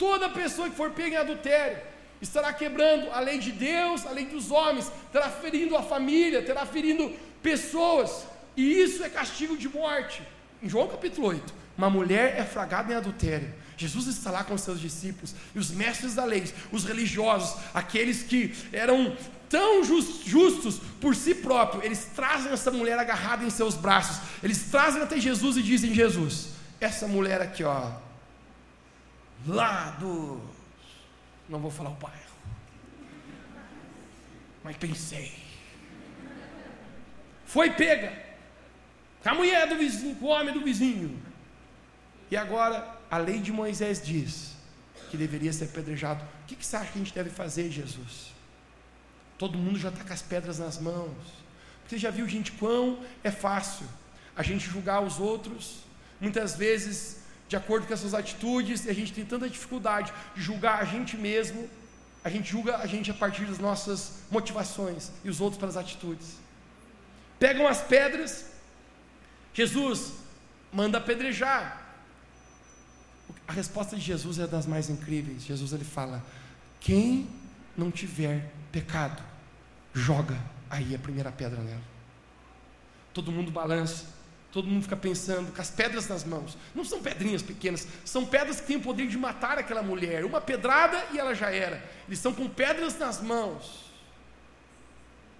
Toda 0.00 0.30
pessoa 0.30 0.70
que 0.70 0.76
for 0.76 0.92
pega 0.92 1.16
em 1.16 1.18
adultério 1.18 1.76
estará 2.22 2.54
quebrando 2.54 3.10
a 3.10 3.20
lei 3.20 3.38
de 3.38 3.52
Deus, 3.52 4.06
a 4.06 4.10
lei 4.12 4.24
dos 4.24 4.50
homens, 4.50 4.90
terá 5.12 5.28
ferindo 5.28 5.76
a 5.76 5.82
família, 5.82 6.40
terá 6.40 6.64
ferindo 6.64 7.14
pessoas, 7.42 8.24
e 8.56 8.80
isso 8.80 9.04
é 9.04 9.10
castigo 9.10 9.58
de 9.58 9.68
morte. 9.68 10.22
Em 10.62 10.70
João 10.70 10.88
capítulo 10.88 11.26
8, 11.26 11.52
uma 11.76 11.90
mulher 11.90 12.34
é 12.38 12.44
fragada 12.46 12.90
em 12.90 12.96
adultério. 12.96 13.52
Jesus 13.76 14.06
está 14.06 14.30
lá 14.30 14.42
com 14.42 14.56
seus 14.56 14.80
discípulos 14.80 15.34
e 15.54 15.58
os 15.58 15.70
mestres 15.70 16.14
da 16.14 16.24
lei, 16.24 16.50
os 16.72 16.86
religiosos, 16.86 17.60
aqueles 17.74 18.22
que 18.22 18.54
eram 18.72 19.14
tão 19.50 19.84
justos 19.84 20.80
por 20.98 21.14
si 21.14 21.34
próprios, 21.34 21.84
eles 21.84 22.06
trazem 22.16 22.50
essa 22.50 22.70
mulher 22.70 22.98
agarrada 22.98 23.44
em 23.44 23.50
seus 23.50 23.74
braços, 23.74 24.18
eles 24.42 24.70
trazem 24.70 25.02
até 25.02 25.20
Jesus 25.20 25.58
e 25.58 25.62
dizem: 25.62 25.92
Jesus, 25.92 26.48
essa 26.80 27.06
mulher 27.06 27.42
aqui, 27.42 27.64
ó, 27.64 27.90
lá 29.46 29.90
do. 29.92 30.40
Não 31.48 31.58
vou 31.58 31.70
falar 31.70 31.90
o 31.90 31.94
bairro. 31.94 32.18
Mas 34.62 34.76
pensei. 34.76 35.32
Foi 37.44 37.70
pega. 37.70 38.30
A 39.24 39.34
mulher 39.34 39.68
do 39.68 39.76
vizinho, 39.76 40.16
com 40.16 40.26
o 40.26 40.28
homem 40.28 40.54
do 40.54 40.60
vizinho. 40.60 41.20
E 42.30 42.36
agora, 42.36 42.96
a 43.10 43.18
lei 43.18 43.40
de 43.40 43.52
Moisés 43.52 44.00
diz 44.02 44.54
que 45.10 45.16
deveria 45.16 45.52
ser 45.52 45.64
apedrejado. 45.64 46.24
O 46.42 46.46
que, 46.46 46.54
que 46.54 46.64
você 46.64 46.76
acha 46.76 46.92
que 46.92 46.98
a 46.98 47.02
gente 47.02 47.14
deve 47.14 47.30
fazer, 47.30 47.70
Jesus? 47.70 48.32
Todo 49.36 49.58
mundo 49.58 49.78
já 49.78 49.88
está 49.88 50.04
com 50.04 50.12
as 50.12 50.22
pedras 50.22 50.58
nas 50.58 50.78
mãos. 50.78 51.16
Você 51.86 51.98
já 51.98 52.10
viu, 52.10 52.28
gente, 52.28 52.52
quão 52.52 53.00
é 53.24 53.30
fácil 53.30 53.86
a 54.36 54.42
gente 54.42 54.64
julgar 54.64 55.02
os 55.02 55.18
outros, 55.18 55.80
muitas 56.20 56.54
vezes 56.54 57.24
de 57.50 57.56
acordo 57.56 57.84
com 57.84 57.92
as 57.92 57.98
suas 57.98 58.14
atitudes, 58.14 58.84
e 58.84 58.90
a 58.90 58.94
gente 58.94 59.12
tem 59.12 59.24
tanta 59.24 59.50
dificuldade 59.50 60.12
de 60.36 60.40
julgar 60.40 60.80
a 60.80 60.84
gente 60.84 61.16
mesmo, 61.16 61.68
a 62.22 62.30
gente 62.30 62.48
julga 62.48 62.76
a 62.76 62.86
gente 62.86 63.10
a 63.10 63.14
partir 63.14 63.44
das 63.44 63.58
nossas 63.58 64.20
motivações 64.30 65.10
e 65.24 65.28
os 65.28 65.40
outros 65.40 65.58
pelas 65.58 65.76
atitudes. 65.76 66.36
Pegam 67.40 67.66
as 67.66 67.80
pedras, 67.82 68.52
Jesus 69.52 70.12
manda 70.72 70.98
apedrejar. 70.98 71.88
A 73.48 73.52
resposta 73.52 73.96
de 73.96 74.02
Jesus 74.02 74.38
é 74.38 74.46
das 74.46 74.64
mais 74.64 74.88
incríveis. 74.88 75.42
Jesus 75.42 75.72
ele 75.72 75.84
fala: 75.84 76.24
quem 76.78 77.28
não 77.76 77.90
tiver 77.90 78.48
pecado, 78.70 79.20
joga 79.92 80.38
aí 80.70 80.94
a 80.94 80.98
primeira 81.00 81.32
pedra 81.32 81.60
nela. 81.60 81.82
Todo 83.12 83.32
mundo 83.32 83.50
balança. 83.50 84.19
Todo 84.52 84.66
mundo 84.66 84.82
fica 84.82 84.96
pensando 84.96 85.52
com 85.52 85.60
as 85.60 85.70
pedras 85.70 86.08
nas 86.08 86.24
mãos. 86.24 86.58
Não 86.74 86.84
são 86.84 87.00
pedrinhas 87.00 87.40
pequenas, 87.40 87.86
são 88.04 88.26
pedras 88.26 88.60
que 88.60 88.66
têm 88.66 88.76
o 88.76 88.82
poder 88.82 89.06
de 89.06 89.16
matar 89.16 89.58
aquela 89.58 89.82
mulher. 89.82 90.24
Uma 90.24 90.40
pedrada 90.40 91.06
e 91.12 91.18
ela 91.18 91.34
já 91.34 91.52
era. 91.52 91.76
Eles 92.08 92.18
estão 92.18 92.32
com 92.32 92.48
pedras 92.48 92.98
nas 92.98 93.22
mãos. 93.22 93.84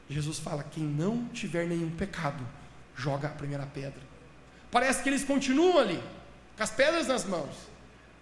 Jesus 0.09 0.39
fala: 0.39 0.63
quem 0.63 0.85
não 0.85 1.27
tiver 1.29 1.67
nenhum 1.67 1.91
pecado, 1.91 2.47
joga 2.95 3.29
a 3.29 3.33
primeira 3.33 3.67
pedra. 3.67 4.01
Parece 4.71 5.03
que 5.03 5.09
eles 5.09 5.25
continuam 5.25 5.79
ali, 5.79 6.01
com 6.57 6.63
as 6.63 6.71
pedras 6.71 7.09
nas 7.09 7.25
mãos. 7.25 7.55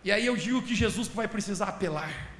E 0.03 0.11
aí 0.11 0.25
eu 0.25 0.37
digo 0.37 0.63
que 0.63 0.75
Jesus 0.75 1.09
vai 1.09 1.29
precisar 1.29 1.67
apelar. 1.67 2.31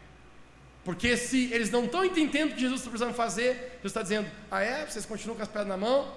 Porque 0.85 1.19
se 1.19 1.53
eles 1.53 1.71
não 1.71 1.85
estão 1.85 2.03
entendendo 2.03 2.53
o 2.53 2.55
que 2.55 2.61
Jesus 2.61 2.81
está 2.81 2.91
precisando 2.91 3.15
fazer, 3.15 3.53
Jesus 3.53 3.85
está 3.85 4.01
dizendo: 4.01 4.31
ah 4.51 4.63
é? 4.63 4.87
Vocês 4.87 5.05
continuam 5.05 5.37
com 5.37 5.43
as 5.43 5.49
pedras 5.49 5.69
na 5.69 5.77
mão? 5.77 6.17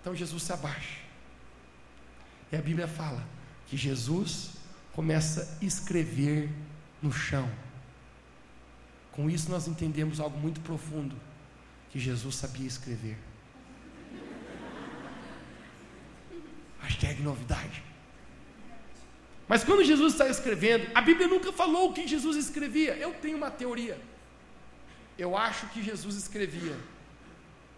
Então 0.00 0.14
Jesus 0.14 0.40
se 0.40 0.52
abaixa 0.52 1.03
e 2.50 2.56
a 2.56 2.62
Bíblia 2.62 2.86
fala 2.86 3.24
que 3.66 3.76
Jesus 3.76 4.52
começa 4.92 5.58
a 5.60 5.64
escrever 5.64 6.48
no 7.02 7.12
chão. 7.12 7.50
Com 9.12 9.30
isso 9.30 9.50
nós 9.50 9.68
entendemos 9.68 10.20
algo 10.20 10.38
muito 10.38 10.60
profundo, 10.60 11.16
que 11.90 11.98
Jesus 11.98 12.36
sabia 12.36 12.66
escrever. 12.66 13.16
Hashtag 16.80 17.22
novidade. 17.22 17.82
Mas 19.46 19.62
quando 19.62 19.84
Jesus 19.84 20.12
está 20.12 20.28
escrevendo, 20.28 20.90
a 20.94 21.00
Bíblia 21.00 21.28
nunca 21.28 21.52
falou 21.52 21.90
o 21.90 21.92
que 21.92 22.06
Jesus 22.06 22.36
escrevia. 22.36 22.96
Eu 22.96 23.12
tenho 23.14 23.36
uma 23.36 23.50
teoria. 23.50 23.98
Eu 25.18 25.36
acho 25.36 25.66
que 25.68 25.82
Jesus 25.82 26.16
escrevia. 26.16 26.76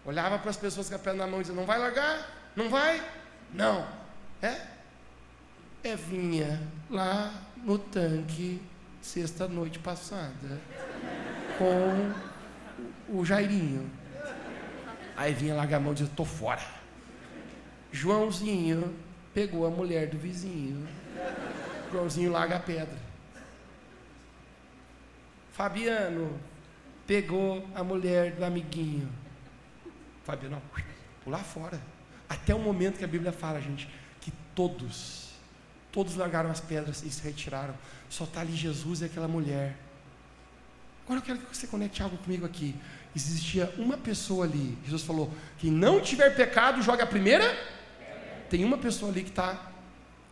Olhava 0.05 0.39
para 0.39 0.49
as 0.49 0.57
pessoas 0.57 0.89
com 0.89 0.95
a 0.95 0.99
perna 0.99 1.25
na 1.25 1.31
mão 1.31 1.39
e 1.39 1.43
dizia: 1.43 1.55
Não 1.55 1.65
vai 1.65 1.77
largar? 1.77 2.51
Não 2.55 2.69
vai? 2.69 3.03
Não. 3.53 3.87
É? 4.41 4.55
É 5.83 5.95
vinha 5.95 6.61
lá 6.89 7.33
no 7.57 7.77
tanque 7.77 8.61
sexta 9.01 9.47
noite 9.47 9.79
passada 9.79 10.59
com 11.57 13.17
o 13.17 13.25
Jairinho. 13.25 13.89
Aí 15.15 15.33
vinha 15.33 15.55
largar 15.55 15.77
a 15.77 15.79
mão 15.79 15.93
e 15.93 15.95
dizia, 15.95 16.11
tô 16.15 16.25
fora. 16.25 16.61
Joãozinho 17.91 18.95
pegou 19.33 19.65
a 19.65 19.69
mulher 19.69 20.07
do 20.07 20.17
vizinho. 20.17 20.87
Joãozinho 21.91 22.31
larga 22.31 22.57
a 22.57 22.59
pedra. 22.59 22.97
Fabiano 25.53 26.39
pegou 27.07 27.67
a 27.73 27.83
mulher 27.83 28.33
do 28.33 28.45
amiguinho. 28.45 29.09
Fabiano, 30.23 30.61
pular 31.23 31.43
fora. 31.43 31.81
Até 32.29 32.53
o 32.53 32.59
momento 32.59 32.99
que 32.99 33.05
a 33.05 33.07
Bíblia 33.07 33.31
fala, 33.31 33.59
gente, 33.59 33.89
Todos, 34.57 35.27
todos 35.91 36.15
largaram 36.15 36.49
as 36.49 36.59
pedras 36.59 37.03
e 37.03 37.11
se 37.11 37.21
retiraram. 37.21 37.75
Só 38.09 38.23
está 38.23 38.41
ali 38.41 38.55
Jesus 38.55 39.01
e 39.01 39.05
aquela 39.05 39.27
mulher. 39.27 39.77
Agora 41.05 41.19
eu 41.19 41.23
quero 41.23 41.37
que 41.37 41.55
você 41.55 41.67
conecte 41.67 42.01
algo 42.01 42.17
comigo 42.17 42.43
aqui. 42.43 42.73
Existia 43.15 43.71
uma 43.77 43.97
pessoa 43.97 44.45
ali. 44.45 44.75
Jesus 44.83 45.03
falou: 45.03 45.31
quem 45.59 45.69
não 45.69 46.01
tiver 46.01 46.35
pecado, 46.35 46.81
joga 46.81 47.03
a 47.03 47.05
primeira. 47.05 47.55
tem 48.49 48.65
uma 48.65 48.79
pessoa 48.79 49.11
ali 49.11 49.21
que 49.21 49.29
está 49.29 49.71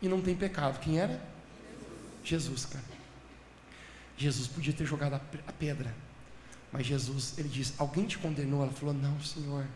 e 0.01 0.07
não 0.07 0.19
tem 0.19 0.35
pecado. 0.35 0.79
Quem 0.79 0.99
era? 0.99 1.21
Jesus, 2.23 2.65
cara. 2.65 2.83
Jesus 4.17 4.47
podia 4.47 4.73
ter 4.73 4.87
jogado 4.87 5.13
a 5.13 5.51
pedra, 5.51 5.93
mas 6.71 6.87
Jesus, 6.87 7.37
ele 7.37 7.47
diz: 7.47 7.75
Alguém 7.77 8.07
te 8.07 8.17
condenou? 8.17 8.63
Ela 8.63 8.71
falou: 8.71 8.95
Não, 8.95 9.21
Senhor. 9.21 9.67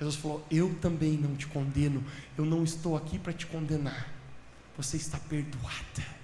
Jesus 0.00 0.16
falou: 0.16 0.44
Eu 0.50 0.74
também 0.80 1.12
não 1.12 1.36
te 1.36 1.46
condeno, 1.46 2.02
eu 2.36 2.44
não 2.44 2.64
estou 2.64 2.96
aqui 2.96 3.18
para 3.18 3.32
te 3.32 3.46
condenar. 3.46 4.08
Você 4.76 4.96
está 4.96 5.18
perdoada 5.18 6.20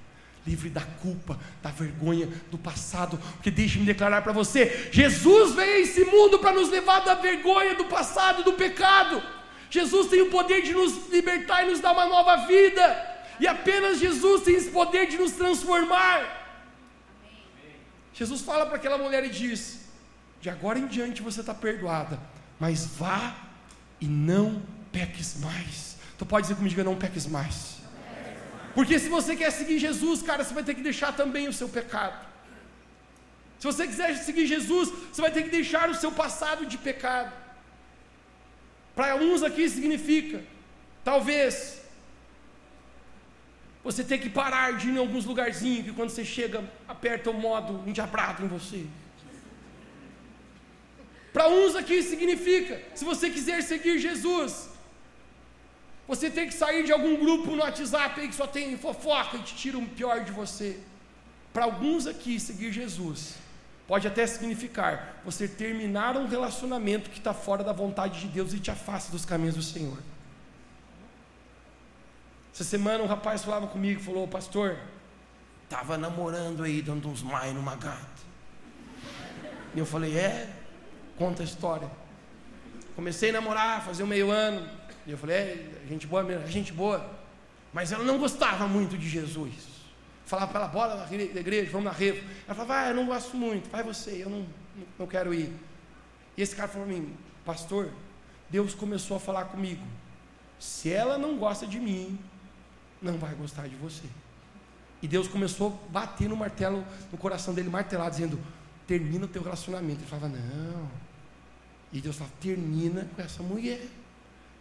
livre 0.47 0.70
da 0.70 0.83
culpa, 1.03 1.39
da 1.61 1.70
vergonha 1.70 2.29
do 2.51 2.57
passado, 2.57 3.18
porque 3.35 3.51
deixe-me 3.51 3.85
declarar 3.85 4.22
para 4.22 4.33
você: 4.33 4.89
Jesus 4.93 5.55
veio 5.55 5.74
a 5.74 5.79
esse 5.81 6.05
mundo 6.05 6.39
para 6.39 6.53
nos 6.53 6.70
levar 6.70 7.01
da 7.01 7.14
vergonha 7.14 7.74
do 7.74 7.87
passado, 7.87 8.45
do 8.45 8.53
pecado. 8.53 9.22
Jesus 9.68 10.07
tem 10.07 10.22
o 10.22 10.31
poder 10.31 10.62
de 10.62 10.72
nos 10.72 11.11
libertar 11.11 11.64
e 11.64 11.70
nos 11.70 11.81
dar 11.81 11.93
uma 11.93 12.07
nova 12.07 12.47
vida, 12.47 13.16
e 13.41 13.47
apenas 13.47 13.99
Jesus 13.99 14.43
tem 14.43 14.55
esse 14.55 14.70
poder 14.70 15.09
de 15.09 15.18
nos 15.18 15.33
transformar. 15.33 16.45
Jesus 18.14 18.41
fala 18.41 18.64
para 18.64 18.77
aquela 18.77 18.97
mulher 18.97 19.24
e 19.24 19.29
diz: 19.29 19.89
De 20.41 20.49
agora 20.49 20.79
em 20.79 20.87
diante 20.87 21.20
você 21.20 21.41
está 21.41 21.53
perdoada, 21.53 22.20
mas 22.61 22.87
vá 22.87 23.45
e 24.01 24.07
não 24.07 24.62
peques 24.92 25.38
mais. 25.40 25.97
Tu 26.18 26.26
pode 26.26 26.44
dizer 26.47 26.57
comigo: 26.57 26.84
Não 26.84 26.97
peques 26.97 27.26
mais. 27.26 27.76
Porque 28.74 28.99
se 28.99 29.09
você 29.09 29.34
quer 29.34 29.51
seguir 29.51 29.78
Jesus, 29.78 30.22
cara, 30.22 30.44
você 30.44 30.53
vai 30.53 30.62
ter 30.62 30.74
que 30.74 30.82
deixar 30.82 31.12
também 31.12 31.49
o 31.49 31.53
seu 31.53 31.68
pecado. 31.68 32.26
Se 33.59 33.66
você 33.66 33.86
quiser 33.86 34.14
seguir 34.16 34.47
Jesus, 34.47 34.90
você 35.11 35.22
vai 35.22 35.30
ter 35.30 35.44
que 35.44 35.49
deixar 35.49 35.88
o 35.88 35.94
seu 35.94 36.12
passado 36.12 36.66
de 36.66 36.76
pecado. 36.76 37.32
Para 38.94 39.16
uns 39.16 39.42
aqui 39.42 39.68
significa, 39.68 40.42
talvez, 41.03 41.80
você 43.82 44.05
ter 44.05 44.18
que 44.18 44.28
parar 44.28 44.72
de 44.74 44.88
ir 44.88 44.94
em 44.94 44.99
alguns 44.99 45.24
lugarzinhos 45.24 45.86
que 45.86 45.92
quando 45.92 46.11
você 46.11 46.24
chega, 46.24 46.62
aperta 46.86 47.30
o 47.30 47.34
modo 47.34 47.82
endiabrado 47.88 48.44
em 48.44 48.49
você. 48.49 48.86
Para 51.37 51.49
uns 51.51 51.76
aqui 51.76 52.03
significa, 52.03 52.80
se 52.95 53.05
você 53.05 53.28
quiser 53.28 53.62
seguir 53.62 53.99
Jesus, 53.99 54.70
você 56.09 56.30
tem 56.30 56.47
que 56.47 56.55
sair 56.55 56.82
de 56.82 56.93
algum 56.93 57.14
grupo 57.14 57.51
no 57.51 57.59
WhatsApp 57.59 58.18
aí 58.18 58.28
que 58.28 58.34
só 58.34 58.47
tem 58.47 58.78
fofoca 58.78 59.37
e 59.37 59.43
te 59.43 59.55
tira 59.55 59.76
o 59.76 59.87
pior 59.87 60.24
de 60.24 60.32
você. 60.32 60.80
Para 61.53 61.64
alguns 61.64 62.07
aqui, 62.07 62.41
seguir 62.41 62.72
Jesus 62.72 63.34
pode 63.87 64.09
até 64.09 64.26
significar 64.26 65.20
você 65.26 65.47
terminar 65.47 66.16
um 66.16 66.26
relacionamento 66.26 67.11
que 67.11 67.18
está 67.18 67.34
fora 67.34 67.62
da 67.62 67.74
vontade 67.74 68.18
de 68.18 68.28
Deus 68.28 68.55
e 68.55 68.59
te 68.59 68.70
afasta 68.70 69.12
dos 69.12 69.26
caminhos 69.26 69.57
do 69.57 69.62
Senhor. 69.62 69.99
Essa 72.55 72.64
semana 72.64 73.05
um 73.05 73.07
rapaz 73.07 73.45
falava 73.45 73.66
comigo, 73.66 74.01
falou, 74.01 74.26
pastor, 74.26 74.78
estava 75.64 75.99
namorando 75.99 76.62
aí, 76.62 76.80
dando 76.80 77.11
uns 77.11 77.22
mai 77.22 77.53
numa 77.53 77.76
gata. 77.76 78.24
E 79.74 79.78
eu 79.78 79.84
falei, 79.84 80.16
é? 80.16 80.64
Conta 81.19 81.43
a 81.43 81.45
história. 81.45 81.91
Comecei 82.95 83.31
a 83.31 83.33
namorar, 83.35 83.85
fazer 83.85 84.03
um 84.03 84.07
meio 84.07 84.31
ano, 84.31 84.69
e 85.07 85.12
eu 85.12 85.19
falei, 85.19 85.37
é, 85.37 85.83
gente 85.89 86.07
boa 86.07 86.23
mesmo, 86.23 86.47
gente 86.47 86.73
boa. 86.73 87.09
Mas 87.73 87.93
ela 87.93 88.05
não 88.05 88.19
gostava 88.19 88.67
muito 88.67 88.97
de 88.97 89.09
Jesus. 89.09 89.77
Falava 90.25 90.51
para 90.51 90.61
ela, 90.62 90.69
bora 90.69 90.97
na 90.97 91.12
igreja, 91.12 91.71
vamos 91.71 91.85
na 91.85 91.93
revo. 91.93 92.27
Ela 92.47 92.55
falava, 92.55 92.81
ah, 92.81 92.89
eu 92.89 92.95
não 92.95 93.07
gosto 93.07 93.37
muito, 93.37 93.71
vai 93.71 93.83
você, 93.83 94.23
eu 94.23 94.31
não, 94.31 94.47
não 94.99 95.07
quero 95.07 95.33
ir. 95.33 95.53
E 96.37 96.43
esse 96.43 96.57
cara 96.57 96.69
falou 96.69 96.87
para 96.87 96.97
mim, 96.97 97.14
pastor, 97.45 97.91
Deus 98.51 98.75
começou 98.75 99.17
a 99.17 99.21
falar 99.21 99.45
comigo. 99.47 99.83
Se 100.59 100.93
ela 100.93 101.17
não 101.17 101.37
gosta 101.37 101.67
de 101.67 101.79
mim, 101.79 102.19
não 103.01 103.19
vai 103.19 103.35
gostar 103.35 103.69
de 103.69 103.77
você. 103.77 104.07
E 105.03 105.07
Deus 105.09 105.29
começou 105.29 105.81
a 105.89 105.93
bater 105.93 106.29
no 106.29 106.37
martelo, 106.37 106.85
no 107.12 107.19
coração 107.19 107.55
dele, 107.55 107.69
martelar, 107.69 108.11
dizendo: 108.11 108.39
termina 108.87 109.24
o 109.24 109.28
teu 109.28 109.43
relacionamento. 109.43 110.01
Ele 110.01 110.09
falava, 110.09 110.28
não. 110.28 110.91
E 111.93 112.01
Deus 112.01 112.16
falava, 112.16 112.34
termina 112.41 113.09
com 113.14 113.22
essa 113.22 113.43
mulher. 113.43 113.80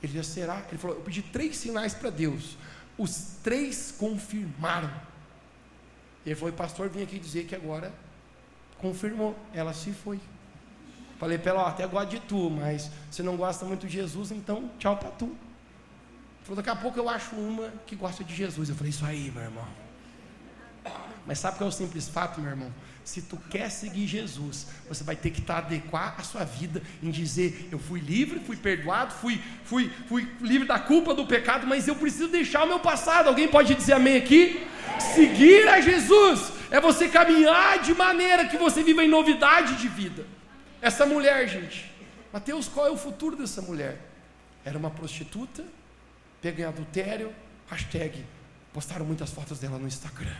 Ele 0.06 0.14
já 0.14 0.24
será. 0.24 0.64
Ele 0.70 0.78
falou: 0.78 0.98
Eu 0.98 1.04
pedi 1.04 1.22
três 1.22 1.58
sinais 1.58 1.94
para 1.94 2.10
Deus. 2.10 2.58
Os 2.98 3.38
três 3.44 3.94
confirmaram. 3.98 4.92
Ele 6.26 6.36
falou: 6.36 6.54
Pastor, 6.54 6.90
vim 6.90 7.02
aqui 7.02 7.20
dizer 7.20 7.46
que 7.46 7.56
agora 7.56 7.92
confirmou. 8.78 9.36
Ela 9.54 9.74
se 9.74 9.92
foi. 9.92 10.20
Falei 11.18 11.38
para 11.38 11.52
ela: 11.52 11.70
Até 11.70 11.88
gosto 11.88 12.10
de 12.10 12.20
tu, 12.20 12.50
mas 12.50 12.92
você 13.10 13.24
não 13.24 13.36
gosta 13.36 13.66
muito 13.66 13.88
de 13.88 13.94
Jesus, 13.94 14.32
então 14.32 14.70
tchau 14.78 14.98
para 14.98 15.10
tu. 15.10 15.26
Ele 15.26 15.36
falou: 16.44 16.58
Daqui 16.58 16.70
a 16.70 16.76
pouco 16.76 17.00
eu 17.00 17.10
acho 17.10 17.36
uma 17.36 17.70
que 17.88 17.96
gosta 17.96 18.24
de 18.24 18.36
Jesus. 18.36 18.70
Eu 18.70 18.76
falei: 18.76 18.92
Isso 18.92 19.06
aí, 19.06 19.32
meu 19.32 19.44
irmão. 19.44 19.68
Mas 21.26 21.40
sabe 21.40 21.58
qual 21.58 21.70
é 21.70 21.74
o 21.74 21.76
simples 21.76 22.08
fato, 22.08 22.40
meu 22.40 22.52
irmão? 22.52 22.72
Se 23.04 23.22
tu 23.22 23.38
quer 23.50 23.70
seguir 23.70 24.08
Jesus, 24.08 24.68
você 24.88 25.04
vai 25.04 25.16
ter 25.16 25.30
que 25.30 25.40
estar 25.40 25.58
adequar 25.60 26.16
a 26.18 26.24
sua 26.24 26.44
vida 26.44 26.82
em 27.02 27.12
dizer: 27.12 27.70
eu 27.72 27.80
fui 27.80 28.00
livre, 28.00 28.40
fui 28.40 28.56
perdoado, 28.56 29.14
fui, 29.14 29.42
fui, 29.64 29.92
fui 30.08 30.28
livre 30.42 30.68
da 30.68 30.80
culpa 30.80 31.14
do 31.14 31.26
pecado, 31.26 31.68
mas 31.68 31.88
eu 31.88 31.96
preciso 31.96 32.30
deixar 32.30 32.64
o 32.64 32.68
meu 32.68 32.80
passado. 32.80 33.28
Alguém 33.28 33.48
pode 33.48 33.74
dizer 33.76 33.94
amém 33.94 34.18
aqui? 34.18 34.66
Seguir 35.14 35.68
a 35.68 35.82
Jesus 35.82 36.52
é 36.72 36.80
você 36.80 37.08
caminhar 37.08 37.80
de 37.80 37.94
maneira 37.94 38.48
que 38.48 38.58
você 38.58 38.84
viva 38.84 39.04
em 39.04 39.08
novidade 39.08 39.76
de 39.76 39.88
vida. 39.88 40.26
Essa 40.82 41.06
mulher, 41.06 41.48
gente, 41.48 41.92
Mateus, 42.32 42.68
qual 42.68 42.88
é 42.88 42.92
o 42.92 42.98
futuro 42.98 43.36
dessa 43.36 43.62
mulher? 43.62 44.00
Era 44.64 44.78
uma 44.78 44.90
prostituta, 44.90 45.64
pega 46.42 46.64
em 46.64 46.66
adultério, 46.66 47.34
hashtag, 47.68 48.26
postaram 48.74 49.06
muitas 49.06 49.30
fotos 49.30 49.60
dela 49.60 49.78
no 49.78 49.88
Instagram. 49.88 50.36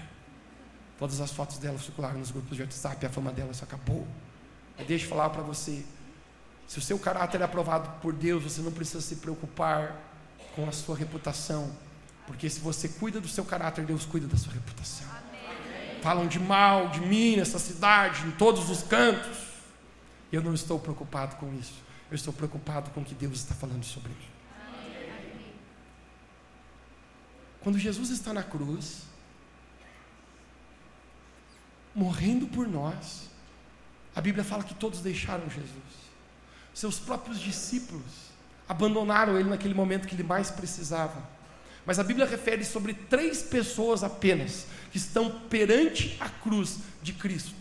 Todas 0.98 1.20
as 1.20 1.32
fotos 1.32 1.58
dela 1.58 1.78
circularam 1.78 2.20
nos 2.20 2.32
grupos 2.32 2.56
de 2.56 2.64
WhatsApp, 2.64 3.06
a 3.06 3.10
fama 3.10 3.32
dela 3.32 3.54
se 3.54 3.64
acabou. 3.64 4.08
Mas 4.78 4.88
deixa 4.88 5.06
eu 5.06 5.10
falar 5.10 5.30
para 5.30 5.42
você: 5.42 5.86
se 6.68 6.80
o 6.80 6.82
seu 6.82 6.98
caráter 6.98 7.42
é 7.42 7.44
aprovado 7.44 7.90
por 8.02 8.14
Deus, 8.14 8.44
você 8.44 8.62
não 8.62 8.72
precisa 8.72 9.02
se 9.02 9.18
preocupar 9.18 10.02
com 10.56 10.68
a 10.68 10.72
sua 10.72 10.96
reputação, 10.96 11.76
porque 12.26 12.50
se 12.50 12.60
você 12.60 12.88
cuida 12.88 13.20
do 13.20 13.28
seu 13.28 13.44
caráter, 13.44 13.86
Deus 13.86 14.06
cuida 14.06 14.26
da 14.26 14.38
sua 14.38 14.54
reputação. 14.54 15.08
Amém. 15.10 16.02
Falam 16.02 16.28
de 16.28 16.40
mal 16.40 16.90
de 16.90 17.02
mim 17.02 17.36
nessa 17.36 17.60
cidade, 17.60 18.26
em 18.26 18.32
todos 18.32 18.70
os 18.70 18.82
cantos. 18.82 19.38
Eu 20.32 20.42
não 20.42 20.54
estou 20.54 20.80
preocupado 20.80 21.36
com 21.36 21.54
isso. 21.54 21.84
Eu 22.10 22.16
estou 22.16 22.34
preocupado 22.34 22.90
com 22.92 23.02
o 23.02 23.06
que 23.06 23.14
Deus 23.14 23.40
está 23.40 23.54
falando 23.54 23.84
sobre 23.84 24.10
mim. 24.10 24.30
Amém. 24.68 25.54
Quando 27.62 27.78
Jesus 27.78 28.10
está 28.10 28.34
na 28.34 28.44
cruz, 28.44 29.04
morrendo 31.96 32.46
por 32.48 32.68
nós. 32.68 33.30
A 34.16 34.22
Bíblia 34.22 34.44
fala 34.44 34.64
que 34.64 34.74
todos 34.74 35.00
deixaram 35.02 35.50
Jesus. 35.50 36.06
Seus 36.74 37.00
próprios 37.00 37.40
discípulos 37.40 38.04
abandonaram 38.68 39.40
ele 39.40 39.50
naquele 39.50 39.74
momento 39.74 40.08
que 40.08 40.16
ele 40.16 40.24
mais 40.24 40.52
precisava. 40.52 41.24
Mas 41.86 42.00
a 42.00 42.04
Bíblia 42.04 42.26
refere 42.26 42.66
sobre 42.66 42.94
três 42.94 43.42
pessoas 43.42 44.04
apenas 44.04 44.68
que 44.92 44.98
estão 44.98 45.40
perante 45.48 46.18
a 46.20 46.28
cruz 46.28 46.80
de 47.02 47.14
Cristo. 47.14 47.54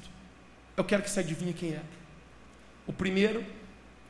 Eu 0.76 0.84
quero 0.84 1.02
que 1.02 1.10
você 1.10 1.20
adivinhe 1.20 1.52
quem 1.52 1.72
é. 1.72 1.82
O 2.86 2.92
primeiro 2.92 3.44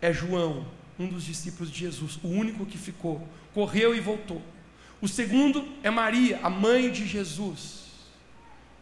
é 0.01 0.13
João, 0.13 0.67
um 0.99 1.09
dos 1.09 1.25
discípulos 1.25 1.71
de 1.71 1.81
Jesus, 1.81 2.19
o 2.23 2.29
único 2.29 2.65
que 2.65 2.79
ficou, 2.79 3.27
correu 3.53 3.95
e 3.95 4.01
voltou. 4.01 4.41
O 5.01 5.09
segundo 5.09 5.69
é 5.83 5.91
Maria, 5.91 6.41
a 6.43 6.49
mãe 6.49 6.91
de 6.91 7.07
Jesus. 7.07 7.84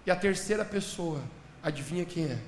E 0.05 0.11
a 0.11 0.17
terceira 0.17 0.65
pessoa, 0.65 1.23
adivinha 1.63 2.05
quem 2.05 2.25
é? 2.25 2.39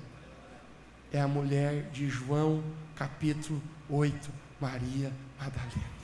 É 1.12 1.20
a 1.20 1.28
mulher 1.28 1.84
de 1.92 2.08
João, 2.08 2.64
capítulo 2.96 3.62
8, 3.88 4.30
Maria 4.60 5.12
Madalena. 5.38 5.94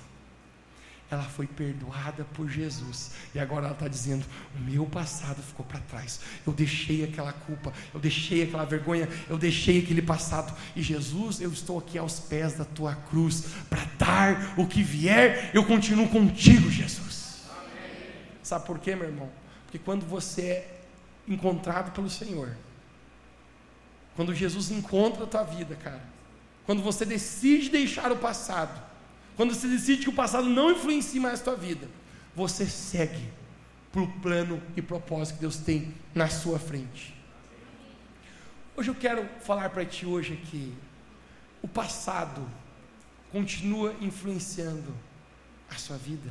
Ela 1.10 1.24
foi 1.24 1.48
perdoada 1.48 2.24
por 2.34 2.48
Jesus. 2.48 3.10
E 3.34 3.40
agora 3.40 3.64
ela 3.64 3.74
está 3.74 3.88
dizendo: 3.88 4.24
o 4.54 4.60
meu 4.60 4.86
passado 4.86 5.42
ficou 5.42 5.66
para 5.66 5.80
trás. 5.80 6.20
Eu 6.46 6.52
deixei 6.52 7.02
aquela 7.02 7.32
culpa, 7.32 7.72
eu 7.92 7.98
deixei 7.98 8.44
aquela 8.44 8.64
vergonha, 8.64 9.08
eu 9.28 9.36
deixei 9.36 9.80
aquele 9.80 10.02
passado. 10.02 10.56
E 10.76 10.80
Jesus, 10.80 11.40
eu 11.40 11.50
estou 11.50 11.80
aqui 11.80 11.98
aos 11.98 12.20
pés 12.20 12.52
da 12.52 12.64
tua 12.64 12.94
cruz 12.94 13.46
para 13.68 13.84
dar 13.98 14.54
o 14.56 14.68
que 14.68 14.84
vier. 14.84 15.50
Eu 15.52 15.64
continuo 15.64 16.08
contigo, 16.08 16.70
Jesus. 16.70 17.42
Amém. 17.50 18.12
Sabe 18.40 18.64
por 18.64 18.78
quê, 18.78 18.94
meu 18.94 19.08
irmão? 19.08 19.28
Porque 19.64 19.80
quando 19.80 20.06
você 20.06 20.42
é 20.42 20.79
encontrado 21.26 21.92
pelo 21.92 22.10
Senhor. 22.10 22.56
Quando 24.16 24.34
Jesus 24.34 24.70
encontra 24.70 25.24
a 25.24 25.26
tua 25.26 25.42
vida, 25.44 25.74
cara. 25.76 26.02
Quando 26.66 26.82
você 26.82 27.04
decide 27.04 27.70
deixar 27.70 28.12
o 28.12 28.16
passado. 28.16 28.80
Quando 29.36 29.54
você 29.54 29.68
decide 29.68 30.02
que 30.02 30.10
o 30.10 30.14
passado 30.14 30.48
não 30.48 30.72
influencia 30.72 31.20
mais 31.20 31.40
a 31.40 31.44
tua 31.44 31.56
vida. 31.56 31.88
Você 32.34 32.66
segue 32.66 33.28
para 33.92 34.02
o 34.02 34.20
plano 34.20 34.62
e 34.76 34.82
propósito 34.82 35.36
que 35.36 35.40
Deus 35.40 35.56
tem 35.56 35.94
na 36.14 36.28
sua 36.28 36.58
frente. 36.58 37.14
Hoje 38.76 38.90
eu 38.90 38.94
quero 38.94 39.28
falar 39.40 39.70
para 39.70 39.84
ti 39.84 40.06
hoje 40.06 40.34
aqui. 40.34 40.74
O 41.62 41.68
passado 41.68 42.46
continua 43.32 43.94
influenciando 44.00 44.94
a 45.68 45.74
sua 45.74 45.96
vida. 45.96 46.30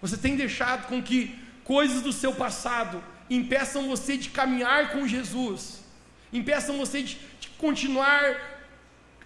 Você 0.00 0.16
tem 0.16 0.36
deixado 0.36 0.86
com 0.86 1.02
que 1.02 1.38
coisas 1.68 2.00
do 2.00 2.14
seu 2.14 2.32
passado 2.32 3.04
impeçam 3.28 3.88
você 3.88 4.16
de 4.16 4.30
caminhar 4.30 4.92
com 4.92 5.06
Jesus, 5.06 5.80
impeçam 6.32 6.78
você 6.78 7.02
de, 7.02 7.18
de 7.38 7.48
continuar 7.58 8.24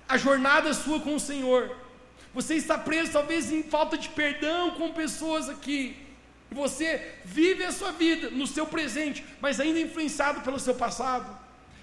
a 0.09 0.19
jornada 0.19 0.75
sua 0.75 0.99
com 0.99 1.15
o 1.15 1.21
Senhor. 1.21 1.77
Você 2.35 2.57
está 2.57 2.77
preso 2.77 3.13
talvez 3.13 3.53
em 3.53 3.63
falta 3.63 3.97
de 3.97 4.09
perdão 4.09 4.73
com 4.73 4.93
pessoas 4.93 5.49
aqui. 5.49 5.97
Você 6.51 7.15
vive 7.25 7.63
a 7.65 7.71
sua 7.71 7.93
vida 7.93 8.29
no 8.31 8.47
seu 8.47 8.67
presente, 8.67 9.25
mas 9.41 9.61
ainda 9.61 9.79
influenciado 9.79 10.41
pelo 10.41 10.59
seu 10.59 10.75
passado. 10.75 11.42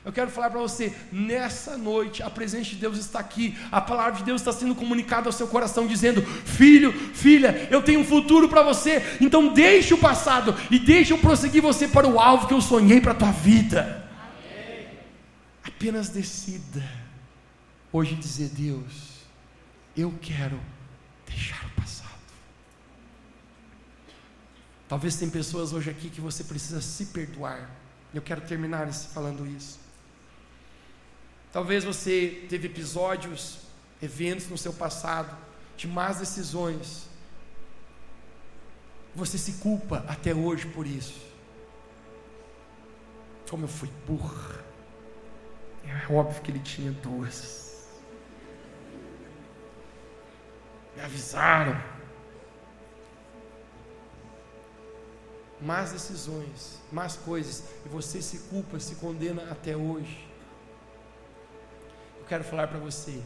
Eu 0.10 0.14
quero 0.14 0.32
falar 0.32 0.50
para 0.50 0.60
você, 0.60 0.92
nessa 1.12 1.78
noite, 1.78 2.24
a 2.24 2.32
presença 2.32 2.72
de 2.72 2.78
Deus 2.78 2.98
está 2.98 3.20
aqui, 3.20 3.56
a 3.72 3.80
palavra 3.80 4.14
de 4.14 4.24
Deus 4.24 4.42
está 4.42 4.52
sendo 4.52 4.74
comunicada 4.74 5.30
ao 5.30 5.32
seu 5.32 5.48
coração, 5.48 5.86
dizendo: 5.86 6.24
Filho, 6.24 6.92
filha, 7.14 7.68
eu 7.70 7.80
tenho 7.84 8.00
um 8.00 8.04
futuro 8.04 8.50
para 8.50 8.64
você, 8.64 9.04
então 9.22 9.54
deixe 9.54 9.94
o 9.94 10.00
passado 10.00 10.56
e 10.72 10.80
deixe 10.80 11.14
eu 11.14 11.20
prosseguir 11.20 11.62
você 11.62 11.88
para 11.88 12.08
o 12.08 12.20
alvo 12.20 12.48
que 12.48 12.56
eu 12.56 12.60
sonhei 12.60 13.00
para 13.00 13.12
a 13.12 13.16
tua 13.16 13.32
vida. 13.32 14.10
Amém. 14.20 14.88
Apenas 15.64 16.10
decida, 16.10 16.84
hoje 17.94 18.16
dizer: 18.16 18.50
Deus, 18.50 19.20
eu 19.96 20.12
quero 20.20 20.60
deixar 21.28 21.64
o 21.68 21.80
passado. 21.80 22.10
Talvez 24.88 25.18
tem 25.18 25.30
pessoas 25.30 25.72
hoje 25.72 25.92
aqui 25.92 26.10
que 26.10 26.20
você 26.20 26.44
precisa 26.44 26.82
se 26.82 27.06
perdoar. 27.06 27.70
Eu 28.12 28.24
quero 28.24 28.42
terminar 28.42 28.92
falando 28.92 29.46
isso. 29.46 29.89
Talvez 31.52 31.84
você 31.84 32.46
teve 32.48 32.68
episódios, 32.68 33.60
eventos 34.02 34.48
no 34.50 34.58
seu 34.58 34.72
passado, 34.72 35.36
de 35.76 35.88
más 35.88 36.20
decisões. 36.20 37.08
Você 39.16 39.38
se 39.38 39.54
culpa 39.54 40.06
até 40.08 40.34
hoje 40.34 40.68
por 40.68 40.86
isso. 40.86 41.28
Como 43.50 43.64
eu 43.64 43.68
fui 43.68 43.90
burra. 44.06 44.64
É 45.84 46.14
óbvio 46.14 46.42
que 46.44 46.52
ele 46.52 46.60
tinha 46.60 46.92
duas. 46.92 47.88
Me 50.96 51.02
avisaram. 51.02 51.82
Más 55.60 55.92
decisões, 55.92 56.80
más 56.92 57.18
coisas. 57.18 57.64
E 57.84 57.90
você 57.90 58.22
se 58.22 58.38
culpa, 58.50 58.80
se 58.80 58.96
condena 58.96 59.52
até 59.52 59.76
hoje 59.76 60.29
quero 62.30 62.44
falar 62.44 62.68
para 62.68 62.78
você. 62.78 63.20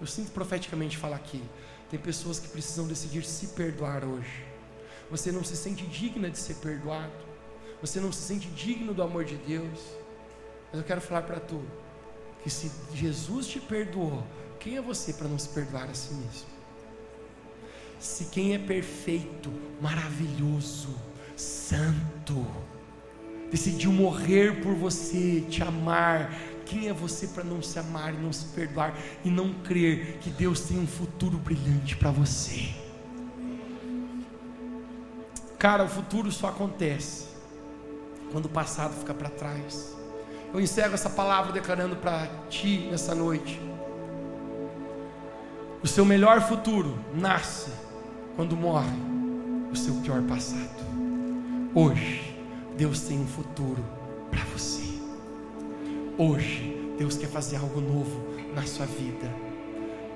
Eu 0.00 0.06
sinto 0.06 0.30
profeticamente 0.30 0.96
falar 0.96 1.16
aqui. 1.16 1.42
Tem 1.90 1.98
pessoas 1.98 2.38
que 2.38 2.48
precisam 2.48 2.86
decidir 2.86 3.24
se 3.24 3.48
perdoar 3.48 4.04
hoje. 4.04 4.44
Você 5.10 5.32
não 5.32 5.42
se 5.42 5.56
sente 5.56 5.84
digna 5.84 6.30
de 6.30 6.38
ser 6.38 6.54
perdoado. 6.54 7.12
Você 7.80 7.98
não 7.98 8.12
se 8.12 8.22
sente 8.22 8.46
digno 8.48 8.94
do 8.94 9.02
amor 9.02 9.24
de 9.24 9.36
Deus. 9.36 9.80
Mas 10.70 10.80
eu 10.80 10.84
quero 10.86 11.00
falar 11.00 11.22
para 11.22 11.40
tu 11.40 11.60
que 12.44 12.48
se 12.48 12.70
Jesus 12.94 13.48
te 13.48 13.58
perdoou, 13.58 14.22
quem 14.60 14.76
é 14.76 14.80
você 14.80 15.12
para 15.12 15.28
não 15.28 15.38
se 15.38 15.48
perdoar 15.48 15.90
a 15.90 15.94
si 15.94 16.14
mesmo? 16.14 16.48
Se 17.98 18.26
quem 18.26 18.54
é 18.54 18.58
perfeito, 18.58 19.52
maravilhoso, 19.80 20.94
santo, 21.36 22.46
decidiu 23.50 23.92
morrer 23.92 24.62
por 24.62 24.74
você, 24.74 25.44
te 25.50 25.62
amar, 25.62 26.32
quem 26.70 26.86
é 26.86 26.92
você 26.92 27.26
para 27.26 27.42
não 27.42 27.60
se 27.60 27.76
amar 27.80 28.12
não 28.14 28.32
se 28.32 28.44
perdoar 28.46 28.96
e 29.24 29.28
não 29.28 29.52
crer 29.52 30.18
que 30.20 30.30
Deus 30.30 30.60
tem 30.60 30.78
um 30.78 30.86
futuro 30.86 31.36
brilhante 31.36 31.96
para 31.96 32.12
você? 32.12 32.68
Cara, 35.58 35.82
o 35.84 35.88
futuro 35.88 36.30
só 36.30 36.48
acontece 36.48 37.26
quando 38.30 38.46
o 38.46 38.48
passado 38.48 38.94
fica 38.94 39.12
para 39.12 39.28
trás. 39.28 39.96
Eu 40.54 40.60
encerro 40.60 40.94
essa 40.94 41.10
palavra 41.10 41.52
declarando 41.52 41.96
para 41.96 42.28
ti 42.48 42.88
nessa 42.88 43.16
noite. 43.16 43.60
O 45.82 45.88
seu 45.88 46.04
melhor 46.04 46.40
futuro 46.40 46.96
nasce 47.12 47.70
quando 48.36 48.56
morre 48.56 48.96
o 49.72 49.76
seu 49.76 49.94
pior 49.96 50.22
passado. 50.22 50.80
Hoje, 51.74 52.36
Deus 52.76 53.00
tem 53.00 53.18
um 53.18 53.26
futuro 53.26 53.84
para 54.30 54.44
você. 54.44 54.89
Hoje, 56.18 56.94
Deus 56.98 57.16
quer 57.16 57.28
fazer 57.28 57.56
algo 57.56 57.80
novo 57.80 58.20
na 58.54 58.62
sua 58.62 58.86
vida. 58.86 59.30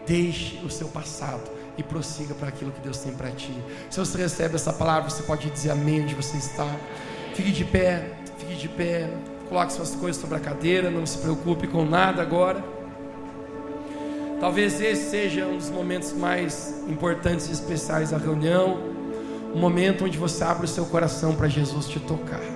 Deixe 0.07 0.59
o 0.65 0.71
seu 0.71 0.89
passado 0.89 1.51
e 1.79 1.83
prossiga 1.83 2.35
para 2.35 2.49
aquilo 2.49 2.71
que 2.71 2.81
Deus 2.81 2.99
tem 2.99 3.13
para 3.13 3.31
ti. 3.31 3.53
Se 3.91 3.99
você 3.99 4.19
recebe 4.19 4.55
essa 4.55 4.73
palavra, 4.73 5.09
você 5.09 5.23
pode 5.23 5.49
dizer 5.51 5.71
amém 5.71 6.03
onde 6.03 6.15
você 6.15 6.37
está. 6.37 6.69
Fique 7.35 7.51
de 7.51 7.65
pé, 7.65 8.11
fique 8.39 8.55
de 8.55 8.69
pé. 8.69 9.11
Coloque 9.49 9.73
suas 9.73 9.95
coisas 9.95 10.21
sobre 10.21 10.37
a 10.37 10.41
cadeira, 10.41 10.91
não 10.91 11.07
se 11.07 11.19
preocupe 11.19 11.67
com 11.67 11.85
nada 11.85 12.23
agora. 12.23 12.63
Talvez 14.41 14.81
esse 14.81 15.11
seja 15.11 15.47
um 15.47 15.57
dos 15.57 15.71
momentos 15.71 16.13
mais 16.13 16.83
importantes 16.89 17.49
e 17.49 17.53
especiais 17.53 18.11
da 18.11 18.19
reunião, 18.19 18.79
um 19.55 19.59
momento 19.59 20.05
onde 20.05 20.19
você 20.19 20.45
abre 20.45 20.67
o 20.67 20.69
seu 20.69 20.85
coração 20.87 21.35
para 21.35 21.49
Jesus 21.49 21.89
te 21.89 22.01
tocar. 22.01 22.54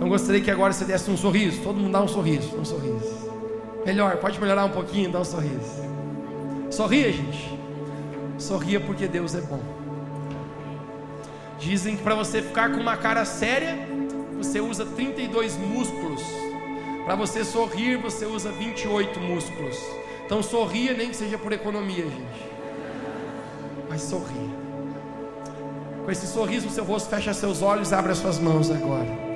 Então 0.00 0.08
gostaria 0.08 0.40
que 0.40 0.50
agora 0.50 0.72
você 0.72 0.86
desse 0.86 1.10
um 1.10 1.16
sorriso. 1.16 1.60
Todo 1.62 1.76
mundo 1.76 1.92
dá 1.92 2.00
um 2.00 2.08
sorriso, 2.08 2.56
um 2.56 2.64
sorriso. 2.64 3.30
Melhor, 3.84 4.16
pode 4.16 4.40
melhorar 4.40 4.64
um 4.64 4.70
pouquinho, 4.70 5.12
dá 5.12 5.20
um 5.20 5.24
sorriso. 5.24 5.84
Sorria, 6.70 7.12
gente. 7.12 7.58
Sorria 8.38 8.80
porque 8.80 9.06
Deus 9.06 9.34
é 9.34 9.42
bom. 9.42 9.60
Dizem 11.58 11.98
que 11.98 12.02
para 12.02 12.14
você 12.14 12.40
ficar 12.40 12.70
com 12.70 12.80
uma 12.80 12.96
cara 12.96 13.26
séria, 13.26 13.76
você 14.38 14.58
usa 14.58 14.86
32 14.86 15.58
músculos. 15.58 16.22
Para 17.04 17.14
você 17.14 17.44
sorrir, 17.44 17.98
você 17.98 18.24
usa 18.24 18.50
28 18.50 19.20
músculos. 19.20 19.76
Então 20.24 20.42
sorria, 20.42 20.94
nem 20.94 21.10
que 21.10 21.16
seja 21.16 21.36
por 21.36 21.52
economia, 21.52 22.04
gente. 22.04 22.50
Mas 23.86 24.00
sorria. 24.00 24.48
Com 26.06 26.10
esse 26.10 26.26
sorriso 26.26 26.68
no 26.68 26.72
seu 26.72 26.84
rosto, 26.84 27.10
fecha 27.10 27.34
seus 27.34 27.60
olhos, 27.60 27.92
abre 27.92 28.12
as 28.12 28.18
suas 28.18 28.38
mãos 28.38 28.70
agora. 28.70 29.29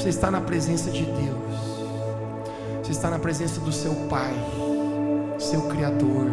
Você 0.00 0.08
está 0.08 0.30
na 0.30 0.40
presença 0.40 0.90
de 0.90 1.04
Deus. 1.04 1.60
Você 2.82 2.90
está 2.90 3.10
na 3.10 3.18
presença 3.18 3.60
do 3.60 3.70
seu 3.70 3.94
Pai, 4.08 4.32
seu 5.38 5.60
Criador. 5.68 6.24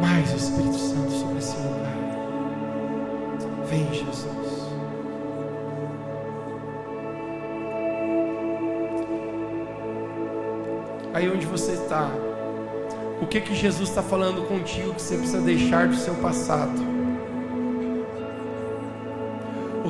Mais 0.00 0.32
o 0.32 0.36
Espírito 0.36 0.76
Santo 0.76 1.12
sobre 1.12 1.38
esse 1.38 1.56
lugar. 1.58 1.96
Vem, 3.68 3.86
Jesus. 3.94 4.68
Aí 11.14 11.30
onde 11.30 11.46
você 11.46 11.70
está, 11.70 12.10
o 13.22 13.28
que 13.28 13.40
que 13.40 13.54
Jesus 13.54 13.90
está 13.90 14.02
falando 14.02 14.44
contigo 14.48 14.92
que 14.92 15.00
você 15.00 15.16
precisa 15.16 15.40
deixar 15.40 15.86
do 15.86 15.94
seu 15.94 16.14
passado? 16.16 16.93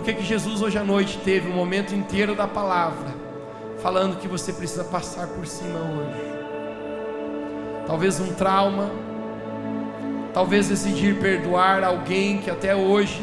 Que 0.05 0.13
que 0.13 0.23
Jesus 0.23 0.61
hoje 0.61 0.77
à 0.77 0.85
noite 0.85 1.19
teve 1.25 1.49
um 1.49 1.55
momento 1.55 1.95
inteiro 1.95 2.35
da 2.35 2.47
palavra, 2.47 3.09
falando 3.83 4.19
que 4.19 4.29
você 4.29 4.53
precisa 4.53 4.85
passar 4.85 5.27
por 5.29 5.47
cima 5.47 5.79
hoje. 5.79 6.35
Talvez 7.87 8.21
um 8.21 8.35
trauma, 8.35 8.91
talvez 10.35 10.69
decidir 10.69 11.19
perdoar 11.19 11.83
alguém 11.83 12.39
que 12.39 12.51
até 12.51 12.77
hoje 12.77 13.23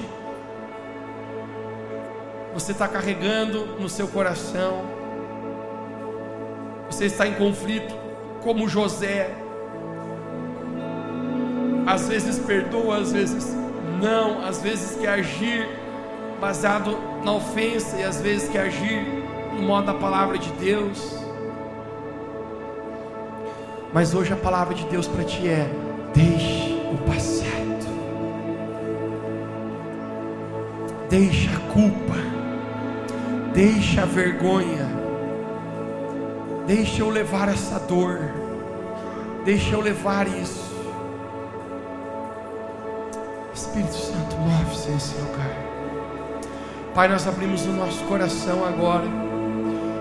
você 2.51 2.71
está 2.71 2.87
carregando 2.87 3.79
no 3.79 3.87
seu 3.87 4.07
coração. 4.07 4.81
Você 6.89 7.05
está 7.05 7.27
em 7.27 7.35
conflito, 7.35 7.95
como 8.41 8.67
José. 8.67 9.29
Às 11.85 12.07
vezes 12.07 12.39
perdoa, 12.39 12.97
às 12.97 13.11
vezes 13.11 13.55
não, 14.01 14.43
às 14.43 14.61
vezes 14.61 14.99
quer 14.99 15.09
agir 15.09 15.80
baseado 16.41 16.97
na 17.23 17.33
ofensa 17.33 17.97
e 17.97 18.03
às 18.03 18.19
vezes 18.19 18.49
quer 18.49 18.61
agir 18.61 19.05
no 19.53 19.61
modo 19.61 19.85
da 19.85 19.93
palavra 19.93 20.39
de 20.39 20.51
Deus. 20.53 21.21
Mas 23.93 24.15
hoje 24.15 24.33
a 24.33 24.37
palavra 24.37 24.73
de 24.73 24.83
Deus 24.85 25.07
para 25.07 25.23
ti 25.23 25.47
é: 25.47 25.69
deixe 26.15 26.81
o 26.91 26.97
passado, 27.07 27.85
deixe 31.09 31.47
a 31.55 31.59
culpa, 31.71 32.17
deixe 33.53 33.99
a 33.99 34.05
vergonha, 34.05 34.89
deixe 36.65 37.01
eu 37.01 37.09
levar 37.09 37.49
essa 37.49 37.79
dor, 37.81 38.19
deixe 39.45 39.71
eu 39.73 39.79
levar 39.79 40.27
isso. 40.27 40.71
Espírito 43.53 43.93
Santo, 43.93 44.37
move-se 44.37 44.89
nesse 44.89 45.15
lugar. 45.19 45.70
Pai, 46.93 47.07
nós 47.07 47.25
abrimos 47.25 47.65
o 47.65 47.71
nosso 47.71 48.03
coração 48.03 48.65
agora. 48.65 49.05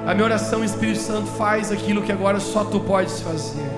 A 0.04 0.12
minha 0.12 0.24
oração, 0.24 0.64
Espírito 0.64 0.98
Santo, 0.98 1.28
faz 1.28 1.70
aquilo 1.70 2.02
que 2.02 2.10
agora 2.10 2.40
só 2.40 2.64
tu 2.64 2.80
podes 2.80 3.20
fazer. 3.20 3.70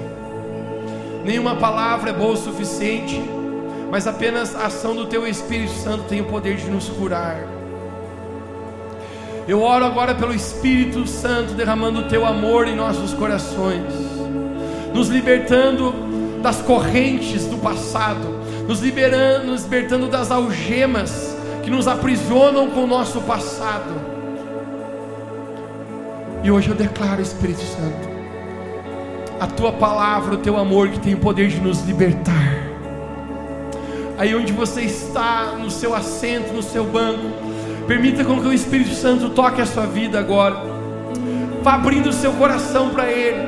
Nenhuma 1.23 1.57
palavra 1.57 2.09
é 2.09 2.13
boa 2.15 2.33
o 2.33 2.37
suficiente, 2.39 3.23
mas 3.91 4.07
apenas 4.07 4.57
a 4.57 4.67
ação 4.67 4.97
do 4.97 5.05
Teu 5.05 5.27
Espírito 5.27 5.73
Santo 5.73 6.05
tem 6.05 6.23
o 6.23 6.25
poder 6.25 6.57
de 6.57 6.71
nos 6.71 6.89
curar. 6.89 7.37
Eu 9.47 9.61
oro 9.61 9.85
agora 9.85 10.15
pelo 10.15 10.33
Espírito 10.33 11.07
Santo 11.07 11.53
derramando 11.53 12.01
o 12.01 12.09
Teu 12.09 12.25
amor 12.25 12.67
em 12.67 12.75
nossos 12.75 13.13
corações, 13.13 13.93
nos 14.95 15.09
libertando 15.09 15.93
das 16.41 16.63
correntes 16.63 17.45
do 17.45 17.59
passado, 17.59 18.41
nos 18.67 18.81
liberando, 18.81 19.49
nos 19.49 19.65
libertando 19.65 20.09
das 20.09 20.31
algemas 20.31 21.32
que 21.63 21.71
nos 21.71 21.87
aprisionam 21.87 22.71
com 22.71 22.85
o 22.85 22.87
nosso 22.87 23.21
passado. 23.23 23.95
E 26.43 26.51
hoje 26.51 26.69
eu 26.69 26.75
declaro, 26.75 27.23
Espírito 27.23 27.63
Santo, 27.63 28.11
a 29.39 29.47
tua 29.47 29.73
palavra, 29.73 30.35
o 30.35 30.39
teu 30.39 30.57
amor 30.57 30.89
que 30.89 30.99
tem 30.99 31.15
o 31.15 31.19
poder 31.19 31.49
de 31.49 31.61
nos 31.61 31.83
libertar. 31.83 32.73
Aí 34.19 34.35
onde 34.35 34.53
você 34.53 34.83
está, 34.83 35.57
no 35.59 35.71
seu 35.71 35.95
assento, 35.95 36.53
no 36.53 36.63
seu 36.63 36.85
banco, 36.85 37.29
permita 37.87 38.25
com 38.25 38.41
que 38.41 38.47
o 38.47 38.53
Espírito 38.53 38.95
Santo 38.95 39.31
toque 39.31 39.61
a 39.61 39.67
sua 39.67 39.87
vida 39.87 40.19
agora. 40.19 40.57
Vá 41.63 41.75
abrindo 41.75 42.09
o 42.09 42.13
seu 42.13 42.33
coração 42.33 42.91
para 42.91 43.11
Ele. 43.11 43.41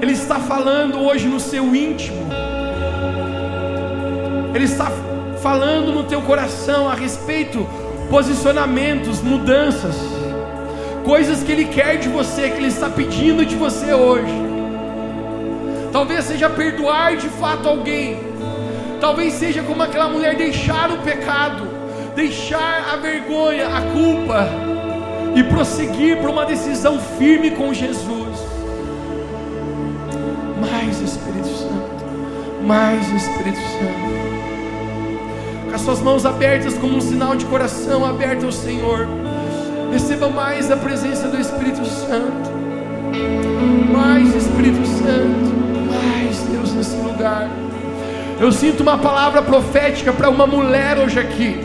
Ele 0.00 0.12
está 0.12 0.38
falando 0.38 0.98
hoje 1.00 1.26
no 1.26 1.40
seu 1.40 1.74
íntimo. 1.74 2.26
Ele 4.54 4.64
está 4.64 4.90
falando 5.46 5.92
no 5.92 6.02
teu 6.02 6.20
coração 6.22 6.88
a 6.88 6.94
respeito 6.94 7.64
posicionamentos, 8.10 9.22
mudanças, 9.22 9.94
coisas 11.04 11.44
que 11.44 11.52
ele 11.52 11.66
quer 11.66 11.98
de 11.98 12.08
você, 12.08 12.50
que 12.50 12.56
ele 12.56 12.66
está 12.66 12.90
pedindo 12.90 13.46
de 13.46 13.54
você 13.54 13.94
hoje. 13.94 14.34
Talvez 15.92 16.24
seja 16.24 16.50
perdoar 16.50 17.16
de 17.16 17.28
fato 17.28 17.68
alguém. 17.68 18.18
Talvez 19.00 19.34
seja 19.34 19.62
como 19.62 19.80
aquela 19.84 20.08
mulher 20.08 20.34
deixar 20.34 20.90
o 20.90 20.98
pecado, 20.98 21.62
deixar 22.16 22.92
a 22.92 22.96
vergonha, 22.96 23.68
a 23.68 23.82
culpa 23.82 24.48
e 25.36 25.44
prosseguir 25.44 26.16
para 26.16 26.28
uma 26.28 26.44
decisão 26.44 26.98
firme 26.98 27.52
com 27.52 27.72
Jesus. 27.72 28.36
Mais 30.68 31.00
Espírito 31.00 31.46
Santo, 31.46 32.64
mais 32.66 33.08
Espírito 33.12 33.60
Santo 33.60 34.25
as 35.86 35.98
suas 35.98 36.02
mãos 36.02 36.26
abertas 36.26 36.74
como 36.74 36.96
um 36.96 37.00
sinal 37.00 37.36
de 37.36 37.44
coração 37.44 38.04
aberto 38.04 38.44
ao 38.44 38.50
Senhor. 38.50 39.06
Receba 39.92 40.28
mais 40.28 40.68
a 40.68 40.76
presença 40.76 41.28
do 41.28 41.40
Espírito 41.40 41.84
Santo. 41.84 42.50
Mais 43.92 44.34
Espírito 44.34 44.84
Santo. 44.84 45.54
Mais 45.88 46.40
Deus 46.50 46.72
nesse 46.72 46.96
lugar. 46.96 47.48
Eu 48.40 48.50
sinto 48.50 48.82
uma 48.82 48.98
palavra 48.98 49.42
profética 49.42 50.12
para 50.12 50.28
uma 50.28 50.44
mulher 50.44 50.98
hoje 50.98 51.20
aqui. 51.20 51.60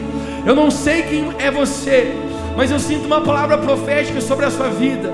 Eu 0.45 0.53
não 0.53 0.69
sei 0.69 1.01
quem 1.01 1.31
é 1.39 1.49
você, 1.49 2.15
mas 2.55 2.69
eu 2.69 2.77
sinto 2.77 3.07
uma 3.07 3.21
palavra 3.21 3.57
profética 3.57 4.21
sobre 4.21 4.45
a 4.45 4.51
sua 4.51 4.69
vida. 4.69 5.11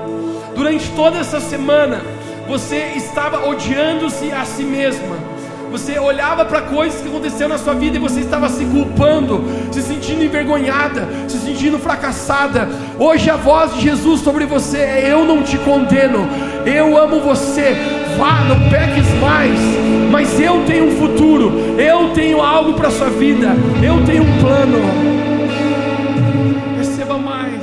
Durante 0.54 0.86
toda 0.90 1.16
essa 1.18 1.40
semana, 1.40 2.02
você 2.46 2.92
estava 2.94 3.48
odiando-se 3.48 4.30
a 4.32 4.44
si 4.44 4.64
mesma 4.64 5.16
você 5.70 5.98
olhava 5.98 6.44
para 6.44 6.62
coisas 6.62 7.00
que 7.00 7.08
aconteceram 7.08 7.50
na 7.50 7.58
sua 7.58 7.74
vida 7.74 7.96
e 7.96 8.00
você 8.00 8.20
estava 8.20 8.48
se 8.48 8.64
culpando, 8.64 9.44
se 9.70 9.82
sentindo 9.82 10.24
envergonhada, 10.24 11.06
se 11.28 11.38
sentindo 11.38 11.78
fracassada. 11.78 12.68
Hoje 12.98 13.30
a 13.30 13.36
voz 13.36 13.74
de 13.74 13.82
Jesus 13.82 14.20
sobre 14.20 14.46
você 14.46 14.78
é: 14.78 15.12
Eu 15.12 15.24
não 15.24 15.42
te 15.42 15.58
condeno, 15.58 16.26
eu 16.64 16.96
amo 16.96 17.20
você. 17.20 17.76
Vá, 18.16 18.40
não 18.48 18.68
peques 18.68 19.06
mais, 19.20 19.58
mas 20.10 20.40
eu 20.40 20.64
tenho 20.66 20.88
um 20.88 20.96
futuro, 20.96 21.52
eu 21.78 22.10
tenho 22.14 22.42
algo 22.42 22.72
para 22.72 22.90
sua 22.90 23.10
vida, 23.10 23.54
eu 23.82 24.04
tenho 24.04 24.24
um 24.24 24.38
plano. 24.40 24.78
Receba 26.76 27.16
mais. 27.16 27.57